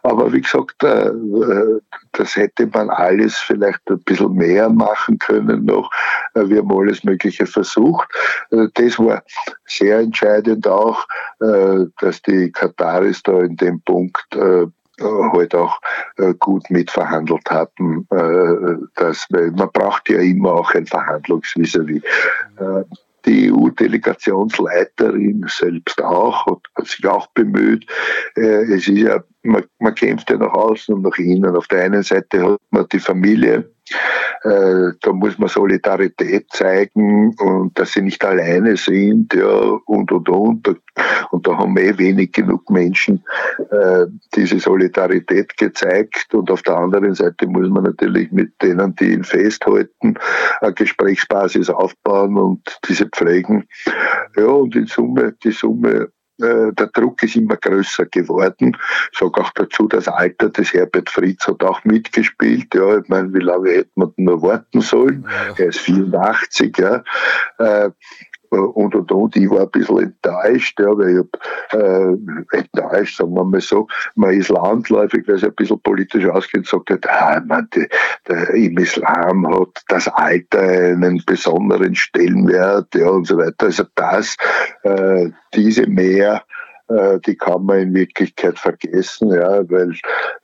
Aber 0.02 0.32
wie 0.32 0.40
gesagt, 0.40 0.82
äh, 0.82 1.08
äh 1.08 1.80
das 2.14 2.36
hätte 2.36 2.66
man 2.66 2.90
alles 2.90 3.38
vielleicht 3.38 3.80
ein 3.88 3.98
bisschen 4.02 4.34
mehr 4.34 4.68
machen 4.68 5.18
können 5.18 5.64
noch. 5.64 5.90
Äh, 6.34 6.48
wir 6.48 6.58
haben 6.58 6.72
alles 6.72 7.01
Mögliche 7.04 7.46
versucht. 7.46 8.08
Äh, 8.50 8.68
das 8.74 8.98
war 8.98 9.22
sehr 9.66 9.98
entscheidend 9.98 10.66
auch, 10.66 11.06
dass 11.38 12.22
die 12.22 12.52
Kataris 12.52 13.22
da 13.22 13.40
in 13.40 13.56
dem 13.56 13.80
Punkt 13.82 14.22
halt 15.00 15.54
auch 15.54 15.80
äh, 16.18 16.34
gut 16.38 16.68
mitverhandelt. 16.70 17.48
Äh, 17.50 18.76
dass, 18.94 19.26
man 19.30 19.70
braucht 19.72 20.08
ja 20.08 20.18
immer 20.18 20.52
auch 20.52 20.74
ein 20.74 20.86
Verhandlungsvis-à-vis. 20.86 22.02
Äh, 22.58 22.84
die 23.24 23.52
EU-Delegationsleiterin 23.52 25.44
selbst 25.48 26.02
auch, 26.02 26.44
hat, 26.46 26.86
sich 26.86 27.06
auch 27.06 27.28
bemüht. 27.28 27.86
es 28.34 28.88
ist 28.88 28.98
ja 28.98 29.22
man, 29.44 29.64
man 29.78 29.94
kämpft 29.94 30.30
ja 30.30 30.36
nach 30.36 30.52
außen 30.52 30.94
und 30.94 31.02
nach 31.02 31.16
innen. 31.18 31.56
Auf 31.56 31.68
der 31.68 31.84
einen 31.84 32.02
Seite 32.02 32.52
hat 32.52 32.60
man 32.70 32.86
die 32.90 32.98
Familie, 32.98 33.56
äh, 33.56 33.64
da 34.44 35.12
muss 35.12 35.38
man 35.38 35.48
Solidarität 35.48 36.46
zeigen 36.50 37.34
und 37.38 37.78
dass 37.78 37.92
sie 37.92 38.02
nicht 38.02 38.24
alleine 38.24 38.76
sind, 38.76 39.34
ja, 39.34 39.78
und, 39.86 40.10
und, 40.10 40.28
und. 40.28 40.68
Und 41.30 41.46
da 41.46 41.56
haben 41.56 41.76
eh 41.76 41.96
wenig 41.96 42.32
genug 42.32 42.68
Menschen 42.70 43.24
äh, 43.70 44.06
diese 44.34 44.58
Solidarität 44.58 45.56
gezeigt. 45.56 46.34
Und 46.34 46.50
auf 46.50 46.62
der 46.62 46.76
anderen 46.76 47.14
Seite 47.14 47.46
muss 47.46 47.68
man 47.70 47.84
natürlich 47.84 48.30
mit 48.32 48.52
denen, 48.60 48.94
die 48.96 49.12
ihn 49.12 49.24
festhalten, 49.24 50.14
eine 50.60 50.74
Gesprächsbasis 50.74 51.70
aufbauen 51.70 52.36
und 52.36 52.78
diese 52.88 53.06
pflegen. 53.06 53.66
Ja, 54.36 54.46
und 54.46 54.76
in 54.76 54.86
Summe, 54.86 55.34
die 55.42 55.52
Summe 55.52 55.92
äh, 55.92 56.08
der 56.38 56.72
Druck 56.72 57.22
ist 57.22 57.36
immer 57.36 57.56
größer 57.56 58.06
geworden. 58.06 58.76
Ich 59.12 59.18
sage 59.18 59.40
auch 59.40 59.50
dazu, 59.54 59.86
das 59.86 60.08
Alter 60.08 60.48
des 60.48 60.72
Herbert 60.72 61.10
Fritz 61.10 61.46
hat 61.46 61.62
auch 61.62 61.84
mitgespielt. 61.84 62.74
Ja, 62.74 62.98
ich 62.98 63.08
meine, 63.08 63.32
wie 63.32 63.40
lange 63.40 63.70
hätte 63.70 63.90
man 63.94 64.12
nur 64.16 64.42
warten 64.42 64.80
sollen? 64.80 65.26
Ja. 65.28 65.54
Er 65.56 65.68
ist 65.68 65.80
84, 65.80 66.76
ja. 66.78 67.02
Und 68.52 68.94
und 68.94 69.10
und. 69.10 69.36
Ich 69.36 69.48
war 69.48 69.62
ein 69.62 69.70
bisschen 69.70 69.98
enttäuscht, 69.98 70.78
ja, 70.78 70.96
weil 70.96 71.10
ich 71.10 71.18
hab, 71.18 71.80
äh, 71.80 72.58
enttäuscht, 72.58 73.16
sagen 73.16 73.34
wir 73.34 73.44
mal 73.44 73.60
so, 73.60 73.86
man 74.14 74.34
ist 74.34 74.50
landläufig, 74.50 75.26
weil 75.26 75.36
es 75.36 75.44
ein 75.44 75.54
bisschen 75.54 75.80
politisch 75.80 76.26
ausgeht, 76.26 76.66
sagt 76.66 76.90
hat, 76.90 77.08
ah, 77.08 77.42
man, 77.46 77.68
die, 77.74 77.88
der, 78.28 78.50
im 78.50 78.76
Islam 78.76 79.46
hat 79.48 79.82
das 79.88 80.08
Alter 80.08 80.60
einen 80.60 81.22
besonderen 81.24 81.94
Stellenwert, 81.94 82.94
ja, 82.94 83.08
und 83.08 83.26
so 83.26 83.38
weiter. 83.38 83.66
Also 83.66 83.84
das, 83.94 84.36
äh, 84.82 85.30
diese 85.54 85.86
mehr 85.86 86.42
die 87.26 87.36
kann 87.36 87.64
man 87.64 87.78
in 87.80 87.94
Wirklichkeit 87.94 88.58
vergessen, 88.58 89.32
ja, 89.32 89.68
weil 89.70 89.94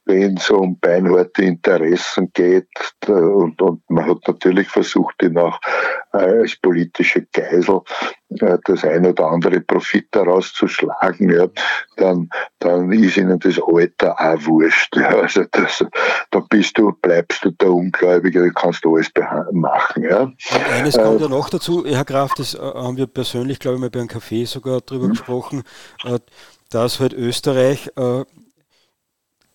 wenn 0.05 0.37
es 0.37 0.51
um 0.51 0.79
beinharte 0.79 1.43
Interessen 1.43 2.31
geht 2.33 2.69
und, 3.07 3.61
und 3.61 3.83
man 3.91 4.07
hat 4.07 4.27
natürlich 4.27 4.69
versucht, 4.69 5.23
ihn 5.23 5.39
auch 5.39 5.59
äh, 6.13 6.19
als 6.19 6.57
politische 6.57 7.27
Geisel 7.33 7.81
äh, 7.81 8.18
das 8.29 8.85
ein 8.85 9.07
oder 9.07 9.27
andere 9.27 9.61
Profit 9.61 10.09
daraus 10.11 10.53
zu 10.53 10.69
schlagen, 10.69 11.31
ja, 11.31 11.47
dann, 11.97 12.29
dann 12.59 12.93
ist 12.93 13.17
ihnen 13.17 13.39
das 13.39 13.59
Alter 13.61 14.21
auch 14.21 14.47
wurscht. 14.47 14.97
Ja. 14.97 15.09
Also 15.09 15.45
das, 15.51 15.85
da 16.31 16.41
bist 16.41 16.77
du, 16.79 16.93
bleibst 16.93 17.45
du 17.45 17.51
der 17.53 17.73
Ungläubige, 17.73 18.43
da 18.43 18.51
kannst 18.51 18.85
du 18.85 18.97
alles 18.97 19.11
machen. 19.53 20.03
Ja. 20.03 20.21
Und 20.23 20.37
eines 20.71 20.99
kommt 20.99 21.21
ja 21.21 21.29
noch 21.29 21.49
dazu, 21.49 21.85
Herr 21.87 22.05
Graf, 22.05 22.35
das 22.35 22.55
haben 22.55 22.97
wir 22.97 23.07
persönlich, 23.07 23.59
glaube 23.59 23.77
ich, 23.77 23.81
mal 23.81 23.91
bei 23.91 24.01
einem 24.01 24.09
Café 24.09 24.47
sogar 24.47 24.81
drüber 24.81 25.07
mhm. 25.07 25.11
gesprochen, 25.11 25.63
dass 26.71 27.01
halt 27.01 27.15
Österreich 27.15 27.91
äh, 27.97 28.25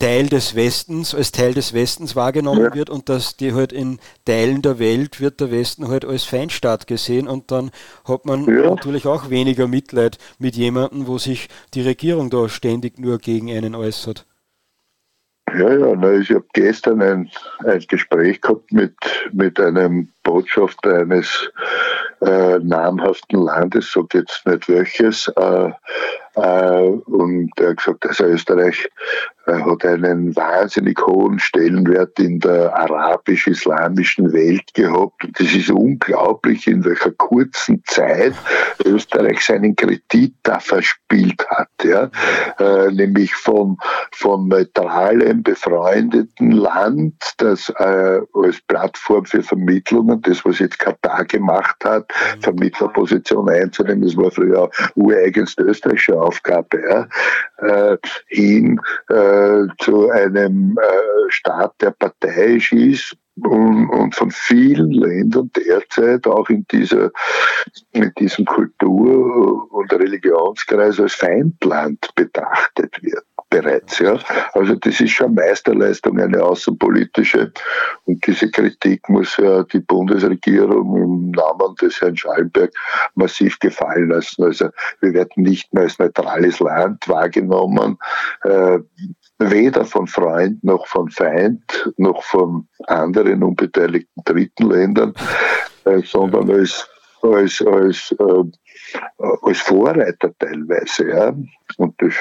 Teil 0.04 0.28
des 0.28 0.54
Westens, 0.54 1.16
als 1.16 1.32
Teil 1.32 1.54
des 1.54 1.74
Westens 1.74 2.14
wahrgenommen 2.14 2.66
ja. 2.66 2.76
wird 2.76 2.90
und 2.90 3.08
dass 3.08 3.38
die 3.38 3.54
halt 3.54 3.72
in 3.72 4.00
Teilen 4.26 4.62
der 4.62 4.78
Welt 4.78 5.22
wird 5.22 5.40
der 5.40 5.50
Westen 5.50 5.88
halt 5.88 6.04
als 6.04 6.26
Feindstaat 6.26 6.88
gesehen 6.88 7.30
und 7.30 7.52
dann 7.52 7.72
hat 8.06 8.26
man 8.26 8.44
ja. 8.46 8.70
natürlich 8.70 9.08
auch 9.08 9.30
weniger 9.30 9.70
Mitleid 9.70 10.18
mit 10.40 10.58
jemandem, 10.58 11.08
wo 11.08 11.20
sich 11.20 11.48
die 11.74 11.84
Regierung 11.84 12.30
da 12.30 12.50
ständig 12.50 13.00
nur 13.00 13.18
gegen 13.18 13.50
einen 13.50 13.76
äußert. 13.76 14.26
Ja, 15.58 15.72
ja, 15.72 15.96
na, 15.96 16.12
ich 16.14 16.32
habe 16.32 16.46
gestern 16.52 17.02
ein, 17.02 17.32
ein 17.64 17.80
Gespräch 17.88 18.42
gehabt 18.42 18.74
mit, 18.74 18.96
mit 19.32 19.58
einem 19.58 20.10
Botschafter 20.24 21.00
eines 21.00 21.50
äh, 22.22 22.60
namhaften 22.60 23.42
Landes, 23.42 23.92
sag 23.94 24.14
jetzt 24.14 24.46
nicht 24.46 24.68
welches, 24.68 25.30
äh, 25.38 25.72
äh, 26.36 26.88
und 27.06 27.52
er 27.58 27.70
hat 27.70 27.78
gesagt, 27.78 28.06
also 28.06 28.26
Österreich 28.26 28.90
hat 29.46 29.86
einen 29.86 30.36
wahnsinnig 30.36 31.00
hohen 31.06 31.38
Stellenwert 31.40 32.18
in 32.20 32.40
der 32.40 32.74
arabisch-islamischen 32.76 34.32
Welt 34.32 34.74
gehabt. 34.74 35.26
Und 35.26 35.40
es 35.40 35.54
ist 35.54 35.70
unglaublich, 35.70 36.68
in 36.68 36.86
welcher 36.86 37.12
kurzen 37.12 37.84
Zeit 37.86 38.34
Österreich 38.86 39.42
seinen 39.42 39.76
Kredit 39.76 40.34
da 40.44 40.60
verspielt 40.60 41.46
hat. 41.50 41.70
Ja? 41.84 42.10
Äh, 42.58 42.92
nämlich 42.92 43.34
vom, 43.34 43.78
vom 44.12 44.48
neutralen, 44.48 45.44
befreundeten 45.44 46.52
Land, 46.52 47.16
das 47.38 47.70
äh, 47.78 48.22
als 48.34 48.62
Plattform 48.68 49.26
für 49.26 49.44
Vermittlungen, 49.44 50.22
das 50.22 50.46
was 50.46 50.60
jetzt 50.60 50.80
Katar 50.80 51.26
gemacht 51.26 51.78
hat. 51.84 52.12
Vermittlerposition 52.40 53.50
einzunehmen, 53.50 54.04
das 54.04 54.16
war 54.16 54.32
früher 54.32 54.70
ureigenst 54.96 55.60
österreichische 55.60 56.20
Aufgabe, 56.20 56.82
ja? 56.90 57.08
äh, 57.68 57.98
hin 58.28 58.80
äh, 59.10 59.33
zu 59.80 60.10
einem 60.10 60.78
äh, 60.78 61.32
Staat, 61.32 61.74
der 61.82 61.92
parteiisch 61.92 62.72
ist, 62.74 63.18
und, 63.42 63.90
und, 63.90 64.14
von 64.14 64.30
vielen 64.30 64.92
Ländern 64.92 65.50
derzeit 65.56 66.28
auch 66.28 66.50
in 66.50 66.68
dieser 66.72 67.10
in 67.92 68.12
diesem 68.20 68.46
Kultur- 68.46 69.72
und 69.72 69.92
Religionskreis 69.92 71.00
als 71.00 71.16
Feindland 71.16 72.14
betrachtet 72.14 73.02
wird 73.02 73.26
bereits. 73.54 74.00
Ja. 74.00 74.18
Also 74.54 74.76
das 74.76 75.00
ist 75.00 75.12
schon 75.12 75.36
Meisterleistung, 75.36 76.20
eine 76.20 76.42
außenpolitische. 76.44 77.52
Und 78.06 78.26
diese 78.26 78.50
Kritik 78.50 79.08
muss 79.10 79.38
ja 79.38 79.64
die 79.64 79.80
Bundesregierung 79.80 80.96
im 80.98 81.32
Namen 81.32 81.76
des 81.82 82.02
Herrn 82.02 82.18
Schallenberg 82.18 82.72
massiv 83.16 83.60
gefallen 83.60 84.10
lassen. 84.10 84.44
Also 84.44 84.70
wir 85.02 85.14
werden 85.14 85.44
nicht 85.44 85.72
mehr 85.74 85.84
als 85.84 86.00
neutrales 86.00 86.60
Land 86.60 87.08
wahrgenommen. 87.08 87.98
Äh, 88.44 88.80
weder 89.40 89.86
von 89.86 90.08
Freund 90.08 90.64
noch 90.64 90.88
von 90.88 91.10
Feind 91.10 91.92
noch 91.98 92.24
von 92.24 92.68
anderen 92.88 93.44
unbeteiligten 93.44 94.24
dritten 94.26 94.70
Ländern, 94.70 95.14
äh, 95.86 96.02
sondern 96.04 96.50
als 96.50 96.88
als, 97.24 97.62
als, 97.62 98.12
äh, 98.20 98.44
als 99.18 99.60
Vorreiter 99.60 100.32
teilweise. 100.40 101.10
Ja. 101.10 101.34
Und 101.78 101.96
das, 102.00 102.14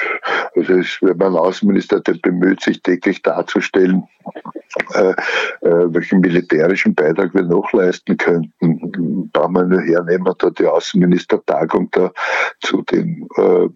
also 0.55 0.73
es, 0.73 0.97
wenn 1.01 1.17
man 1.17 1.35
Außenminister, 1.35 1.99
der 1.99 2.13
bemüht 2.13 2.61
sich 2.61 2.81
täglich 2.81 3.21
darzustellen, 3.21 4.03
äh, 4.95 5.09
äh, 5.61 5.93
welchen 5.93 6.19
militärischen 6.21 6.95
Beitrag 6.95 7.33
wir 7.35 7.43
noch 7.43 7.71
leisten 7.73 8.17
könnten. 8.17 9.29
Da 9.31 9.47
wir 9.47 9.63
nur 9.65 9.81
hernehmen, 9.81 10.33
da 10.39 10.49
die 10.49 10.65
Außenministertagung 10.65 11.89
da 11.91 12.11
zu 12.61 12.81
den 12.83 13.27
äh, 13.37 13.67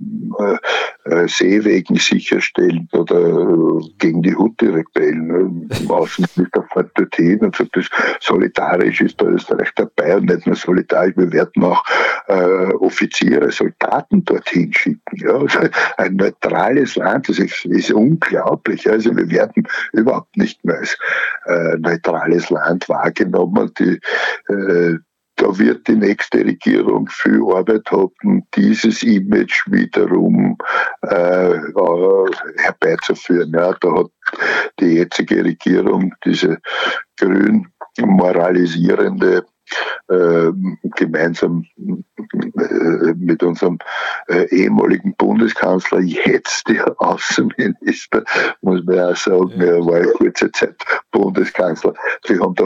äh, 1.09 1.27
Seewegen 1.27 1.97
sicherstellen 1.97 2.87
oder 2.93 3.79
gegen 3.99 4.23
die 4.23 4.35
Houthi-Rebellen. 4.35 5.27
Ne? 5.27 5.67
Außenminister 5.89 6.65
fährt 6.73 6.97
dorthin 6.97 7.39
und 7.39 7.55
sagt, 7.55 7.75
das 7.75 7.89
solidarisch 8.19 9.01
ist 9.01 9.21
da 9.21 9.25
Österreich 9.25 9.69
dabei 9.75 10.17
und 10.17 10.25
nicht 10.25 10.47
nur 10.47 10.55
solidarisch, 10.55 11.15
wir 11.15 11.31
werden 11.31 11.63
auch 11.63 11.83
äh, 12.27 12.66
Offiziere, 12.75 13.51
Soldaten 13.51 14.23
dorthin 14.25 14.73
schicken. 14.73 15.17
Ja? 15.17 15.35
Also 15.35 15.59
ein 15.97 16.15
neutrales 16.15 16.95
Land, 16.95 17.29
das 17.29 17.39
ist, 17.39 17.65
ist 17.65 17.91
unglaublich. 17.91 18.89
Also 18.89 19.15
wir 19.15 19.29
werden 19.29 19.67
überhaupt 19.93 20.35
nicht 20.37 20.63
mehr 20.65 20.77
als 20.77 20.97
äh, 21.45 21.77
neutrales 21.77 22.49
Land 22.49 22.87
wahrgenommen. 22.89 23.71
Die, 23.79 23.99
äh, 24.51 24.97
da 25.37 25.57
wird 25.59 25.87
die 25.87 25.95
nächste 25.95 26.39
Regierung 26.39 27.07
viel 27.09 27.41
Arbeit 27.53 27.91
haben, 27.91 28.43
dieses 28.55 29.03
Image 29.03 29.61
wiederum 29.67 30.57
äh, 31.03 31.51
äh, 31.51 32.31
herbeizuführen. 32.57 33.53
Ja, 33.53 33.73
da 33.79 33.95
hat 33.97 34.11
die 34.79 34.95
jetzige 34.95 35.45
Regierung 35.45 36.13
diese 36.25 36.57
grün 37.19 37.67
moralisierende 37.99 39.45
äh, 40.09 40.51
gemeinsam 40.95 41.65
äh, 41.77 43.13
mit 43.15 43.43
unserem 43.43 43.79
äh, 44.27 44.45
ehemaligen 44.49 45.15
Bundeskanzler, 45.15 45.99
jetzt 45.99 46.67
der 46.67 46.95
Außenminister, 47.01 48.23
muss 48.61 48.83
man 48.85 48.95
ja 48.95 49.15
sagen, 49.15 49.59
er 49.59 49.85
war 49.85 49.99
ja 49.99 50.11
kurze 50.13 50.51
Zeit 50.51 50.75
Bundeskanzler. 51.11 51.93
Sie 52.25 52.39
haben 52.39 52.55
da 52.55 52.65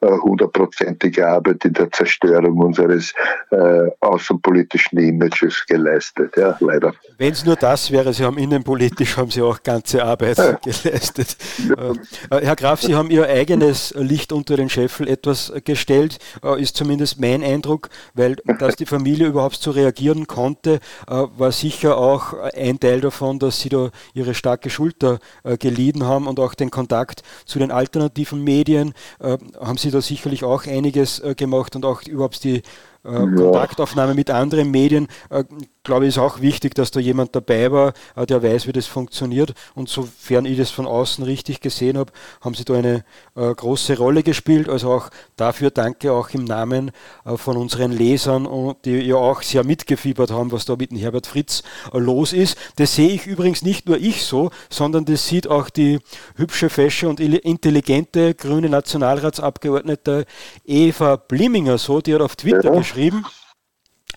hundertprozentige 0.00 1.26
Arbeit 1.26 1.64
in 1.64 1.72
der 1.72 1.90
Zerstörung 1.90 2.58
unseres 2.58 3.12
äh, 3.50 3.90
außenpolitischen 4.00 4.98
Images 4.98 5.64
geleistet, 5.66 6.36
ja, 6.36 6.56
leider. 6.60 6.94
Wenn 7.16 7.32
es 7.32 7.44
nur 7.44 7.56
das 7.56 7.90
wäre, 7.90 8.12
Sie 8.12 8.24
haben 8.24 8.38
innenpolitisch 8.38 9.16
haben 9.16 9.30
Sie 9.30 9.42
auch 9.42 9.62
ganze 9.62 10.04
Arbeit 10.04 10.38
ja. 10.38 10.52
geleistet. 10.62 11.36
Ja. 11.68 12.38
Herr 12.40 12.56
Graf, 12.56 12.82
Sie 12.82 12.94
haben 12.94 13.10
Ihr 13.10 13.26
eigenes 13.26 13.92
Licht 13.96 14.32
unter 14.32 14.56
den 14.56 14.68
Scheffel 14.68 15.08
etwas 15.08 15.52
gestellt, 15.64 16.18
ist 16.58 16.76
zumindest 16.76 17.20
mein 17.20 17.42
Eindruck, 17.42 17.88
weil 18.14 18.36
dass 18.58 18.76
die 18.76 18.86
Familie 18.86 19.26
überhaupt 19.26 19.56
so 19.56 19.70
reagieren 19.70 20.26
konnte, 20.26 20.80
war 21.06 21.52
sicher 21.52 21.98
auch 21.98 22.34
ein 22.54 22.78
Teil 22.78 23.00
davon, 23.00 23.38
dass 23.38 23.60
Sie 23.60 23.68
da 23.68 23.90
Ihre 24.14 24.34
starke 24.34 24.70
Schulter 24.70 25.18
geliehen 25.58 26.04
haben 26.04 26.26
und 26.26 26.38
auch 26.40 26.54
den 26.54 26.70
Kontakt 26.70 27.22
zu 27.44 27.58
den 27.58 27.70
alternativen 27.70 28.42
Medien 28.44 28.94
haben 29.20 29.76
Sie 29.76 29.87
da 29.90 30.00
sicherlich 30.00 30.44
auch 30.44 30.66
einiges 30.66 31.22
gemacht 31.36 31.76
und 31.76 31.84
auch 31.84 32.02
überhaupt 32.02 32.44
die 32.44 32.62
äh. 33.04 33.10
Kontaktaufnahme 33.10 34.14
mit 34.14 34.30
anderen 34.30 34.70
Medien, 34.70 35.08
äh, 35.30 35.44
glaube 35.88 36.04
ich, 36.04 36.10
ist 36.10 36.18
auch 36.18 36.40
wichtig, 36.40 36.74
dass 36.74 36.90
da 36.90 37.00
jemand 37.00 37.34
dabei 37.34 37.72
war, 37.72 37.94
äh, 38.14 38.26
der 38.26 38.42
weiß, 38.42 38.66
wie 38.66 38.72
das 38.72 38.86
funktioniert. 38.86 39.54
Und 39.74 39.88
sofern 39.88 40.44
ich 40.44 40.58
das 40.58 40.70
von 40.70 40.86
außen 40.86 41.24
richtig 41.24 41.60
gesehen 41.60 41.96
habe, 41.96 42.12
haben 42.40 42.54
sie 42.54 42.64
da 42.64 42.74
eine 42.74 43.04
äh, 43.34 43.54
große 43.54 43.96
Rolle 43.96 44.22
gespielt. 44.22 44.68
Also 44.68 44.92
auch 44.92 45.10
dafür 45.36 45.70
danke 45.70 46.12
auch 46.12 46.30
im 46.30 46.44
Namen 46.44 46.90
äh, 47.24 47.36
von 47.36 47.56
unseren 47.56 47.92
Lesern, 47.92 48.74
die 48.84 48.98
ja 48.98 49.16
auch 49.16 49.42
sehr 49.42 49.64
mitgefiebert 49.64 50.30
haben, 50.30 50.52
was 50.52 50.66
da 50.66 50.76
mit 50.76 50.90
dem 50.90 50.98
Herbert 50.98 51.26
Fritz 51.26 51.62
äh, 51.92 51.98
los 51.98 52.32
ist. 52.32 52.58
Das 52.76 52.94
sehe 52.94 53.10
ich 53.10 53.26
übrigens 53.26 53.62
nicht 53.62 53.88
nur 53.88 53.96
ich 53.96 54.24
so, 54.24 54.50
sondern 54.68 55.04
das 55.04 55.26
sieht 55.26 55.48
auch 55.48 55.70
die 55.70 56.00
hübsche, 56.36 56.68
fesche 56.68 57.08
und 57.08 57.20
intelligente 57.20 58.34
grüne 58.34 58.68
Nationalratsabgeordnete 58.68 60.26
Eva 60.66 61.16
Blimminger 61.16 61.78
so, 61.78 62.00
die 62.00 62.14
hat 62.14 62.20
auf 62.20 62.36
Twitter 62.36 62.72
ja. 62.72 62.78
geschrieben, 62.78 62.87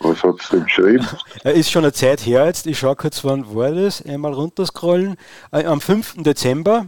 was 0.04 0.24
hat 0.24 0.36
es 0.40 0.50
denn 0.50 0.64
geschrieben? 0.64 1.08
Ist 1.44 1.72
schon 1.72 1.84
eine 1.84 1.94
Zeit 1.94 2.26
her 2.26 2.46
jetzt. 2.46 2.66
Ich 2.68 2.80
schaue 2.80 2.96
kurz, 2.96 3.24
wann 3.24 3.56
war 3.56 3.72
das? 3.72 4.04
Einmal 4.04 4.34
runterscrollen. 4.34 5.16
Äh, 5.52 5.66
am 5.66 5.82
5. 5.82 6.24
Dezember. 6.24 6.88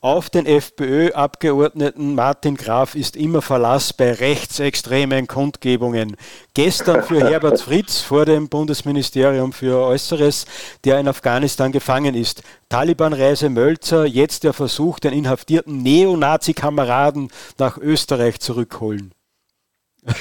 Auf 0.00 0.28
den 0.28 0.46
FPÖ-Abgeordneten 0.46 2.16
Martin 2.16 2.56
Graf 2.56 2.96
ist 2.96 3.16
immer 3.16 3.40
Verlass 3.40 3.92
bei 3.92 4.12
rechtsextremen 4.12 5.28
Kundgebungen. 5.28 6.16
Gestern 6.54 7.04
für 7.04 7.20
Herbert 7.30 7.60
Fritz 7.60 8.00
vor 8.00 8.24
dem 8.26 8.48
Bundesministerium 8.48 9.52
für 9.52 9.78
Äußeres, 9.86 10.46
der 10.84 10.98
in 10.98 11.06
Afghanistan 11.06 11.70
gefangen 11.70 12.16
ist. 12.16 12.42
Taliban-Reise 12.68 13.48
Mölzer, 13.48 14.04
jetzt 14.04 14.42
der 14.42 14.52
Versuch, 14.52 14.98
den 14.98 15.12
inhaftierten 15.12 15.78
Neonazi-Kameraden 15.82 17.30
nach 17.58 17.78
Österreich 17.78 18.40
zurückholen 18.40 19.12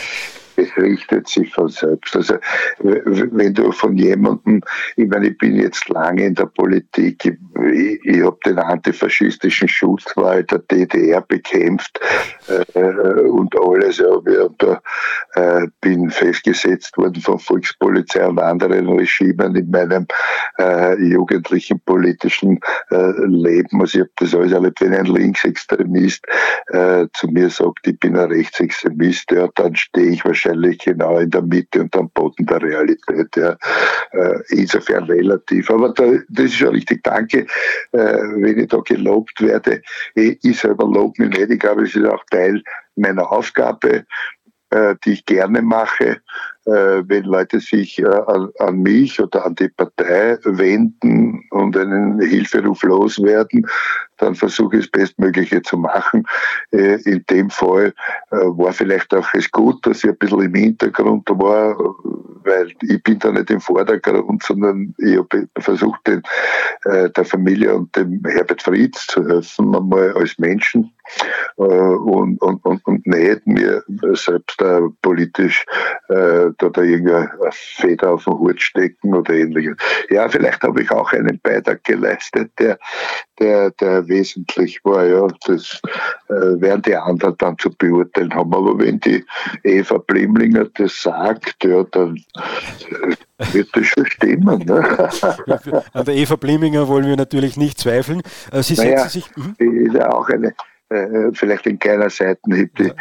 richtet 0.81 1.27
sich 1.27 1.53
von 1.53 1.69
selbst. 1.69 2.15
Also 2.15 2.35
wenn 2.79 3.53
du 3.53 3.71
von 3.71 3.97
jemandem, 3.97 4.61
ich 4.95 5.07
meine, 5.07 5.29
ich 5.29 5.37
bin 5.37 5.55
jetzt 5.55 5.87
lange 5.89 6.25
in 6.25 6.35
der 6.35 6.47
Politik, 6.47 7.25
ich, 7.25 8.05
ich 8.05 8.23
habe 8.23 8.37
den 8.45 8.59
antifaschistischen 8.59 9.67
Schutzwall 9.67 10.43
der 10.43 10.59
DDR 10.59 11.21
bekämpft 11.21 11.99
äh, 12.47 12.81
und 12.81 13.55
alles, 13.59 13.97
ja, 13.97 14.07
und, 14.07 14.63
äh, 15.35 15.67
bin 15.81 16.09
festgesetzt 16.09 16.97
worden 16.97 17.21
von 17.21 17.39
Volkspolizei 17.39 18.25
und 18.25 18.39
anderen 18.39 18.89
Regimen 18.89 19.55
in 19.55 19.69
meinem 19.69 20.07
äh, 20.59 21.01
jugendlichen 21.01 21.79
politischen 21.81 22.59
äh, 22.91 23.11
Leben. 23.25 23.81
Also 23.81 23.99
ich 23.99 24.01
habe 24.01 24.11
das 24.17 24.35
alles 24.35 24.51
erlebt, 24.51 24.81
wenn 24.81 24.93
ein 24.93 25.05
Linksextremist 25.05 26.25
äh, 26.67 27.07
zu 27.13 27.27
mir 27.27 27.49
sagt, 27.49 27.87
ich 27.87 27.99
bin 27.99 28.17
ein 28.17 28.31
Rechtsextremist, 28.31 29.31
ja, 29.31 29.47
dann 29.55 29.75
stehe 29.75 30.11
ich 30.11 30.25
wahrscheinlich 30.25 30.70
wahrscheinlich 30.71 30.79
genau 30.79 31.19
in 31.19 31.29
der 31.29 31.41
Mitte 31.41 31.81
und 31.81 31.95
am 31.95 32.09
Boden 32.11 32.45
der 32.45 32.61
Realität. 32.61 33.35
Ja. 33.35 33.57
Äh, 34.11 34.39
insofern 34.49 35.05
relativ. 35.05 35.69
Aber 35.69 35.93
da, 35.93 36.03
das 36.29 36.45
ist 36.45 36.55
schon 36.55 36.69
richtig. 36.69 37.03
Danke, 37.03 37.45
äh, 37.91 37.97
wenn 37.97 38.59
ich 38.59 38.67
da 38.67 38.77
gelobt 38.79 39.41
werde. 39.41 39.81
Ich 40.15 40.59
selber 40.59 40.85
lobe 40.85 41.23
mich 41.23 41.37
nicht. 41.37 41.51
Ich 41.51 41.59
glaube, 41.59 41.83
es 41.83 41.95
ist 41.95 42.05
auch 42.05 42.23
Teil 42.29 42.61
meiner 42.95 43.31
Aufgabe, 43.31 44.05
äh, 44.71 44.95
die 45.03 45.13
ich 45.13 45.25
gerne 45.25 45.61
mache. 45.61 46.21
Äh, 46.65 47.01
wenn 47.07 47.23
Leute 47.23 47.59
sich 47.59 47.97
äh, 47.97 48.05
an, 48.05 48.77
mich 48.77 49.19
oder 49.19 49.47
an 49.47 49.55
die 49.55 49.69
Partei 49.69 50.37
wenden 50.43 51.43
und 51.49 51.75
einen 51.75 52.21
Hilferuf 52.21 52.83
loswerden, 52.83 53.65
dann 54.17 54.35
versuche 54.35 54.77
ich 54.77 54.83
das 54.83 54.91
Bestmögliche 54.91 55.63
zu 55.63 55.77
machen. 55.77 56.23
in 56.69 57.25
dem 57.31 57.49
Fall 57.49 57.91
war 58.29 58.71
vielleicht 58.71 59.15
auch 59.15 59.27
es 59.33 59.49
gut, 59.49 59.83
dass 59.83 60.03
ich 60.03 60.11
ein 60.11 60.17
bisschen 60.17 60.41
im 60.41 60.53
Hintergrund 60.53 61.27
war, 61.31 61.75
weil 62.43 62.71
ich 62.83 63.01
bin 63.01 63.17
da 63.17 63.31
nicht 63.31 63.49
im 63.49 63.59
Vordergrund, 63.59 64.43
sondern 64.43 64.93
ich 64.99 65.17
habe 65.17 65.47
versucht, 65.57 66.05
den, 66.05 66.21
der 66.85 67.25
Familie 67.25 67.73
und 67.73 67.95
dem 67.95 68.21
Herbert 68.23 68.61
Frieds 68.61 69.07
zu 69.07 69.27
helfen, 69.27 69.75
einmal 69.75 70.13
als 70.13 70.37
Menschen 70.37 70.93
und, 71.55 72.39
und, 72.43 72.63
und, 72.63 72.85
und 72.85 73.07
nicht 73.07 73.47
mir 73.47 73.83
selbst 74.13 74.63
politisch 75.01 75.65
da, 76.09 76.50
da 76.57 76.81
irgendeine 76.81 77.31
Feder 77.51 78.13
auf 78.13 78.25
den 78.25 78.33
Hut 78.33 78.61
stecken 78.61 79.13
oder 79.13 79.33
ähnliches. 79.33 79.75
Ja, 80.09 80.27
vielleicht 80.29 80.61
habe 80.63 80.81
ich 80.81 80.91
auch 80.91 81.11
einen 81.13 81.39
Beitrag 81.41 81.83
geleistet, 81.83 82.51
der, 82.59 82.77
der, 83.39 83.71
der 83.71 84.07
wesentlich 84.07 84.79
war. 84.83 85.05
Ja, 85.05 85.27
das 85.45 85.81
äh, 86.29 86.61
werden 86.61 86.81
die 86.83 86.95
anderen 86.95 87.35
dann 87.37 87.57
zu 87.57 87.69
beurteilen 87.71 88.33
haben. 88.33 88.53
Aber 88.53 88.77
wenn 88.79 88.99
die 88.99 89.23
Eva 89.63 89.97
Blimlinger 89.97 90.65
das 90.75 91.01
sagt, 91.01 91.63
ja, 91.63 91.83
dann 91.83 92.17
äh, 93.37 93.53
wird 93.53 93.69
das 93.73 93.85
schon 93.85 94.05
stimmen. 94.05 94.59
Ne? 94.65 95.09
An 95.93 96.05
der 96.05 96.15
Eva 96.15 96.35
Blimlinger 96.35 96.87
wollen 96.87 97.07
wir 97.07 97.17
natürlich 97.17 97.57
nicht 97.57 97.79
zweifeln. 97.79 98.21
Äh, 98.51 98.63
Sie 98.63 98.75
naja, 98.75 99.07
setzen 99.07 99.09
sich. 99.09 99.35
Mhm. 99.35 99.55
ist 99.59 99.95
ja 99.95 100.11
auch 100.11 100.29
eine 100.29 100.53
äh, 100.91 101.31
vielleicht 101.33 101.65
ein 101.67 101.79
kleiner 101.79 102.09
Seitenhieb, 102.09 102.75
die, 102.75 102.91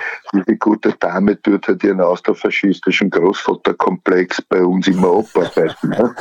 die 0.49 0.59
gute 0.59 0.93
Dame 0.93 1.41
tut 1.43 1.66
halt 1.66 1.82
ihren 1.82 2.01
austrofaschistischen 2.01 3.11
Großvaterkomplex 3.11 4.43
bei 4.43 4.62
uns 4.62 4.86
immer 4.86 5.18
abarbeiten. 5.18 5.91
Ne? 5.91 6.14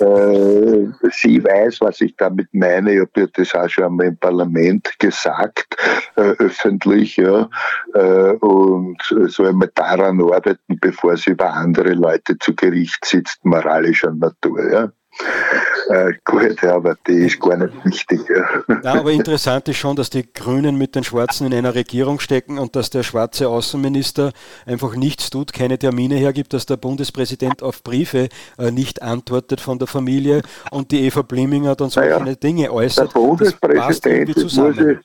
äh, 0.00 1.08
sie 1.10 1.44
weiß, 1.44 1.80
was 1.82 2.00
ich 2.00 2.16
damit 2.16 2.48
meine. 2.52 2.94
Ich 2.94 3.00
habe 3.00 3.28
das 3.34 3.54
auch 3.54 3.68
schon 3.68 3.84
einmal 3.84 4.06
im 4.06 4.16
Parlament 4.16 4.98
gesagt, 4.98 5.76
äh, 6.16 6.34
öffentlich, 6.38 7.16
ja. 7.16 7.48
Äh, 7.94 8.32
und 8.40 9.02
soll 9.26 9.48
einmal 9.48 9.70
daran 9.74 10.20
arbeiten, 10.20 10.78
bevor 10.80 11.16
sie 11.16 11.30
über 11.30 11.52
andere 11.52 11.92
Leute 11.92 12.38
zu 12.38 12.54
Gericht 12.54 13.04
sitzt, 13.04 13.44
moralischer 13.44 14.12
Natur. 14.12 14.70
Ja. 14.70 14.92
Äh, 15.88 16.12
gut, 16.24 16.62
aber 16.62 16.96
die 17.06 17.26
ist 17.26 17.40
gar 17.40 17.56
nicht 17.56 17.84
wichtig. 17.84 18.20
Ja. 18.28 18.78
ja. 18.82 18.94
aber 19.00 19.10
interessant 19.10 19.68
ist 19.68 19.78
schon, 19.78 19.96
dass 19.96 20.08
die 20.08 20.32
Grünen 20.32 20.76
mit 20.76 20.94
den 20.94 21.02
Schwarzen 21.02 21.48
in 21.48 21.54
einer 21.54 21.74
Regierung 21.74 22.20
stecken 22.20 22.58
und 22.58 22.76
dass 22.76 22.90
der 22.90 23.02
schwarze 23.02 23.48
Außenminister 23.48 24.32
einfach 24.66 24.94
nichts 24.94 25.30
tut, 25.30 25.52
keine 25.52 25.78
Termine 25.78 26.14
hergibt, 26.14 26.52
dass 26.52 26.66
der 26.66 26.76
Bundespräsident 26.76 27.62
auf 27.62 27.82
Briefe 27.82 28.28
äh, 28.58 28.70
nicht 28.70 29.02
antwortet 29.02 29.60
von 29.60 29.78
der 29.78 29.88
Familie 29.88 30.42
und 30.70 30.92
die 30.92 31.06
Eva 31.06 31.22
Blimminger 31.22 31.74
dann 31.74 31.90
solche 31.90 32.20
naja, 32.20 32.34
Dinge 32.36 32.72
äußert. 32.72 33.12
Der 33.12 33.20
Bundespräsident 33.20 34.36
muss 34.36 34.78
ich, 34.78 34.98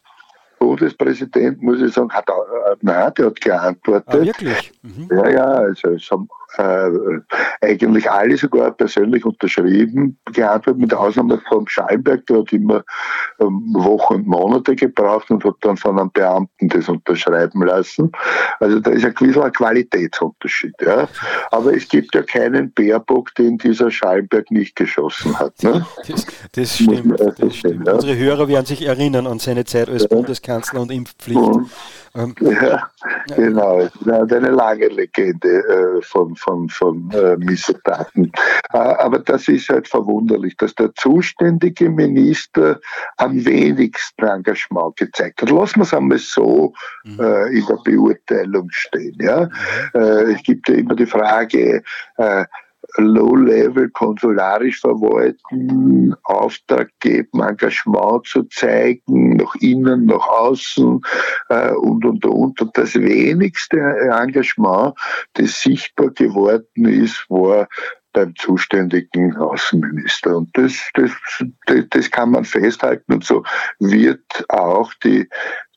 Bundespräsident, 0.59 1.61
muss 1.61 1.81
ich 1.81 1.93
sagen, 1.93 2.11
hat, 2.11 2.29
äh, 2.29 2.75
nein, 2.81 3.11
der 3.17 3.25
hat 3.25 3.41
geantwortet. 3.41 4.03
Ah, 4.07 4.21
wirklich? 4.21 4.71
Mhm. 4.83 5.09
Ja, 5.09 5.29
ja, 5.29 5.45
also 5.45 5.89
es 5.89 6.09
haben 6.11 6.29
äh, 6.57 6.91
eigentlich 7.61 8.09
alle 8.09 8.37
sogar 8.37 8.71
persönlich 8.71 9.25
unterschrieben, 9.25 10.17
geantwortet, 10.33 10.81
mit 10.81 10.91
der 10.91 10.99
Ausnahme 10.99 11.41
von 11.47 11.67
Schallberg, 11.67 12.25
der 12.27 12.39
hat 12.39 12.53
immer 12.53 12.83
ähm, 13.39 13.73
Wochen 13.73 14.15
und 14.15 14.27
Monate 14.27 14.75
gebraucht 14.75 15.29
und 15.31 15.43
hat 15.43 15.55
dann 15.61 15.77
von 15.77 15.99
einem 15.99 16.11
Beamten 16.11 16.69
das 16.69 16.89
unterschreiben 16.89 17.63
lassen. 17.63 18.11
Also 18.59 18.79
da 18.79 18.91
ist 18.91 19.05
ein 19.05 19.13
gewisser 19.13 19.49
Qualitätsunterschied. 19.51 20.75
Ja. 20.81 21.07
Aber 21.51 21.75
es 21.75 21.87
gibt 21.87 22.15
ja 22.15 22.23
keinen 22.23 22.71
Baerbock, 22.73 23.33
den 23.35 23.57
dieser 23.57 23.91
Schallberg 23.91 24.51
nicht 24.51 24.75
geschossen 24.75 25.37
hat. 25.37 25.61
Ne? 25.63 25.85
Das, 26.07 26.25
das 26.53 26.75
stimmt. 26.75 27.19
Das 27.19 27.55
stimmt. 27.55 27.87
Ja. 27.87 27.93
Unsere 27.93 28.17
Hörer 28.17 28.47
werden 28.47 28.65
sich 28.65 28.85
erinnern 28.85 29.27
an 29.27 29.39
seine 29.39 29.65
Zeit 29.65 29.89
als 29.89 30.03
ja. 30.03 30.07
Bundeskanzler 30.09 30.81
und 30.81 30.91
Impfpflicht. 30.91 31.39
Und, 31.39 31.69
ähm, 32.15 32.33
ja, 32.39 32.89
genau. 33.35 33.79
Er 33.79 34.21
hat 34.21 34.33
eine 34.33 34.49
lange 34.49 34.87
Legende 34.87 35.47
äh, 35.47 36.01
von, 36.01 36.35
von, 36.35 36.69
von 36.69 37.11
äh, 37.11 37.37
Missetaten. 37.37 38.31
Äh, 38.73 38.77
aber 38.77 39.19
das 39.19 39.47
ist 39.47 39.69
halt 39.69 39.87
verwunderlich, 39.87 40.55
dass 40.57 40.73
der 40.75 40.93
zuständige 40.95 41.89
Minister 41.89 42.79
am 43.17 43.45
wenigsten 43.45 44.25
Engagement 44.25 44.95
gezeigt 44.97 45.41
hat. 45.41 45.49
Lassen 45.49 45.79
wir 45.79 45.83
es 45.83 45.93
einmal 45.93 46.17
so 46.17 46.73
mhm. 47.03 47.19
äh, 47.19 47.47
in 47.57 47.65
der 47.65 47.79
Beurteilung 47.83 48.69
stehen. 48.71 49.17
Ja? 49.19 49.49
Mhm. 49.93 50.01
Äh, 50.01 50.33
es 50.33 50.43
gibt 50.43 50.69
ja 50.69 50.75
immer 50.75 50.95
die 50.95 51.05
Frage, 51.05 51.83
Low-Level 52.97 53.89
konsularisch 53.89 54.79
verwalten, 54.81 56.15
Auftrag 56.23 56.89
geben, 56.99 57.41
Engagement 57.41 58.25
zu 58.25 58.43
zeigen, 58.43 59.37
nach 59.37 59.55
innen, 59.55 60.05
nach 60.05 60.27
außen 60.27 61.01
äh, 61.49 61.71
und, 61.73 62.05
und, 62.05 62.25
und. 62.25 62.61
Und 62.61 62.77
das 62.77 62.95
wenigste 62.95 63.77
Engagement, 63.77 64.93
das 65.33 65.61
sichtbar 65.61 66.09
geworden 66.11 66.85
ist, 66.85 67.25
war 67.29 67.67
beim 68.13 68.33
zuständigen 68.35 69.35
Außenminister. 69.35 70.37
Und 70.37 70.49
das, 70.57 70.89
das, 70.93 71.11
das, 71.67 71.83
das 71.89 72.09
kann 72.09 72.31
man 72.31 72.45
festhalten. 72.45 73.13
Und 73.13 73.25
so 73.25 73.43
wird 73.79 74.23
auch 74.49 74.93
die 75.03 75.27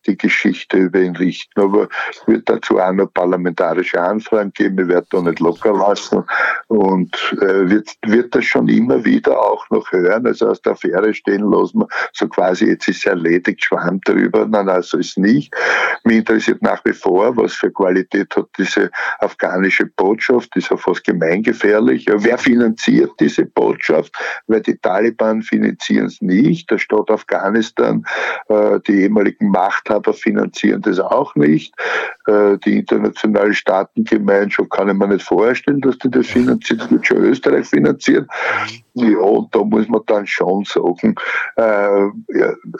die 0.08 0.16
Geschichte 0.16 0.78
über 0.78 1.00
ihn 1.00 1.16
richten. 1.16 1.60
Aber 1.60 1.88
es 2.10 2.26
wird 2.26 2.48
dazu 2.48 2.78
auch 2.78 2.92
noch 2.92 3.12
parlamentarische 3.12 4.00
Anfragen 4.00 4.52
geben. 4.52 4.78
Ich 4.80 4.88
werde 4.88 5.06
da 5.10 5.20
nicht 5.20 5.40
locker 5.40 5.72
lassen 5.72 6.24
und 6.68 7.14
äh, 7.40 7.68
wird, 7.68 7.90
wird 8.06 8.34
das 8.34 8.44
schon 8.44 8.68
immer 8.68 9.04
wieder 9.04 9.38
auch 9.38 9.68
noch 9.70 9.92
hören. 9.92 10.26
Also 10.26 10.48
aus 10.48 10.62
der 10.62 10.72
Affäre 10.72 11.14
stehen 11.14 11.50
lassen 11.50 11.84
so 12.12 12.28
quasi, 12.28 12.66
jetzt 12.66 12.88
ist 12.88 13.06
erledigt, 13.06 13.64
Schwamm 13.64 14.00
drüber. 14.04 14.46
Nein, 14.46 14.66
nein, 14.66 14.82
so 14.82 14.98
ist 14.98 15.18
nicht. 15.18 15.54
Mich 16.04 16.18
interessiert 16.18 16.62
nach 16.62 16.84
wie 16.84 16.92
vor, 16.92 17.36
was 17.36 17.54
für 17.54 17.70
Qualität 17.70 18.34
hat 18.36 18.48
diese 18.58 18.90
afghanische 19.18 19.86
Botschaft, 19.86 20.54
ist 20.56 20.70
ja 20.70 20.76
fast 20.76 21.04
gemeingefährlich. 21.04 22.06
Wer 22.08 22.38
finanziert 22.38 23.12
diese 23.20 23.44
Botschaft? 23.44 24.14
Weil 24.46 24.62
die 24.62 24.76
Taliban 24.78 25.42
finanzieren 25.42 26.06
es 26.06 26.20
nicht. 26.20 26.70
Der 26.70 26.78
Staat 26.78 27.10
Afghanistan, 27.10 28.04
äh, 28.48 28.80
die 28.86 29.02
ehemaligen 29.02 29.50
Machthaber 29.50 29.97
finanzieren 30.12 30.82
das 30.82 30.98
auch 30.98 31.34
nicht. 31.34 31.74
Äh, 32.26 32.58
die 32.58 32.78
internationale 32.78 33.54
Staatengemeinschaft 33.54 34.70
kann 34.70 34.88
ich 34.88 34.94
mir 34.94 35.08
nicht 35.08 35.24
vorstellen, 35.24 35.80
dass 35.80 35.98
die 35.98 36.10
das 36.10 36.26
finanziert. 36.26 36.80
Das 36.80 36.90
wird 36.90 37.06
schon 37.06 37.18
Österreich 37.18 37.66
finanzieren. 37.66 38.26
Ja, 38.94 39.18
und 39.18 39.54
da 39.54 39.62
muss 39.62 39.88
man 39.88 40.00
dann 40.06 40.26
schon 40.26 40.64
sagen, 40.64 41.14
äh, 41.56 42.08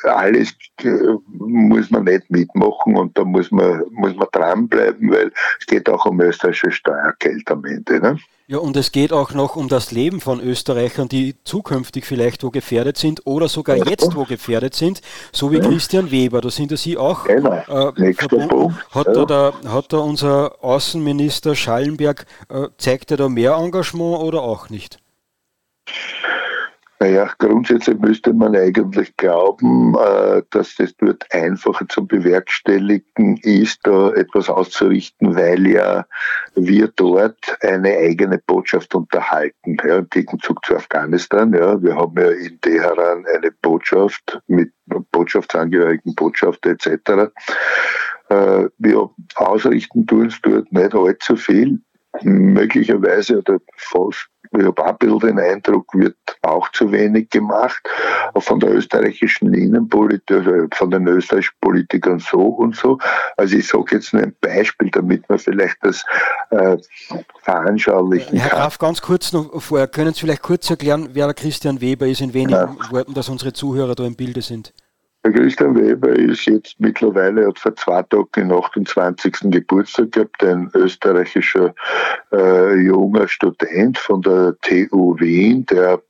alles 0.05 0.55
äh, 0.83 0.91
muss 1.29 1.91
man 1.91 2.05
nicht 2.05 2.31
mitmachen 2.31 2.97
und 2.97 3.17
da 3.17 3.25
muss 3.25 3.51
man, 3.51 3.83
muss 3.93 4.17
man 4.17 4.29
dranbleiben, 4.33 5.11
weil 5.11 5.33
es 5.61 5.67
geht 5.67 5.89
auch 5.89 6.07
um 6.07 6.21
österreichische 6.21 6.73
Steuergeld 6.73 7.51
am 7.51 7.65
Ende. 7.65 8.01
Ne? 8.01 8.19
Ja, 8.51 8.57
und 8.57 8.79
es 8.79 8.93
geht 8.93 9.13
auch 9.13 9.33
noch 9.33 9.57
um 9.57 9.69
das 9.69 9.93
Leben 9.93 10.23
von 10.23 10.41
Österreichern, 10.41 11.07
die 11.07 11.37
zukünftig 11.45 12.07
vielleicht 12.07 12.43
wo 12.43 12.49
gefährdet 12.49 12.97
sind 12.97 13.27
oder 13.27 13.47
sogar 13.47 13.77
jetzt 13.77 14.17
wo 14.17 14.25
gefährdet 14.25 14.75
sind, 14.75 15.03
so 15.33 15.53
wie 15.53 15.59
ja. 15.59 15.69
Christian 15.69 16.11
Weber. 16.11 16.41
Da 16.41 16.49
sind 16.49 16.71
ja 16.71 16.79
Sie 16.79 16.97
auch 16.97 17.25
genau. 17.25 17.93
äh, 17.93 18.15
verbunden. 18.15 18.75
Hat, 18.91 19.07
ja. 19.15 19.27
da 19.27 19.53
hat 19.67 19.93
da 19.93 19.99
unser 19.99 20.65
Außenminister 20.65 21.55
Schallenberg, 21.55 22.25
äh, 22.49 22.69
zeigt 22.79 23.11
er 23.11 23.19
da 23.19 23.29
mehr 23.29 23.53
Engagement 23.53 24.19
oder 24.23 24.41
auch 24.41 24.71
nicht? 24.71 24.99
Naja, 27.01 27.31
grundsätzlich 27.39 27.97
müsste 28.01 28.33
man 28.33 28.57
eigentlich 28.57 29.17
glauben, 29.17 29.95
äh, 29.95 30.43
dass 30.51 30.75
das 30.75 30.97
dort 30.97 31.25
einfacher 31.33 31.89
zu 31.89 32.05
bewerkstelligen 32.05 33.37
ist, 33.43 33.81
da 33.85 34.11
etwas 34.15 34.49
auszurichten, 34.49 35.37
weil 35.37 35.69
ja 35.69 36.07
wir 36.57 36.89
dort 36.89 37.57
eine 37.61 37.91
eigene 37.91 38.39
Botschaft 38.39 38.97
unterhalten, 38.97 39.77
ja, 39.87 39.99
im 39.99 40.09
Gegenzug 40.11 40.65
zu 40.65 40.75
Afghanistan. 40.75 41.53
Ja, 41.53 41.81
wir 41.81 41.95
haben 41.95 42.21
ja 42.21 42.31
in 42.31 42.61
Teheran 42.61 43.25
eine 43.33 43.53
Botschaft 43.63 44.41
mit 44.49 44.73
Botschaftsangehörigen, 45.13 46.17
Botschafter 46.17 46.71
etc. 46.71 47.31
Äh, 48.29 48.65
wir 48.79 49.09
ausrichten 49.37 50.05
tun 50.05 50.27
es 50.27 50.41
dort 50.43 50.73
nicht 50.73 50.95
allzu 50.95 51.37
viel 51.37 51.81
möglicherweise 52.23 53.39
oder 53.39 53.59
fast 53.77 54.29
ich 54.53 54.65
habe 54.65 54.85
auch 54.85 54.89
ein 54.89 54.99
bisschen 54.99 55.19
den 55.21 55.39
Eindruck, 55.39 55.93
wird 55.95 56.17
auch 56.43 56.71
zu 56.73 56.91
wenig 56.93 57.31
gemacht. 57.31 57.81
Von 58.39 58.61
der 58.61 58.75
österreichischen 58.75 59.53
Innenpolitik, 59.55 60.39
also 60.39 60.67
von 60.75 60.91
den 60.91 61.07
österreichischen 61.07 61.57
Politikern 61.61 62.19
so 62.19 62.41
und 62.41 62.77
so. 62.77 62.99
Also 63.37 63.57
ich 63.57 63.67
sage 63.67 63.97
jetzt 63.97 64.13
nur 64.13 64.23
ein 64.23 64.35
Beispiel, 64.41 64.91
damit 64.91 65.29
man 65.29 65.39
vielleicht 65.39 65.77
das 65.83 66.05
äh, 66.51 66.77
veranschaulichen 67.43 68.39
Herr 68.39 68.51
Graf, 68.51 68.79
ganz 68.79 69.01
kurz 69.01 69.33
noch 69.33 69.61
vorher, 69.61 69.89
können 69.89 70.15
Sie 70.15 70.21
vielleicht 70.21 70.43
kurz 70.43 70.69
erklären, 70.71 71.11
wer 71.13 71.27
der 71.27 71.35
Christian 71.35 71.81
Weber 71.81 72.07
ist, 72.07 72.21
in 72.21 72.35
wenigen 72.35 72.53
ja. 72.53 72.91
Worten, 72.91 73.15
dass 73.15 73.29
unsere 73.29 73.53
Zuhörer 73.53 73.95
da 73.95 74.05
im 74.05 74.17
Bilde 74.17 74.43
sind? 74.43 74.73
Christian 75.23 75.77
Weber 75.77 76.11
ist 76.11 76.47
jetzt 76.47 76.79
mittlerweile, 76.79 77.47
hat 77.47 77.59
vor 77.59 77.77
zwei 77.77 78.03
Tagen 78.05 78.29
den 78.35 78.53
28. 78.53 79.35
Geburtstag 79.51 80.13
gehabt, 80.13 80.43
ein 80.45 80.71
österreichischer 80.75 81.75
äh, 82.33 82.77
junger 82.77 83.29
Student 83.29 83.99
von 83.99 84.23
der 84.23 84.57
TU 84.63 85.19
Wien, 85.19 85.67
der 85.67 86.01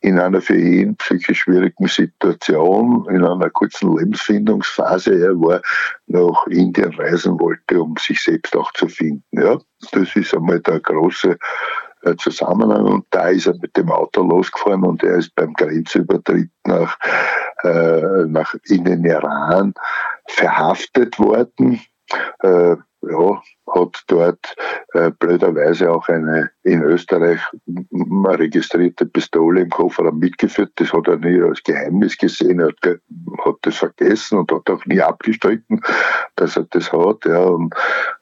in 0.00 0.18
einer 0.18 0.40
für 0.40 0.56
ihn 0.56 0.96
psychisch 0.96 1.40
schwierigen 1.40 1.86
Situation, 1.88 3.06
in 3.08 3.24
einer 3.24 3.50
kurzen 3.50 3.96
Lebensfindungsphase, 3.96 5.14
er 5.24 5.40
war 5.40 5.62
nach 6.06 6.46
Indien 6.48 6.94
reisen 6.94 7.38
wollte, 7.40 7.80
um 7.80 7.96
sich 7.96 8.22
selbst 8.22 8.54
auch 8.56 8.72
zu 8.72 8.88
finden. 8.88 9.24
Ja, 9.32 9.58
das 9.92 10.14
ist 10.14 10.34
einmal 10.34 10.60
der 10.60 10.80
große 10.80 11.38
äh, 12.06 12.16
Zusammenhang 12.16 12.86
und 12.86 13.06
da 13.10 13.28
ist 13.28 13.46
er 13.46 13.54
mit 13.60 13.76
dem 13.76 13.90
Auto 13.90 14.22
losgefahren 14.22 14.84
und 14.84 15.02
er 15.02 15.16
ist 15.16 15.34
beim 15.34 15.52
Grenzübertritt 15.54 16.50
nach, 16.64 16.96
äh, 17.64 18.24
nach 18.26 18.54
in 18.64 18.84
den 18.84 19.04
Iran 19.04 19.74
verhaftet 20.28 21.18
worden. 21.18 21.80
Äh, 22.40 22.76
ja, 23.02 23.42
hat 23.74 24.04
dort 24.06 24.54
äh, 24.92 25.10
blöderweise 25.18 25.90
auch 25.90 26.08
eine 26.08 26.50
in 26.62 26.82
Österreich 26.82 27.40
registrierte 28.24 29.06
Pistole 29.06 29.60
im 29.60 29.70
Kofferraum 29.70 30.18
mitgeführt. 30.18 30.72
Das 30.76 30.92
hat 30.92 31.06
er 31.08 31.16
nie 31.16 31.40
als 31.40 31.62
Geheimnis 31.62 32.16
gesehen, 32.16 32.60
er 32.60 32.68
hat, 32.68 32.98
hat 33.44 33.56
das 33.62 33.76
vergessen 33.76 34.38
und 34.38 34.52
hat 34.52 34.68
auch 34.70 34.84
nie 34.86 35.00
abgestritten, 35.00 35.80
dass 36.36 36.56
er 36.56 36.66
das 36.70 36.92
hat. 36.92 37.24
Ja. 37.24 37.38
Und, 37.38 37.74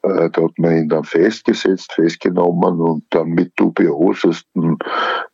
äh, 0.03 0.29
da 0.29 0.43
hat 0.43 0.57
man 0.57 0.77
ihn 0.77 0.89
dann 0.89 1.03
festgesetzt, 1.03 1.93
festgenommen 1.93 2.79
und 2.79 3.03
dann 3.11 3.29
mit 3.29 3.51
dubiosesten, 3.55 4.77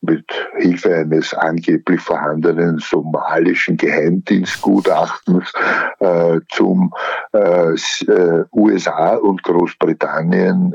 mit 0.01 0.25
Hilfe 0.57 0.95
eines 0.95 1.33
angeblich 1.33 2.01
vorhandenen 2.01 2.79
somalischen 2.79 3.77
Geheimdienstgutachtens 3.77 5.51
äh, 5.99 6.39
zum 6.49 6.93
äh, 7.33 7.73
äh 7.73 8.45
USA 8.53 9.15
und 9.15 9.43
Großbritannien 9.43 10.00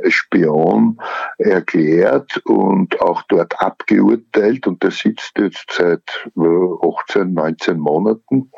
Spion 0.08 0.98
erklärt 1.38 2.38
und 2.44 3.00
auch 3.00 3.22
dort 3.28 3.60
abgeurteilt 3.60 4.66
und 4.66 4.82
der 4.82 4.90
sitzt 4.90 5.38
jetzt 5.38 5.70
seit 5.72 6.28
18, 6.36 7.22
äh, 7.22 7.24
19 7.24 7.78
Monaten. 7.78 8.50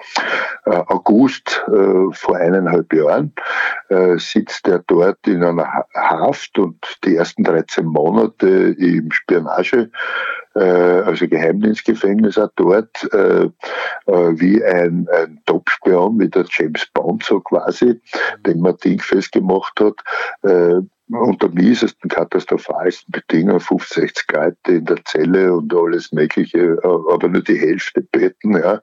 Äh, 0.65 0.71
August 0.71 1.65
äh, 1.69 2.13
vor 2.13 2.37
eineinhalb 2.37 2.93
Jahren 2.93 3.33
sitzt 4.17 4.69
er 4.69 4.81
dort 4.81 5.27
in 5.27 5.43
einer 5.43 5.85
Haft 5.95 6.59
und 6.59 6.99
die 7.05 7.17
ersten 7.17 7.43
13 7.43 7.87
Monate 7.87 8.49
im 8.79 9.11
Spionage 9.11 9.91
also 10.55 11.29
Geheimdienstgefängnis 11.29 12.39
auch 12.39 12.51
dort, 12.57 13.13
äh, 13.13 13.45
äh, 13.45 13.51
wie 14.07 14.65
ein, 14.65 15.09
ein 15.13 15.41
Top-Spion, 15.47 16.19
wie 16.19 16.29
der 16.29 16.45
James 16.51 16.87
Bond 16.95 17.25
so 17.25 17.41
quasi, 17.41 18.01
den 18.47 18.61
man 18.61 18.77
dingfest 18.77 19.33
gemacht 19.33 19.81
hat, 19.81 19.97
äh, 20.43 20.81
unter 21.09 21.49
miesesten, 21.49 22.11
katastrophalsten 22.11 23.13
Bedingungen, 23.13 23.61
65 23.61 24.27
Leute 24.33 24.73
in 24.73 24.85
der 24.85 25.05
Zelle 25.05 25.55
und 25.55 25.75
alles 25.75 26.13
Mögliche, 26.13 26.79
aber 26.83 27.29
nur 27.29 27.43
die 27.43 27.59
Hälfte 27.59 28.03
Betten, 28.03 28.57
ja, 28.57 28.81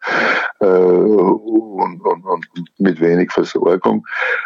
äh, 0.60 0.66
und, 0.66 2.02
und, 2.02 2.26
und 2.26 2.48
mit 2.78 3.00
wenig 3.00 3.32
Versorgung, 3.32 4.06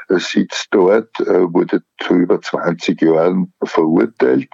sitzt 0.09 0.67
dort, 0.71 1.19
äh, 1.21 1.53
wurde 1.53 1.81
zu 1.99 2.15
über 2.15 2.41
20 2.41 3.01
Jahren 3.01 3.53
verurteilt. 3.63 4.49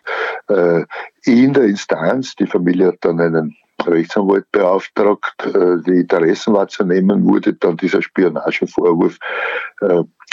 Äh, 0.48 0.84
in 1.24 1.54
der 1.54 1.64
Instanz, 1.64 2.36
die 2.36 2.48
Familie 2.48 2.88
hat 2.88 3.00
dann 3.02 3.20
einen 3.20 3.56
Rechtsanwalt 3.88 4.46
beauftragt, 4.52 5.36
die 5.88 6.00
Interessen 6.02 6.54
wahrzunehmen, 6.54 7.26
wurde 7.26 7.54
dann 7.54 7.78
dieser 7.78 8.02
Spionagevorwurf 8.02 9.18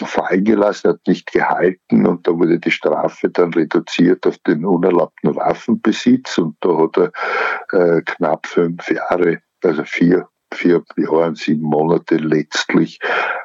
fallen 0.01 0.45
gelassen, 0.45 0.91
hat 0.91 1.01
nicht 1.07 1.33
gehalten 1.33 2.07
und 2.07 2.27
da 2.27 2.33
wurde 2.33 2.59
die 2.59 2.71
Strafe 2.71 3.29
dann 3.31 3.53
reduziert 3.53 4.27
auf 4.27 4.39
den 4.39 4.65
unerlaubten 4.65 5.35
Waffenbesitz 5.37 6.39
und 6.39 6.57
da 6.61 6.77
hat 6.79 6.97
er 6.99 7.97
äh, 7.97 8.03
knapp 8.03 8.47
fünf 8.47 8.91
Jahre, 8.91 9.41
also 9.63 9.85
vier 9.85 10.29
vier 10.55 10.83
Jahre 10.97 11.29
und 11.29 11.39
sieben 11.39 11.63
Monate 11.63 12.17
letztlich 12.17 12.99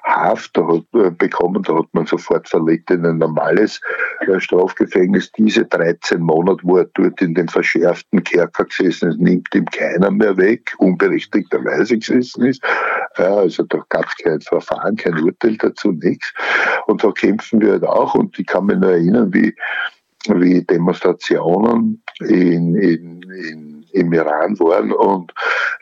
Haft 0.07 0.55
da 0.55 0.65
hat, 0.65 0.85
äh, 0.93 1.11
bekommen. 1.11 1.63
Da 1.63 1.75
hat 1.75 1.87
man 1.91 2.05
sofort 2.05 2.47
verlegt 2.47 2.89
in 2.91 3.05
ein 3.05 3.17
normales 3.17 3.81
äh, 4.21 4.39
Strafgefängnis. 4.39 5.31
Diese 5.33 5.65
13 5.65 6.21
Monate, 6.21 6.61
wo 6.63 6.77
er 6.77 6.89
dort 6.93 7.21
in 7.21 7.33
den 7.33 7.49
verschärften 7.49 8.23
Kerker 8.23 8.65
gesessen 8.65 9.09
ist, 9.09 9.19
nimmt 9.19 9.53
ihm 9.53 9.65
keiner 9.65 10.09
mehr 10.09 10.37
weg, 10.37 10.73
unberechtigterweise 10.77 11.97
gesessen 11.97 12.45
ist. 12.45 12.63
Ja, 13.17 13.35
also 13.35 13.63
da 13.63 13.83
gab 13.89 14.05
es 14.05 14.15
kein 14.23 14.39
Verfahren, 14.39 14.95
kein 14.95 15.19
Urteil 15.19 15.57
dazu, 15.57 15.91
nichts. 15.91 16.33
Und 16.87 17.03
da 17.03 17.11
kämpfen 17.11 17.59
wir 17.59 17.73
halt 17.73 17.83
auch. 17.83 18.15
Und 18.15 18.39
ich 18.39 18.47
kann 18.47 18.65
mich 18.65 18.77
nur 18.77 18.91
erinnern, 18.91 19.33
wie, 19.33 19.53
wie 20.29 20.63
Demonstrationen 20.63 22.01
in, 22.21 22.75
in, 22.75 23.21
in 23.23 23.76
im 23.97 24.13
Iran 24.13 24.59
waren 24.59 24.91
und 24.91 25.33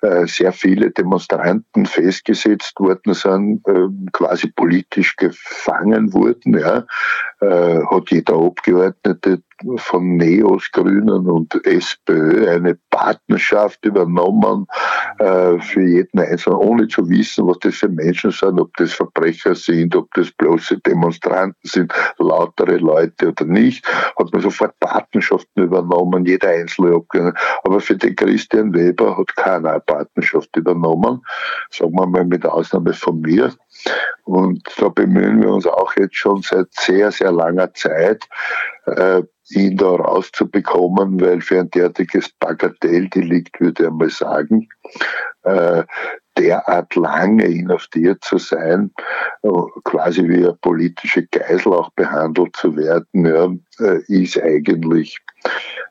äh, 0.02 0.26
sehr 0.26 0.52
viele 0.52 0.92
Demonstranten 0.92 1.86
festgesetzt 1.86 2.80
worden 2.80 3.14
sind, 3.14 3.68
äh, 3.68 3.88
quasi 4.12 4.52
politisch 4.52 5.16
gefangen 5.16 6.14
wurden. 6.14 6.58
Ja, 6.58 6.86
äh, 7.42 7.82
hat 7.86 8.12
jeder 8.12 8.36
Abgeordnete 8.36 9.42
von 9.78 10.18
Neos, 10.18 10.70
Grünen 10.72 11.28
und 11.30 11.66
SPÖ 11.66 12.50
eine 12.50 12.78
Partnerschaft 12.90 13.86
übernommen, 13.86 14.68
äh, 15.20 15.60
für 15.60 15.82
jeden 15.82 16.20
Einzelnen, 16.20 16.60
ohne 16.60 16.88
zu 16.88 17.08
wissen, 17.10 17.48
was 17.48 17.60
das 17.60 17.76
für 17.76 17.88
Menschen 17.88 18.32
sind, 18.32 18.60
ob 18.60 18.76
das 18.78 18.94
Verbrecher 18.94 19.56
sind, 19.56 19.96
ob 19.96 20.14
das 20.14 20.32
bloße 20.32 20.80
Demonstranten 20.80 21.56
sind, 21.64 21.94
lautere 22.18 22.78
Leute 22.78 23.30
oder 23.30 23.46
nicht, 23.46 23.86
hat 24.18 24.32
man 24.34 24.42
sofort 24.42 24.78
Patenschaften 24.80 25.64
übernommen, 25.64 26.26
jeder 26.26 26.50
Einzelne 26.50 26.96
abgegangen. 26.96 27.34
Aber 27.64 27.80
für 27.80 27.96
Christian 28.14 28.74
Weber 28.74 29.18
hat 29.18 29.36
keiner 29.36 29.80
Patenschaft 29.80 30.56
übernommen, 30.56 31.22
sagen 31.72 31.94
wir 31.94 32.06
mal 32.06 32.26
mit 32.26 32.46
Ausnahme 32.46 32.94
von 32.94 33.22
mir. 33.22 33.54
Und 34.24 34.64
da 34.78 34.90
bemühen 34.90 35.42
wir 35.42 35.52
uns 35.52 35.68
auch 35.68 35.96
jetzt 35.98 36.16
schon 36.16 36.42
seit 36.42 36.68
sehr, 36.72 37.12
sehr 37.12 37.32
langer 37.32 37.74
Zeit, 37.74 38.24
äh, 38.86 39.22
ihn 39.50 39.78
da 39.78 39.88
rauszubekommen, 39.88 41.20
weil 41.22 41.42
für 41.42 41.60
ein 41.60 41.70
derartiges 41.70 42.32
Bagatelldelikt, 42.40 43.60
würde 43.60 43.86
ich 43.86 43.92
mal 43.92 44.10
sagen, 44.10 44.68
äh, 45.44 45.84
derart 46.38 46.96
lange 46.96 47.46
inhaftiert 47.46 48.24
zu 48.24 48.38
sein, 48.38 48.92
äh, 49.44 49.50
quasi 49.84 50.28
wie 50.28 50.38
eine 50.38 50.54
politische 50.54 51.26
Geisel 51.28 51.74
auch 51.74 51.92
behandelt 51.92 52.56
zu 52.56 52.76
werden, 52.76 53.26
ja, 53.26 53.86
äh, 53.86 54.02
ist 54.08 54.42
eigentlich 54.42 55.20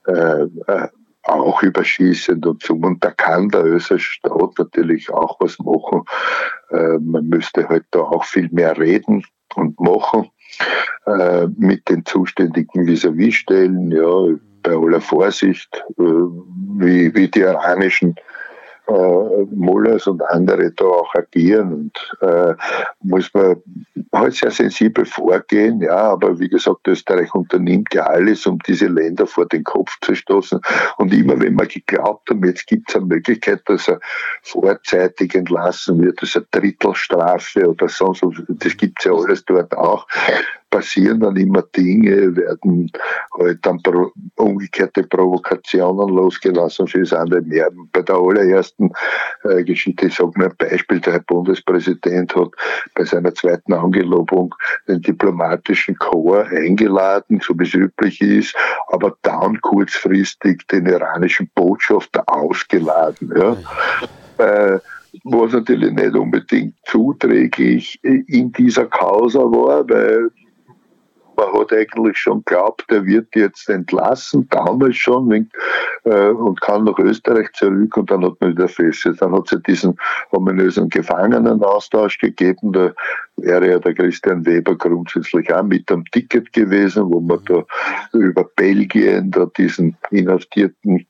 äh, 0.07 0.43
äh 0.67 0.89
auch 1.25 1.62
überschießend 1.62 2.47
und 2.47 2.62
so. 2.62 2.75
Und 2.75 3.03
da 3.05 3.11
kann 3.11 3.49
der 3.49 3.64
österreichische 3.64 4.12
Staat 4.12 4.59
natürlich 4.59 5.11
auch 5.11 5.37
was 5.41 5.59
machen. 5.59 6.03
Äh, 6.70 6.99
man 6.99 7.27
müsste 7.27 7.68
halt 7.68 7.85
da 7.91 8.01
auch 8.01 8.25
viel 8.25 8.49
mehr 8.53 8.77
reden 8.79 9.25
und 9.55 9.79
machen 9.81 10.31
äh, 11.07 11.47
mit 11.57 11.89
den 11.89 12.05
zuständigen 12.05 12.87
Vis-à-vis-Stellen, 12.87 13.91
ja, 13.91 14.37
bei 14.62 14.72
aller 14.72 15.01
Vorsicht, 15.01 15.85
äh, 15.99 16.03
wie, 16.03 17.14
wie 17.14 17.29
die 17.29 17.41
iranischen 17.41 18.16
äh, 18.87 19.45
Mullers 19.55 20.07
und 20.07 20.22
andere 20.22 20.70
da 20.72 20.85
auch 20.85 21.14
agieren 21.14 21.72
und 21.72 22.16
äh, 22.20 22.55
muss 23.03 23.32
man 23.32 23.57
halt 24.12 24.35
sehr 24.35 24.51
sensibel 24.51 25.07
vorgehen, 25.07 25.80
ja, 25.80 25.97
aber 25.97 26.39
wie 26.39 26.49
gesagt, 26.49 26.87
Österreich 26.87 27.35
unternimmt 27.35 27.95
ja 27.95 28.05
alles, 28.05 28.47
um 28.47 28.59
diese 28.66 28.87
Länder 28.87 29.26
vor 29.26 29.47
den 29.47 29.64
Kopf 29.64 29.97
zu 30.03 30.14
stoßen 30.14 30.61
und 30.99 31.12
immer 31.14 31.41
wenn 31.41 31.55
man 31.55 31.68
geglaubt 31.68 32.28
hat, 32.30 32.37
jetzt 32.45 32.66
gibt 32.66 32.91
es 32.91 32.97
eine 32.97 33.07
Möglichkeit, 33.07 33.62
dass 33.66 33.89
er 33.89 34.01
vorzeitig 34.43 35.35
entlassen 35.35 36.03
wird, 36.03 36.20
dass 36.20 36.37
er 36.37 36.45
Drittelstrafe 36.51 37.68
oder 37.68 37.89
sonst, 37.89 38.22
das 38.49 38.76
gibt 38.76 38.99
es 38.99 39.07
ja 39.07 39.12
alles 39.12 39.45
dort 39.45 39.76
auch, 39.76 40.07
passieren 40.75 41.20
dann 41.20 41.37
immer 41.37 41.62
Dinge, 41.62 42.35
werden 42.35 42.91
halt 43.39 43.64
dann 43.64 43.81
pro, 43.81 44.11
umgekehrte 44.37 45.05
Provokationen 45.05 46.09
losgelassen 46.09 46.89
für 46.89 46.99
das 47.01 47.12
andere 47.12 47.43
mehr. 47.43 47.70
Bei 47.93 48.03
der 48.03 48.16
allerersten 48.16 48.91
äh, 49.45 49.62
Geschichte, 49.62 50.07
ich 50.07 50.16
sage 50.16 50.33
nur 50.35 50.49
ein 50.49 50.57
Beispiel, 50.59 50.99
der 50.99 51.12
Herr 51.12 51.20
Bundespräsident 51.20 52.35
hat 52.35 52.49
bei 52.97 53.05
seiner 53.05 53.33
zweiten 53.35 53.72
Angelobung 53.72 54.53
den 54.89 55.01
diplomatischen 55.01 55.97
Chor 55.99 56.45
eingeladen, 56.47 57.41
so 57.41 57.57
wie 57.57 57.62
es 57.62 57.75
üblich 57.75 58.20
ist, 58.20 58.57
aber 58.89 59.16
dann 59.22 59.61
kurzfristig 59.61 60.66
den 60.66 60.87
iranischen 60.87 61.49
Botschafter 61.55 62.25
ausgeladen. 62.27 63.33
Ja. 63.37 63.57
Äh, 64.39 64.81
was 65.22 65.53
natürlich 65.53 65.93
nicht 65.93 66.16
unbedingt 66.16 66.75
zuträglich 66.87 68.01
in 68.03 68.51
dieser 68.51 68.87
Causa 68.87 69.39
war, 69.39 69.89
weil 69.89 70.31
man 71.37 71.53
hat 71.53 71.72
eigentlich 71.72 72.18
schon 72.18 72.45
glaubt, 72.45 72.85
er 72.91 73.05
wird 73.05 73.35
jetzt 73.35 73.68
entlassen, 73.68 74.49
damals 74.51 74.97
schon, 74.97 75.49
äh, 76.05 76.28
und 76.28 76.61
kann 76.61 76.85
nach 76.85 76.99
Österreich 76.99 77.53
zurück 77.53 77.97
und 77.97 78.11
dann 78.11 78.24
hat 78.24 78.41
man 78.41 78.51
wieder 78.51 78.68
fest. 78.68 79.09
Dann 79.18 79.32
hat 79.32 79.45
es 79.47 79.53
ja 79.53 79.59
diesen 79.59 79.99
ominösen 80.30 80.89
Gefangenenaustausch 80.89 82.18
gegeben, 82.18 82.72
da 82.72 82.93
wäre 83.37 83.70
ja 83.70 83.78
der 83.78 83.95
Christian 83.95 84.45
Weber 84.47 84.76
grundsätzlich 84.76 85.53
auch 85.53 85.62
mit 85.62 85.91
am 85.91 86.05
Ticket 86.07 86.53
gewesen, 86.53 87.11
wo 87.11 87.20
man 87.20 87.41
da 87.47 87.64
über 88.12 88.45
Belgien 88.57 89.30
da 89.30 89.47
diesen 89.57 89.97
inhaftierten 90.11 91.07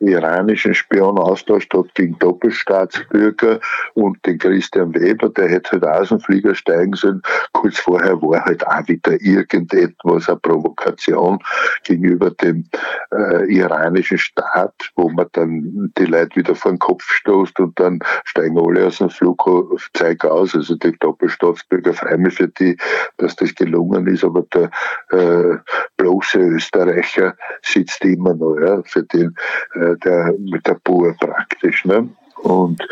iranischen 0.00 0.74
Spion 0.74 1.18
austauscht 1.18 1.74
hat 1.74 1.94
gegen 1.94 2.18
Doppelstaatsbürger 2.18 3.60
und 3.94 4.24
den 4.24 4.38
Christian 4.38 4.94
Weber, 4.94 5.28
der 5.30 5.48
hätte 5.48 5.72
halt 5.72 5.84
aus 5.84 6.08
dem 6.08 6.20
Flieger 6.20 6.54
steigen 6.54 6.94
sollen. 6.94 7.22
Kurz 7.52 7.78
vorher 7.78 8.20
war 8.22 8.44
halt 8.44 8.66
auch 8.66 8.86
wieder 8.86 9.20
irgendetwas, 9.20 10.28
eine 10.28 10.38
Provokation 10.38 11.38
gegenüber 11.84 12.30
dem 12.30 12.64
äh, 13.12 13.52
iranischen 13.52 14.18
Staat, 14.18 14.92
wo 14.94 15.08
man 15.08 15.26
dann 15.32 15.92
die 15.98 16.04
Leute 16.04 16.36
wieder 16.36 16.54
vor 16.54 16.72
den 16.72 16.78
Kopf 16.78 17.02
stoßt 17.02 17.58
und 17.60 17.78
dann 17.80 17.98
steigen 18.24 18.58
alle 18.58 18.86
aus 18.86 18.98
dem 18.98 19.10
Flugzeug 19.10 20.24
aus, 20.24 20.54
also 20.54 20.76
die 20.76 20.96
Doppelstaatsbürger 20.98 21.92
freuen 21.92 22.22
mich 22.22 22.34
für 22.34 22.48
die, 22.48 22.76
dass 23.16 23.36
das 23.36 23.54
gelungen 23.54 24.06
ist, 24.06 24.24
aber 24.24 24.42
der 24.54 24.70
äh, 25.10 25.58
bloße 25.96 26.38
Österreicher 26.38 27.36
sitzt 27.62 28.04
immer 28.04 28.34
noch, 28.34 28.56
ja, 28.58 28.82
für 28.84 29.02
den 29.02 29.34
äh, 29.74 29.87
der, 29.96 30.34
mit 30.38 30.66
der 30.66 30.78
Bur 30.84 31.14
praktisch. 31.18 31.84
Ne? 31.84 32.08
Und 32.42 32.82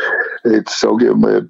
jetzt 0.43 0.79
sage 0.79 1.09
ich 1.09 1.15
mal, 1.15 1.49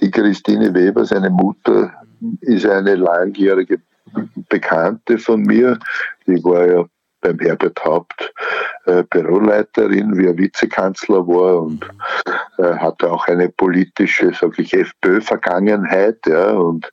die 0.00 0.10
Christine 0.10 0.74
Weber, 0.74 1.04
seine 1.04 1.30
Mutter, 1.30 1.92
ist 2.40 2.66
eine 2.66 2.94
langjährige 2.96 3.80
Bekannte 4.48 5.18
von 5.18 5.42
mir. 5.42 5.78
Die 6.26 6.42
war 6.44 6.66
ja 6.66 6.84
beim 7.20 7.38
Herbert 7.38 7.82
Haupt 7.84 8.32
äh, 8.84 9.02
Büroleiterin, 9.04 10.16
wie 10.16 10.26
er 10.26 10.36
Vizekanzler 10.36 11.26
war 11.26 11.62
und 11.62 11.84
äh, 12.58 12.74
hatte 12.76 13.10
auch 13.10 13.26
eine 13.28 13.48
politische, 13.48 14.32
sage 14.34 14.62
ich, 14.62 14.74
FPÖ-Vergangenheit. 14.74 16.18
Ja, 16.26 16.50
und 16.50 16.90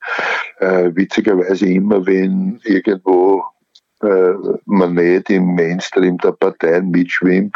äh, 0.59 0.89
witzigerweise 0.93 1.67
immer, 1.67 2.05
wenn 2.05 2.59
irgendwo 2.63 3.43
äh, 4.03 4.33
man 4.65 4.95
nicht 4.95 5.29
im 5.29 5.55
Mainstream 5.55 6.17
der 6.17 6.31
Parteien 6.31 6.89
mitschwimmt 6.89 7.55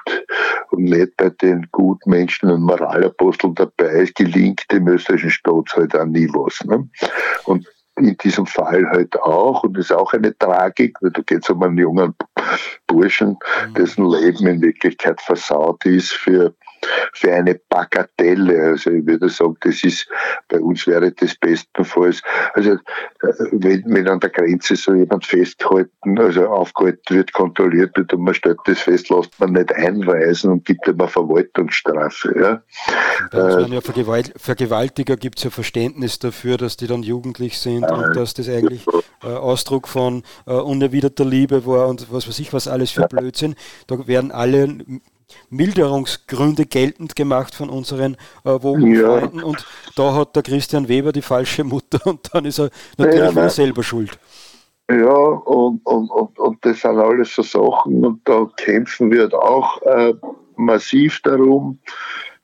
und 0.71 0.83
nicht 0.83 1.15
bei 1.17 1.29
den 1.29 1.67
Gutmenschen 1.71 2.49
und 2.49 2.61
Moralaposteln 2.61 3.55
dabei 3.55 4.01
ist, 4.01 4.15
gelingt 4.15 4.63
dem 4.71 4.87
österreichischen 4.87 5.31
Staat 5.31 5.75
halt 5.75 5.95
auch 5.95 6.05
nie 6.05 6.27
was. 6.29 6.63
Ne? 6.65 6.87
Und 7.45 7.67
in 7.97 8.17
diesem 8.17 8.45
Fall 8.45 8.85
halt 8.89 9.19
auch, 9.21 9.63
und 9.63 9.77
das 9.77 9.85
ist 9.85 9.91
auch 9.93 10.13
eine 10.13 10.37
Tragik, 10.37 10.97
weil 11.01 11.11
da 11.11 11.21
geht 11.21 11.43
es 11.43 11.49
um 11.49 11.63
einen 11.63 11.77
jungen 11.77 12.13
Burschen, 12.87 13.37
mhm. 13.67 13.73
dessen 13.73 14.09
Leben 14.09 14.47
in 14.47 14.61
Wirklichkeit 14.61 15.21
versaut 15.21 15.85
ist 15.85 16.11
für 16.11 16.53
für 17.13 17.33
eine 17.33 17.59
Bagatelle. 17.69 18.69
Also 18.69 18.91
ich 18.91 19.05
würde 19.05 19.29
sagen, 19.29 19.57
das 19.61 19.83
ist, 19.83 20.07
bei 20.47 20.59
uns 20.59 20.87
wäre 20.87 21.11
das 21.11 21.35
bestenfalls, 21.35 22.21
also 22.53 22.77
wenn, 23.51 23.83
wenn 23.87 24.07
an 24.07 24.19
der 24.19 24.29
Grenze 24.29 24.75
so 24.75 24.93
jemand 24.93 25.25
festgehalten, 25.25 26.19
also 26.19 26.47
aufgehalten 26.47 27.15
wird, 27.15 27.33
kontrolliert 27.33 27.95
wird 27.97 28.13
und 28.13 28.21
man 28.21 28.33
stellt 28.33 28.59
das 28.65 28.79
fest, 28.79 29.09
lässt 29.09 29.39
man 29.39 29.53
nicht 29.53 29.73
einweisen 29.73 30.51
und 30.51 30.65
gibt 30.65 30.87
ihm 30.87 30.99
eine 30.99 31.07
Verwaltungsstrafe. 31.07 32.35
Ja. 32.39 32.63
Äh, 33.33 33.71
ja 33.71 33.81
Vergewalt 33.81 34.33
Vergewaltiger 34.37 35.17
gibt 35.17 35.37
es 35.37 35.43
ja 35.45 35.49
Verständnis 35.49 36.19
dafür, 36.19 36.57
dass 36.57 36.77
die 36.77 36.87
dann 36.87 37.03
jugendlich 37.03 37.57
sind 37.57 37.83
äh, 37.83 37.93
und 37.93 38.15
dass 38.15 38.33
das 38.33 38.49
eigentlich 38.49 38.85
äh, 39.23 39.27
Ausdruck 39.27 39.87
von 39.87 40.23
äh, 40.45 40.53
unerwiderter 40.53 41.25
Liebe 41.25 41.65
war 41.65 41.87
und 41.87 42.11
was 42.11 42.27
weiß 42.27 42.39
ich 42.39 42.53
was 42.53 42.67
alles 42.67 42.91
für 42.91 43.07
Blödsinn. 43.07 43.55
Da 43.87 44.07
werden 44.07 44.31
alle 44.31 44.77
Milderungsgründe 45.49 46.65
geltend 46.65 47.15
gemacht 47.15 47.55
von 47.55 47.69
unseren 47.69 48.15
äh, 48.43 48.49
Wogenfreunden 48.49 49.39
ja. 49.39 49.45
und 49.45 49.65
da 49.95 50.13
hat 50.13 50.35
der 50.35 50.43
Christian 50.43 50.87
Weber 50.87 51.11
die 51.11 51.21
falsche 51.21 51.63
Mutter 51.63 51.99
und 52.05 52.33
dann 52.33 52.45
ist 52.45 52.59
er 52.59 52.69
natürlich 52.97 53.35
ja, 53.35 53.49
selber 53.49 53.83
schuld. 53.83 54.17
Ja, 54.89 55.07
und, 55.07 55.83
und, 55.85 56.09
und, 56.11 56.37
und 56.37 56.63
das 56.63 56.81
sind 56.81 56.99
alles 56.99 57.33
so 57.33 57.41
Sachen 57.41 58.05
und 58.05 58.21
da 58.25 58.47
kämpfen 58.57 59.11
wir 59.11 59.33
auch 59.33 59.81
äh, 59.81 60.13
massiv 60.57 61.21
darum, 61.23 61.79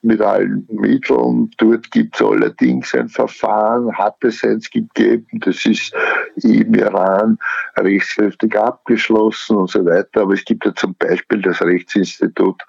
mit 0.02 0.22
allen 0.22 0.68
Mitteln. 0.72 1.52
Dort 1.58 1.92
gibt 1.92 2.16
es 2.16 2.22
allerdings 2.22 2.94
ein 2.96 3.10
Verfahren, 3.10 3.96
hat 3.98 4.16
es 4.24 4.44
eins 4.44 4.70
gegeben, 4.70 5.28
das 5.40 5.66
ist 5.66 5.94
im 6.38 6.74
Iran 6.74 7.38
rechtskräftig 7.78 8.58
abgeschlossen 8.58 9.58
und 9.58 9.70
so 9.70 9.86
weiter. 9.86 10.22
Aber 10.22 10.34
es 10.34 10.46
gibt 10.46 10.66
ja 10.66 10.74
zum 10.74 10.96
Beispiel 10.96 11.42
das 11.42 11.62
Rechtsinstitut 11.62 12.62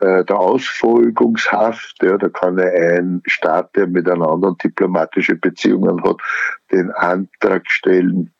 äh, 0.00 0.24
der 0.24 0.38
Ausfolgungshaft. 0.38 2.02
Ja, 2.02 2.16
da 2.16 2.28
kann 2.28 2.58
ein 2.58 3.22
Staat, 3.26 3.76
der 3.76 3.86
miteinander 3.86 4.56
diplomatische 4.62 5.34
Beziehungen 5.34 6.02
hat, 6.02 6.16
den 6.72 6.90
Antrag 6.92 7.70
stellen, 7.70 8.32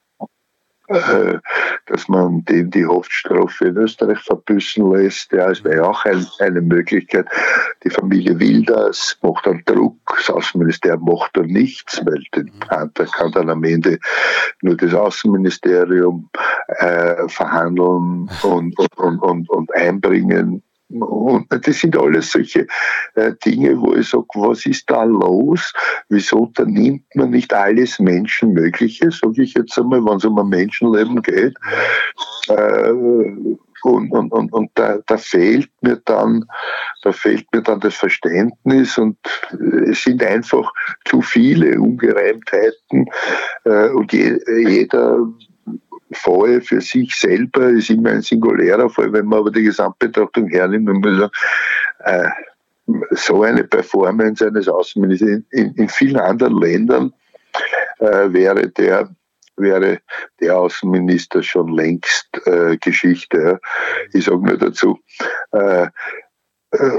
äh, 0.91 1.39
dass 1.87 2.09
man 2.09 2.45
dem 2.47 2.71
die 2.71 2.85
Haftstrafe 2.85 3.67
in 3.67 3.77
Österreich 3.77 4.19
verbüßen 4.19 4.91
lässt. 4.93 5.33
Ja, 5.33 5.51
es 5.51 5.63
wäre 5.63 5.89
auch 5.89 6.05
ein, 6.05 6.27
eine 6.41 6.61
Möglichkeit. 6.61 7.27
Die 7.85 7.91
Familie 7.91 8.39
will 8.41 8.65
das, 8.65 9.17
macht 9.23 9.47
dann 9.47 9.63
Druck. 9.67 9.97
Das 10.17 10.31
Außenministerium 10.31 11.05
macht 11.05 11.37
dann 11.37 11.47
nichts, 11.47 12.05
weil 12.05 12.23
den 12.35 12.51
kann 12.61 13.33
dann 13.33 13.51
am 13.51 13.63
Ende 13.63 13.99
nur 14.63 14.77
das 14.77 14.93
Außenministerium 14.93 16.29
äh, 16.67 17.29
verhandeln 17.29 18.29
und, 18.43 18.79
und, 18.79 18.99
und, 18.99 19.19
und, 19.23 19.49
und 19.49 19.75
einbringen 19.75 20.63
und 20.91 21.47
das 21.51 21.81
sind 21.81 21.97
alles 21.97 22.33
solche 22.33 22.67
äh, 23.15 23.33
Dinge, 23.45 23.81
wo 23.81 23.95
ich 23.95 24.09
sage, 24.09 24.27
was 24.35 24.67
ist 24.67 24.91
da 24.91 25.05
los? 25.05 25.73
Wieso 26.09 26.41
unternimmt 26.41 27.05
man 27.15 27.31
nicht 27.31 27.55
alles 27.55 27.99
Menschenmögliche, 27.99 29.11
sage 29.11 29.43
ich 29.43 29.55
jetzt 29.55 29.79
einmal, 29.79 30.05
wenn 30.05 30.17
es 30.17 30.25
um 30.25 30.39
ein 30.39 30.49
Menschenleben 30.49 31.23
geht? 31.23 31.57
Äh, 32.49 32.93
und, 33.83 34.13
und, 34.13 34.33
und, 34.33 34.53
und 34.53 34.71
da, 34.75 34.99
da 35.07 35.17
fehlt 35.17 35.71
mir 35.81 35.97
dann, 36.05 36.45
da 37.03 37.13
fehlt 37.13 37.47
mir 37.53 37.63
dann 37.63 37.81
das 37.81 37.95
Verständnis 37.95 38.99
und 38.99 39.17
es 39.91 40.03
sind 40.03 40.23
einfach 40.23 40.71
zu 41.07 41.23
viele 41.23 41.81
Ungereimtheiten 41.81 43.07
äh, 43.65 43.89
und 43.91 44.13
je, 44.13 44.39
jeder 44.67 45.27
Fall 46.13 46.61
für 46.61 46.81
sich 46.81 47.15
selber 47.15 47.69
ist 47.71 47.91
immer 47.91 48.11
ein 48.11 48.23
singulärer 48.23 48.89
Fall, 48.91 49.13
wenn 49.13 49.27
man 49.27 49.41
aber 49.41 49.51
die 49.51 49.63
Gesamtbetrachtung 49.63 50.49
hernimmt, 50.49 50.89
dann 50.89 50.97
muss 50.97 51.19
man 51.19 51.31
äh, 52.01 52.31
so 53.13 53.43
eine 53.43 53.65
Performance 53.65 54.47
eines 54.47 54.69
Außenministers 54.69 55.31
in, 55.31 55.47
in, 55.51 55.75
in 55.75 55.89
vielen 55.89 56.17
anderen 56.17 56.59
Ländern 56.59 57.13
äh, 57.99 58.33
wäre 58.33 58.69
der 58.69 59.09
wäre 59.57 59.99
der 60.41 60.57
Außenminister 60.57 61.43
schon 61.43 61.69
längst 61.69 62.29
äh, 62.47 62.79
Geschichte. 62.79 63.61
Ich 64.13 64.25
sage 64.25 64.39
nur 64.39 64.57
dazu, 64.57 64.99
äh, 65.53 65.89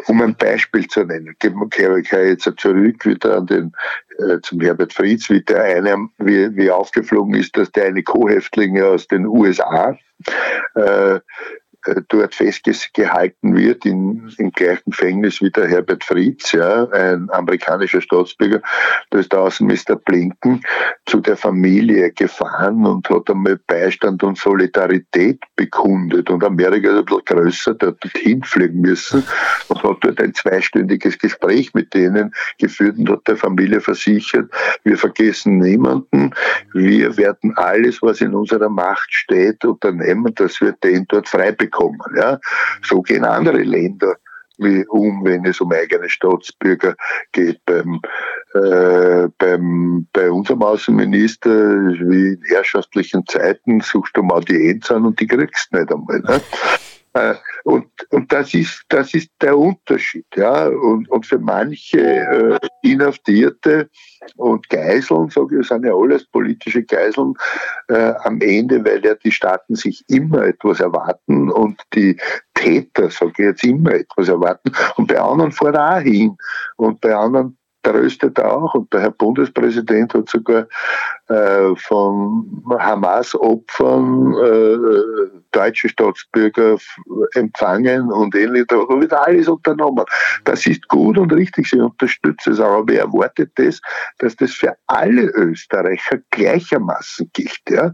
um 0.08 0.22
ein 0.22 0.36
Beispiel 0.36 0.88
zu 0.88 1.04
nennen, 1.04 1.36
kehre 1.70 2.02
ich 2.02 2.12
jetzt 2.12 2.52
zurück 2.58 3.06
wieder 3.06 3.38
an 3.38 3.48
den, 3.48 3.72
äh, 4.20 4.40
zum 4.42 4.60
Herbert 4.60 4.94
Frieds, 4.94 5.30
wie 5.30 5.42
der 5.42 5.64
eine, 5.64 6.10
wie, 6.18 6.56
wie 6.56 6.70
aufgeflogen 6.70 7.36
ist, 7.36 7.56
dass 7.56 7.72
der 7.72 7.86
eine 7.86 8.04
Co-Häftlinge 8.04 8.86
aus 8.86 9.08
den 9.08 9.26
USA 9.26 9.98
äh, 10.76 11.16
äh, 11.16 11.20
dort 12.10 12.36
festgehalten 12.36 13.56
wird, 13.56 13.86
in, 13.86 14.32
im 14.38 14.52
gleichen 14.52 14.92
Gefängnis 14.92 15.42
wie 15.42 15.50
der 15.50 15.68
Herbert 15.68 16.04
Fritz, 16.04 16.52
ja, 16.52 16.88
ein 16.90 17.30
amerikanischer 17.32 18.02
Staatsbürger, 18.02 18.62
da 19.10 19.20
ist 19.20 19.32
der 19.32 19.42
Außenminister 19.42 19.96
Blinken 19.96 20.62
zu 21.06 21.20
der 21.20 21.38
Familie 21.38 22.12
gefahren 22.12 22.86
und 22.86 23.10
hat 23.10 23.30
einmal 23.30 23.60
Beistand 23.68 24.24
und 24.24 24.38
Solidarität 24.38 25.40
bekundet. 25.56 26.30
Und 26.30 26.44
Amerika 26.44 26.90
ist 26.90 26.98
ein 26.98 27.06
bisschen 27.06 27.26
größer, 27.26 27.74
der 27.76 27.90
hat 27.90 28.04
dorthin 28.04 28.44
fliegen 28.44 28.82
müssen 28.82 29.24
und 29.68 29.84
hat 29.84 29.98
dort 30.02 30.22
ein 30.22 30.34
zweistündiges 30.34 31.18
Gespräch 31.18 31.74
mit 31.74 31.94
denen 31.94 32.34
geführt 32.60 32.98
und 32.98 33.10
hat 33.10 33.28
der 33.28 33.38
Familie 33.38 33.82
versichert, 33.82 34.50
wir 34.84 34.98
vergessen 34.98 35.58
niemanden, 35.58 36.34
wir 36.74 37.18
werden 37.18 37.54
alles, 37.58 38.02
was 38.02 38.22
in 38.22 38.34
unserer 38.34 38.70
Macht 38.70 39.12
steht, 39.14 39.66
unternehmen, 39.66 40.34
dass 40.36 40.62
wir 40.62 40.74
den 40.84 41.06
dort 41.08 41.28
frei 41.28 41.52
bekommen 41.52 41.71
bekommen. 41.72 42.00
Ja. 42.18 42.40
So 42.84 43.02
gehen 43.02 43.26
andere 43.26 43.64
Länder 43.64 44.16
um, 44.90 45.26
wenn 45.26 45.46
es 45.46 45.60
um 45.60 45.72
eigene 45.72 46.10
Staatsbürger 46.10 46.96
geht. 47.32 47.64
Beim, 47.66 48.00
äh, 48.54 49.28
beim, 49.38 50.08
bei 50.14 50.30
unserem 50.30 50.62
Außenminister, 50.62 51.50
wie 51.50 52.34
in 52.34 52.42
herrschaftlichen 52.48 53.26
Zeiten, 53.26 53.82
suchst 53.82 54.16
du 54.16 54.24
mal 54.24 54.42
die 54.42 54.70
Ends 54.70 54.92
an 54.92 55.06
und 55.06 55.20
die 55.20 55.28
kriegst 55.28 55.74
nicht 55.74 55.92
einmal. 55.92 56.20
Ne? 56.20 56.42
Äh, 57.14 57.36
und, 57.64 57.88
und 58.12 58.32
das 58.32 58.54
ist, 58.54 58.84
das 58.90 59.14
ist 59.14 59.30
der 59.42 59.58
Unterschied, 59.58 60.26
ja. 60.36 60.68
Und, 60.68 61.10
und 61.10 61.26
für 61.26 61.40
manche 61.40 62.00
äh, 62.00 62.60
Inhaftierte 62.84 63.90
und 64.38 64.70
Geiseln, 64.70 65.30
sage 65.30 65.60
ich, 65.60 65.68
sind 65.68 65.86
ja 65.86 65.94
alles 65.94 66.26
politische 66.26 66.84
Geiseln 66.84 67.34
äh, 67.90 68.14
am 68.24 68.40
Ende, 68.40 68.84
weil 68.86 69.04
ja 69.04 69.16
die 69.16 69.32
Staaten 69.32 69.76
sich 69.76 70.04
immer 70.08 70.46
etwas 70.46 70.80
erwarten 70.80 71.52
und 71.52 71.82
die 71.94 72.18
Täter, 72.54 73.10
sage 73.10 73.32
ich 73.32 73.40
jetzt, 73.40 73.64
immer 73.64 73.92
etwas 73.92 74.30
erwarten. 74.30 74.72
Und 74.96 75.08
bei 75.08 75.20
anderen 75.20 75.52
er 75.62 75.98
auch 75.98 76.02
hin. 76.02 76.38
Und 76.78 77.02
bei 77.02 77.14
anderen 77.14 77.58
tröstet 77.84 78.40
auch 78.40 78.74
und 78.74 78.92
der 78.94 79.02
Herr 79.02 79.12
Bundespräsident 79.12 80.14
hat 80.14 80.30
sogar 80.30 80.68
äh, 81.28 81.76
von 81.76 82.64
Hamas-Opfern 82.78 84.34
äh, 84.34 85.42
deutsche 85.52 85.90
Staatsbürger 85.90 86.78
empfangen 87.34 88.12
und 88.12 88.36
ähnlich. 88.36 88.66
Da 88.68 88.76
wird 88.78 89.14
alles 89.14 89.48
unternommen. 89.48 90.06
Das 90.44 90.66
ist 90.66 90.88
gut 90.88 91.18
und 91.18 91.34
richtig, 91.34 91.70
sie 91.70 91.80
unterstützen 91.80 92.54
es, 92.54 92.60
aber 92.60 92.88
wer 92.88 93.02
erwartet 93.02 93.52
das, 93.56 93.82
dass 94.20 94.36
das 94.36 94.52
für 94.52 94.76
alle 94.88 95.24
Österreicher 95.24 96.20
gleichermaßen 96.32 97.30
gilt, 97.34 97.62
ja? 97.70 97.94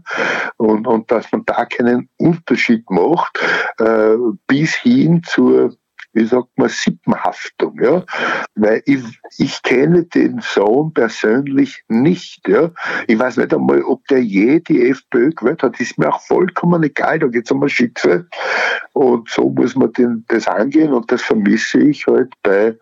Und, 0.56 0.86
und 0.86 1.10
dass 1.10 1.30
man 1.32 1.44
da 1.46 1.64
keinen 1.64 2.08
Unterschied 2.18 2.88
macht, 2.90 3.38
äh, 3.78 4.16
bis 4.46 4.74
hin 4.74 5.22
zur 5.24 5.76
wie 6.12 6.26
sagt 6.26 6.48
man, 6.56 6.68
Sippenhaftung, 6.68 7.78
ja. 7.82 8.04
Weil 8.54 8.82
ich, 8.86 9.02
ich 9.36 9.62
kenne 9.62 10.04
den 10.04 10.40
Sohn 10.40 10.92
persönlich 10.92 11.82
nicht, 11.88 12.48
ja. 12.48 12.70
Ich 13.06 13.18
weiß 13.18 13.36
nicht 13.36 13.52
einmal, 13.54 13.82
ob 13.82 14.06
der 14.08 14.22
je 14.22 14.60
die 14.60 14.88
FPÖ 14.88 15.30
gewählt 15.30 15.62
hat. 15.62 15.78
Ist 15.80 15.98
mir 15.98 16.12
auch 16.12 16.20
vollkommen 16.20 16.82
egal, 16.82 17.18
da 17.18 17.26
geht 17.26 17.44
es 17.44 17.50
um 17.50 17.62
ein 17.62 17.68
Schicksal. 17.68 18.26
Und 18.92 19.28
so 19.28 19.50
muss 19.50 19.76
man 19.76 19.92
den, 19.92 20.24
das 20.28 20.48
angehen 20.48 20.92
und 20.92 21.10
das 21.12 21.22
vermisse 21.22 21.78
ich 21.78 22.06
halt 22.06 22.32
bei, 22.42 22.76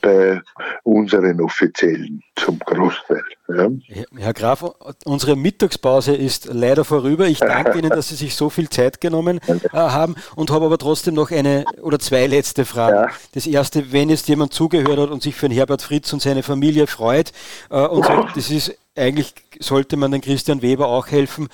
bei 0.00 0.40
unseren 0.84 1.40
Offiziellen 1.40 2.22
zum 2.36 2.58
Großteil. 2.60 3.22
Ja. 3.48 3.68
Herr 4.16 4.32
Graf, 4.32 4.64
unsere 5.04 5.36
Mittagspause 5.36 6.14
ist 6.14 6.48
leider 6.52 6.84
vorüber. 6.84 7.26
Ich 7.26 7.40
danke 7.40 7.78
Ihnen, 7.78 7.90
dass 7.90 8.08
Sie 8.08 8.14
sich 8.14 8.34
so 8.34 8.48
viel 8.48 8.68
Zeit 8.68 9.00
genommen 9.00 9.40
äh, 9.48 9.68
haben 9.72 10.14
und 10.36 10.50
habe 10.50 10.66
aber 10.66 10.78
trotzdem 10.78 11.14
noch 11.14 11.30
eine 11.30 11.64
oder 11.82 11.98
zwei 11.98 12.26
letzte 12.26 12.59
Fragen. 12.64 12.96
Ja. 12.96 13.10
Das 13.32 13.46
erste, 13.46 13.92
wenn 13.92 14.10
jetzt 14.10 14.28
jemand 14.28 14.52
zugehört 14.52 14.98
hat 14.98 15.10
und 15.10 15.22
sich 15.22 15.34
für 15.34 15.48
den 15.48 15.56
Herbert 15.56 15.82
Fritz 15.82 16.12
und 16.12 16.22
seine 16.22 16.42
Familie 16.42 16.86
freut 16.86 17.32
äh, 17.70 17.86
und 17.86 18.04
sagt, 18.04 18.36
das 18.36 18.50
ist 18.50 18.76
eigentlich 18.96 19.32
sollte 19.60 19.96
man 19.96 20.10
den 20.10 20.20
Christian 20.20 20.62
Weber 20.62 20.88
auch 20.88 21.08
helfen. 21.08 21.48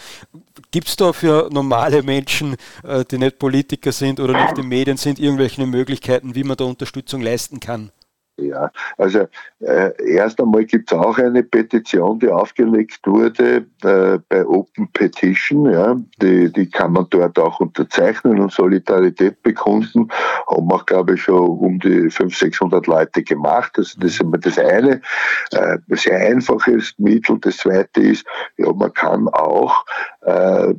Gibt 0.70 0.88
es 0.88 0.96
da 0.96 1.12
für 1.12 1.48
normale 1.52 2.02
Menschen, 2.02 2.57
äh, 2.82 3.04
die 3.04 3.18
nicht 3.18 3.38
Politiker 3.38 3.92
sind 3.92 4.20
oder 4.20 4.40
nicht 4.40 4.59
in 4.59 4.68
Medien 4.68 4.96
sind, 4.96 5.18
irgendwelche 5.18 5.64
Möglichkeiten, 5.66 6.34
wie 6.34 6.44
man 6.44 6.57
da 6.57 6.64
Unterstützung 6.64 7.22
leisten 7.22 7.61
kann? 7.61 7.90
Ja, 8.39 8.70
also 8.99 9.26
äh, 9.61 9.93
erst 10.12 10.39
einmal 10.41 10.66
gibt 10.66 10.93
es 10.93 10.99
auch 10.99 11.16
eine 11.16 11.43
Petition, 11.43 12.18
die 12.18 12.28
aufgelegt 12.28 13.01
wurde 13.07 13.64
äh, 13.82 14.18
bei 14.28 14.47
Open 14.47 14.89
Petition. 14.93 15.72
Ja, 15.72 15.97
die, 16.20 16.53
die 16.53 16.68
kann 16.68 16.93
man 16.93 17.07
dort 17.09 17.39
auch 17.39 17.61
unterzeichnen 17.61 18.39
und 18.41 18.53
Solidarität 18.53 19.43
bekunden. 19.43 20.09
Haben 20.49 20.70
auch, 20.70 20.84
glaube 20.84 21.14
ich, 21.14 21.22
schon 21.22 21.49
um 21.49 21.78
die 21.80 22.11
500, 22.11 22.32
600 22.34 22.87
Leute 22.87 23.22
gemacht. 23.22 23.72
Also 23.78 23.99
das 24.01 24.12
ist 24.12 24.20
immer 24.20 24.37
das 24.37 24.59
eine. 24.59 25.01
Äh, 25.53 25.78
sehr 25.91 26.18
einfaches 26.18 26.95
Mittel. 26.99 27.39
Das 27.41 27.57
zweite 27.57 28.01
ist, 28.03 28.26
ja, 28.59 28.70
man 28.70 28.93
kann 28.93 29.28
auch 29.28 29.84
äh, 30.26 30.74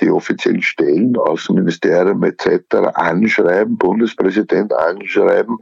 die 0.00 0.10
offiziellen 0.10 0.62
Stellen, 0.62 1.16
Außenministerium 1.16 2.22
etc. 2.22 2.76
anschreiben, 2.94 3.76
Bundespräsident 3.76 4.72
anschreiben, 4.72 5.58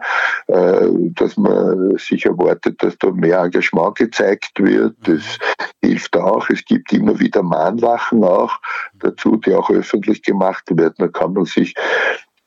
äh, 0.48 0.88
dass 1.22 1.36
man 1.36 1.96
sich 1.98 2.26
erwartet, 2.26 2.82
dass 2.82 2.98
da 2.98 3.10
mehr 3.12 3.38
Engagement 3.38 3.94
gezeigt 3.96 4.52
wird. 4.56 4.96
Das 5.04 5.38
hilft 5.80 6.16
auch. 6.16 6.48
Es 6.50 6.64
gibt 6.64 6.92
immer 6.92 7.18
wieder 7.20 7.42
Mahnwachen 7.42 8.24
auch 8.24 8.58
dazu, 8.98 9.36
die 9.36 9.54
auch 9.54 9.70
öffentlich 9.70 10.22
gemacht 10.22 10.64
werden. 10.70 10.94
Da 10.98 11.08
kann 11.08 11.34
man 11.34 11.44
sich 11.44 11.74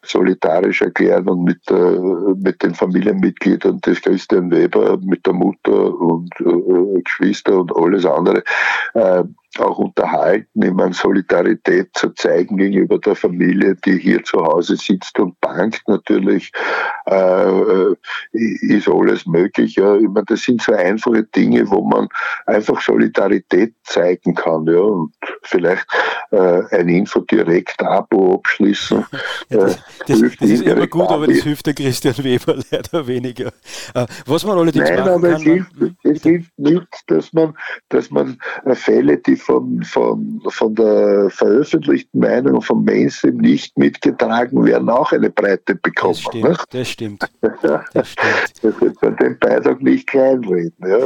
solidarisch 0.04 0.82
erklären 0.82 1.28
und 1.30 1.46
mit, 1.46 1.62
äh, 1.72 2.00
mit 2.38 2.62
den 2.62 2.76
Familienmitgliedern 2.76 3.80
des 3.80 4.02
Christian 4.02 4.52
Weber, 4.52 5.00
mit 5.02 5.26
der 5.26 5.34
Mutter 5.34 6.00
und 6.00 6.32
äh, 6.42 7.02
Geschwister 7.02 7.60
und 7.60 7.76
alles 7.76 8.06
andere 8.06 8.44
äh, 8.94 9.24
auch 9.60 9.78
unterhalten, 9.78 10.62
immer 10.62 10.92
Solidarität 10.94 11.90
zu 11.94 12.10
zeigen 12.10 12.58
gegenüber 12.58 13.00
der 13.00 13.16
Familie, 13.16 13.76
die 13.86 13.98
hier 13.98 14.24
zu 14.24 14.40
Hause 14.40 14.76
sitzt 14.76 15.20
und 15.20 15.40
bankt 15.42 15.82
natürlich, 15.88 16.52
äh, 17.06 17.94
ist 18.32 18.88
alles 18.88 19.26
möglich. 19.26 19.76
Ja. 19.76 19.96
Ich 19.96 20.08
meine, 20.08 20.26
das 20.26 20.44
sind 20.44 20.62
so 20.62 20.74
einfache 20.74 21.24
Dinge, 21.24 21.70
wo 21.70 21.82
man 21.82 22.08
einfach 22.46 22.82
Solidarität 22.82 23.74
zeigen 23.84 24.36
kann. 24.36 24.66
Ja. 24.68 24.80
Und 24.80 25.14
vielleicht 25.44 25.86
äh, 26.32 26.64
ein 26.76 26.90
Info-Direkt-Abo 26.90 28.36
abschließen. 28.36 29.06
Ja, 29.50 29.66
das, 29.66 29.78
das, 30.08 30.22
das 30.40 30.50
ist 30.50 30.64
immer 30.64 30.88
gut, 30.88 31.08
aber 31.08 31.28
das 31.28 31.44
hilft 31.44 31.68
der 31.68 31.74
Christian 31.74 32.16
Weber 32.24 32.56
leider 32.72 33.06
weniger. 33.06 33.48
Äh, 33.94 34.06
was 34.26 34.44
man 34.44 34.58
allerdings 34.58 34.90
Nein, 34.90 35.00
machen 35.00 35.12
aber 35.12 35.30
kann... 35.30 35.36
Es 35.38 35.44
hilft, 35.44 35.72
es 36.04 36.22
hilft 36.24 36.60
nicht, 36.60 36.88
dass 37.08 37.34
man, 37.34 37.56
dass 37.90 38.10
man 38.10 38.40
Fälle, 38.74 39.18
die 39.18 39.36
von, 39.46 39.84
von, 39.84 40.42
von 40.48 40.76
der 40.76 41.30
veröffentlichten 41.30 42.20
Meinung 42.20 42.62
vom 42.62 42.84
Mainstream 42.84 43.38
nicht 43.38 43.78
mitgetragen 43.78 44.66
werden, 44.66 44.90
auch 44.90 45.12
eine 45.12 45.30
Breite 45.30 45.76
bekommen. 45.76 46.14
Das 46.14 46.20
stimmt, 46.22 46.44
ne? 46.44 46.58
das 46.70 46.90
stimmt. 46.90 47.24
Das 47.94 48.10
stimmt. 48.10 48.56
das 48.62 48.94
bei 49.02 49.10
dem 49.12 49.38
Beitrag 49.38 49.82
nicht 49.82 50.08
kleinreden. 50.08 50.74
Ja, 50.80 50.98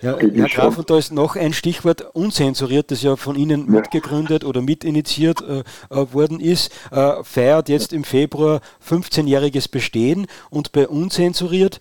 ja, 0.00 0.18
Herr 0.18 0.48
Graf, 0.48 0.78
und 0.78 0.90
da 0.90 0.98
ist 0.98 1.12
noch 1.12 1.36
ein 1.36 1.52
Stichwort 1.52 2.02
unzensuriert, 2.14 2.90
das 2.90 3.02
ja 3.02 3.14
von 3.16 3.36
Ihnen 3.36 3.66
ja. 3.66 3.80
mitgegründet 3.80 4.44
oder 4.44 4.60
mitinitiiert 4.60 5.42
äh, 5.42 5.62
äh 5.90 6.12
worden 6.12 6.40
ist, 6.40 6.72
äh, 6.90 7.22
feiert 7.22 7.68
jetzt 7.68 7.92
im 7.92 8.02
Februar 8.02 8.60
15-jähriges 8.86 9.70
Bestehen 9.70 10.26
und 10.50 10.72
bei 10.72 10.88
unzensuriert 10.88 11.78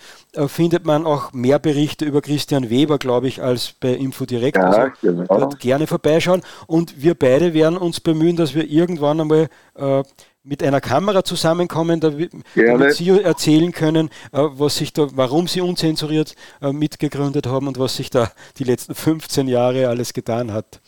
findet 0.47 0.85
man 0.85 1.05
auch 1.05 1.33
mehr 1.33 1.59
Berichte 1.59 2.05
über 2.05 2.21
Christian 2.21 2.69
Weber, 2.69 2.97
glaube 2.97 3.27
ich, 3.27 3.41
als 3.41 3.73
bei 3.73 3.93
Infodirect. 3.93 4.57
Ja, 4.57 4.69
also, 4.69 4.91
genau. 5.01 5.49
gerne 5.59 5.87
vorbeischauen. 5.87 6.41
Und 6.67 7.01
wir 7.01 7.15
beide 7.15 7.53
werden 7.53 7.77
uns 7.77 7.99
bemühen, 7.99 8.35
dass 8.35 8.55
wir 8.55 8.69
irgendwann 8.69 9.21
einmal 9.21 9.47
äh, 9.75 10.03
mit 10.45 10.61
einer 10.63 10.79
Kamera 10.79 11.23
zusammenkommen, 11.23 11.99
damit, 11.99 12.31
Sie 12.53 13.09
erzählen 13.09 13.71
können, 13.71 14.09
äh, 14.31 14.39
was 14.39 14.77
sich 14.77 14.93
da, 14.93 15.07
warum 15.13 15.47
Sie 15.47 15.61
unzensuriert 15.61 16.35
äh, 16.61 16.71
mitgegründet 16.71 17.47
haben 17.47 17.67
und 17.67 17.79
was 17.79 17.97
sich 17.97 18.09
da 18.09 18.31
die 18.57 18.63
letzten 18.63 18.95
15 18.95 19.47
Jahre 19.47 19.87
alles 19.89 20.13
getan 20.13 20.53
hat. 20.53 20.81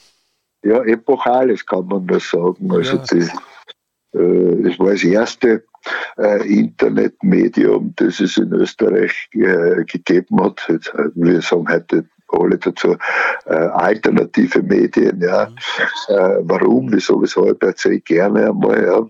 Ja, 0.64 0.84
epochales 0.84 1.66
kann 1.66 1.88
man 1.88 2.06
nur 2.06 2.20
sagen. 2.20 2.72
Also 2.72 2.98
ja. 2.98 3.04
das, 3.04 3.14
äh, 4.14 4.64
das 4.64 4.80
war 4.80 4.92
das 4.92 5.04
erste 5.04 5.64
äh, 6.18 6.48
Internetmedium, 6.48 7.94
das 7.96 8.20
es 8.20 8.38
in 8.38 8.52
Österreich 8.54 9.30
äh, 9.34 9.84
gegeben 9.86 10.42
hat. 10.44 10.66
Jetzt, 10.70 10.94
äh, 10.94 11.10
wir 11.16 11.42
sagen 11.42 11.68
heute 11.70 12.06
alle 12.30 12.58
dazu 12.58 12.98
äh, 13.46 13.54
alternative 13.54 14.62
Medien. 14.62 15.22
Ja. 15.22 15.50
Mhm. 15.50 16.16
Äh, 16.16 16.38
warum, 16.42 16.92
wieso, 16.92 17.22
weshalb 17.22 17.64
erzähle 17.64 17.96
ich 17.96 18.06
gerne 18.06 18.50
einmal. 18.50 19.10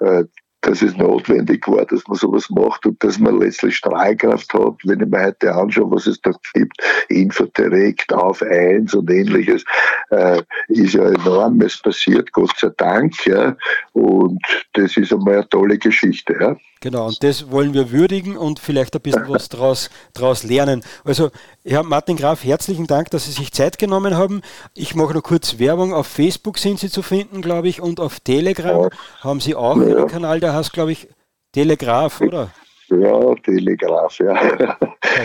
Ja. 0.00 0.06
Äh, 0.06 0.24
dass 0.64 0.82
es 0.82 0.96
notwendig 0.96 1.66
war, 1.68 1.84
dass 1.84 2.06
man 2.08 2.16
sowas 2.16 2.48
macht 2.50 2.86
und 2.86 3.02
dass 3.04 3.18
man 3.18 3.38
letztlich 3.38 3.76
Strahlkraft 3.76 4.52
hat. 4.54 4.74
Wenn 4.84 5.00
ich 5.00 5.08
mir 5.08 5.24
heute 5.26 5.54
anschaue, 5.54 5.90
was 5.90 6.06
es 6.06 6.20
da 6.22 6.32
gibt, 6.54 6.82
Info 7.08 7.44
direkt 7.44 8.12
auf 8.12 8.42
eins 8.42 8.94
und 8.94 9.10
ähnliches, 9.10 9.64
äh, 10.10 10.42
ist 10.68 10.94
ja 10.94 11.04
enormes 11.10 11.80
passiert, 11.80 12.32
Gott 12.32 12.56
sei 12.56 12.70
Dank. 12.76 13.14
Ja. 13.26 13.56
Und 13.92 14.40
das 14.72 14.96
ist 14.96 15.12
einmal 15.12 15.34
eine 15.34 15.48
tolle 15.48 15.78
Geschichte. 15.78 16.34
Ja. 16.40 16.56
Genau, 16.84 17.06
und 17.06 17.24
das 17.24 17.50
wollen 17.50 17.72
wir 17.72 17.92
würdigen 17.92 18.36
und 18.36 18.58
vielleicht 18.58 18.94
ein 18.94 19.00
bisschen 19.00 19.26
was 19.26 19.48
daraus 19.48 19.88
draus 20.12 20.44
lernen. 20.44 20.84
Also, 21.02 21.30
Herr 21.64 21.82
Martin 21.82 22.14
Graf, 22.14 22.44
herzlichen 22.44 22.86
Dank, 22.86 23.10
dass 23.10 23.24
Sie 23.24 23.32
sich 23.32 23.52
Zeit 23.52 23.78
genommen 23.78 24.18
haben. 24.18 24.42
Ich 24.74 24.94
mache 24.94 25.14
noch 25.14 25.22
kurz 25.22 25.58
Werbung. 25.58 25.94
Auf 25.94 26.06
Facebook 26.06 26.58
sind 26.58 26.78
Sie 26.78 26.90
zu 26.90 27.00
finden, 27.00 27.40
glaube 27.40 27.68
ich, 27.68 27.80
und 27.80 28.00
auf 28.00 28.20
Telegram 28.20 28.82
ja. 28.82 28.88
haben 29.22 29.40
Sie 29.40 29.54
auch 29.54 29.78
ja. 29.78 29.96
einen 29.96 30.08
Kanal, 30.08 30.40
der 30.40 30.52
heißt, 30.52 30.74
glaube 30.74 30.92
ich, 30.92 31.08
Telegraph, 31.52 32.20
oder? 32.20 32.50
Ja, 32.90 33.34
Telegraph, 33.36 34.18
ja. 34.18 34.76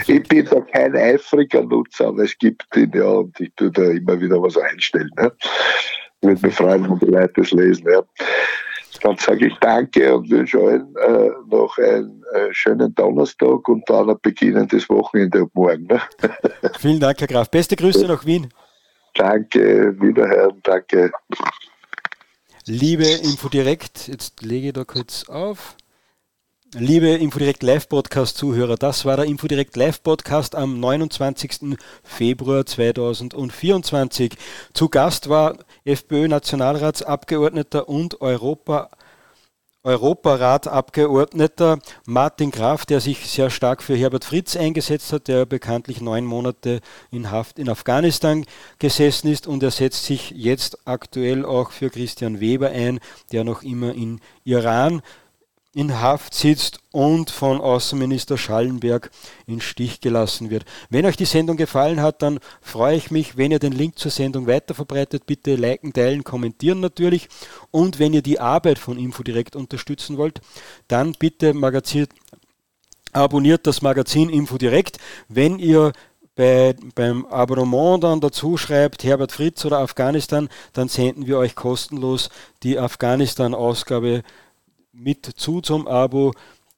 ich 0.07 0.23
bin 0.29 0.45
da 0.45 0.61
kein 0.61 0.95
eifriger 0.95 1.61
Nutzer, 1.61 2.07
aber 2.07 2.23
es 2.23 2.37
gibt 2.37 2.73
ihn 2.77 2.93
ja 2.95 3.03
und 3.03 3.37
ich 3.37 3.51
tue 3.57 3.69
da 3.69 3.83
immer 3.83 4.21
wieder 4.21 4.41
was 4.41 4.55
einstellen. 4.55 5.11
Ne? 5.17 5.29
Würde 6.21 6.47
mich 6.47 6.55
freuen, 6.55 6.89
wenn 6.89 6.99
die 6.99 7.05
Leute 7.07 7.33
das 7.35 7.51
lesen. 7.51 7.85
Ja. 7.91 8.01
Dann 9.01 9.17
sage 9.17 9.47
ich 9.47 9.55
Danke 9.59 10.15
und 10.15 10.29
wünsche 10.29 10.59
allen 10.59 10.95
äh, 10.95 11.29
noch 11.49 11.77
einen 11.77 12.23
äh, 12.33 12.53
schönen 12.53 12.93
Donnerstag 12.95 13.67
und 13.67 13.89
dann 13.89 14.09
ein 14.09 14.17
beginnendes 14.21 14.89
Wochenende 14.89 15.41
ab 15.41 15.49
morgen. 15.53 15.85
Ne? 15.87 16.01
Vielen 16.79 16.99
Dank, 16.99 17.19
Herr 17.19 17.27
Graf. 17.27 17.49
Beste 17.49 17.75
Grüße 17.75 18.05
nach 18.05 18.25
Wien. 18.25 18.49
Danke, 19.15 19.95
wiederhören, 19.99 20.59
danke. 20.63 21.11
Liebe 22.65 23.05
Infodirekt, 23.05 24.07
jetzt 24.07 24.41
lege 24.43 24.67
ich 24.67 24.73
da 24.73 24.83
kurz 24.83 25.27
auf. 25.27 25.75
Liebe 26.75 27.07
Infodirect 27.07 27.63
Live 27.63 27.89
Podcast 27.89 28.37
Zuhörer, 28.37 28.75
das 28.75 29.03
war 29.03 29.15
der 29.15 29.25
Infodirect 29.25 29.75
Live 29.75 30.03
Podcast 30.03 30.53
am 30.53 30.79
29. 30.79 31.75
Februar 32.03 32.63
2024. 32.63 34.33
Zu 34.75 34.87
Gast 34.87 35.29
war 35.29 35.57
FPÖ-Nationalratsabgeordneter 35.83 37.89
und 37.89 38.21
Europa 38.21 38.91
Europaratabgeordneter 39.81 41.79
Martin 42.05 42.51
Graf, 42.51 42.85
der 42.85 42.99
sich 42.99 43.27
sehr 43.27 43.49
stark 43.49 43.81
für 43.81 43.95
Herbert 43.95 44.25
Fritz 44.25 44.55
eingesetzt 44.55 45.11
hat, 45.11 45.27
der 45.27 45.47
bekanntlich 45.47 46.01
neun 46.01 46.25
Monate 46.25 46.81
in 47.09 47.31
Haft 47.31 47.57
in 47.57 47.69
Afghanistan 47.69 48.45
gesessen 48.77 49.29
ist 49.29 49.47
und 49.47 49.63
er 49.63 49.71
setzt 49.71 50.05
sich 50.05 50.29
jetzt 50.31 50.85
aktuell 50.85 51.45
auch 51.45 51.71
für 51.71 51.89
Christian 51.89 52.39
Weber 52.39 52.69
ein, 52.69 52.99
der 53.31 53.43
noch 53.43 53.63
immer 53.63 53.95
in 53.95 54.21
Iran 54.43 55.01
in 55.79 56.01
Haft 56.01 56.33
sitzt 56.33 56.81
und 56.91 57.29
von 57.29 57.61
Außenminister 57.61 58.37
Schallenberg 58.37 59.11
in 59.47 59.61
Stich 59.61 60.01
gelassen 60.01 60.49
wird. 60.49 60.65
Wenn 60.89 61.05
euch 61.05 61.15
die 61.15 61.23
Sendung 61.23 61.55
gefallen 61.55 62.01
hat, 62.01 62.21
dann 62.21 62.41
freue 62.61 62.97
ich 62.97 63.11
mich, 63.11 63.37
wenn 63.37 63.51
ihr 63.51 63.59
den 63.59 63.71
Link 63.71 63.97
zur 63.97 64.11
Sendung 64.11 64.45
weiterverbreitet. 64.45 65.25
Bitte 65.25 65.55
liken, 65.55 65.93
teilen, 65.93 66.25
kommentieren 66.25 66.81
natürlich. 66.81 67.29
Und 67.71 67.97
wenn 67.97 68.11
ihr 68.11 68.21
die 68.21 68.41
Arbeit 68.41 68.77
von 68.77 68.99
Infodirekt 68.99 69.55
unterstützen 69.55 70.17
wollt, 70.17 70.41
dann 70.89 71.13
bitte 71.17 71.53
abonniert 73.13 73.65
das 73.65 73.81
Magazin 73.81 74.29
Infodirekt. 74.29 74.97
Wenn 75.29 75.59
ihr 75.59 75.93
bei, 76.35 76.75
beim 76.93 77.25
Abonnement 77.27 78.03
dann 78.03 78.19
dazu 78.19 78.57
schreibt 78.57 79.05
Herbert 79.05 79.31
Fritz 79.31 79.63
oder 79.63 79.79
Afghanistan, 79.79 80.49
dann 80.73 80.89
senden 80.89 81.25
wir 81.25 81.37
euch 81.37 81.55
kostenlos 81.55 82.29
die 82.63 82.77
Afghanistan-Ausgabe 82.77 84.23
mit 84.99 85.25
zu 85.25 85.61
zum 85.61 85.87
Abo, 85.87 86.33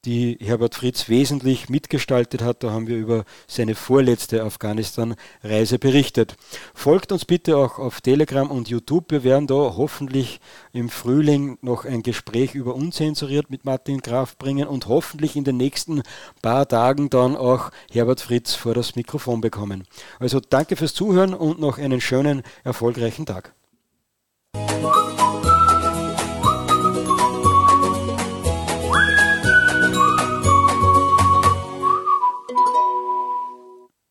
die 0.05 0.38
Herbert 0.41 0.76
Fritz 0.76 1.09
wesentlich 1.09 1.69
mitgestaltet 1.69 2.41
hat. 2.41 2.63
Da 2.63 2.72
haben 2.72 2.88
wir 2.88 2.97
über 2.97 3.24
seine 3.47 3.76
vorletzte 3.76 4.43
Afghanistan-Reise 4.43 5.78
berichtet. 5.78 6.36
Folgt 6.74 7.11
uns 7.11 7.26
bitte 7.26 7.57
auch 7.57 7.78
auf 7.78 8.01
Telegram 8.01 8.49
und 8.49 8.67
YouTube. 8.69 9.11
Wir 9.11 9.24
werden 9.24 9.45
da 9.45 9.55
hoffentlich 9.55 10.39
im 10.74 10.89
Frühling 10.89 11.57
noch 11.61 11.86
ein 11.86 12.01
Gespräch 12.01 12.55
über 12.55 12.76
Unzensuriert 12.76 13.51
mit 13.51 13.63
Martin 13.63 13.99
Graf 13.99 14.38
bringen 14.38 14.67
und 14.67 14.88
hoffentlich 14.88 15.36
in 15.36 15.43
den 15.43 15.57
nächsten 15.57 16.01
paar 16.41 16.67
Tagen 16.67 17.09
dann 17.09 17.36
auch 17.36 17.69
Herbert 17.91 18.22
Fritz 18.22 18.55
vor 18.55 18.74
das 18.74 18.95
Mikrofon 18.95 19.41
bekommen. 19.41 19.84
Also 20.19 20.39
danke 20.39 20.76
fürs 20.76 20.95
Zuhören 20.95 21.34
und 21.34 21.59
noch 21.59 21.78
einen 21.78 22.01
schönen, 22.01 22.41
erfolgreichen 22.63 23.26
Tag. 23.28 23.53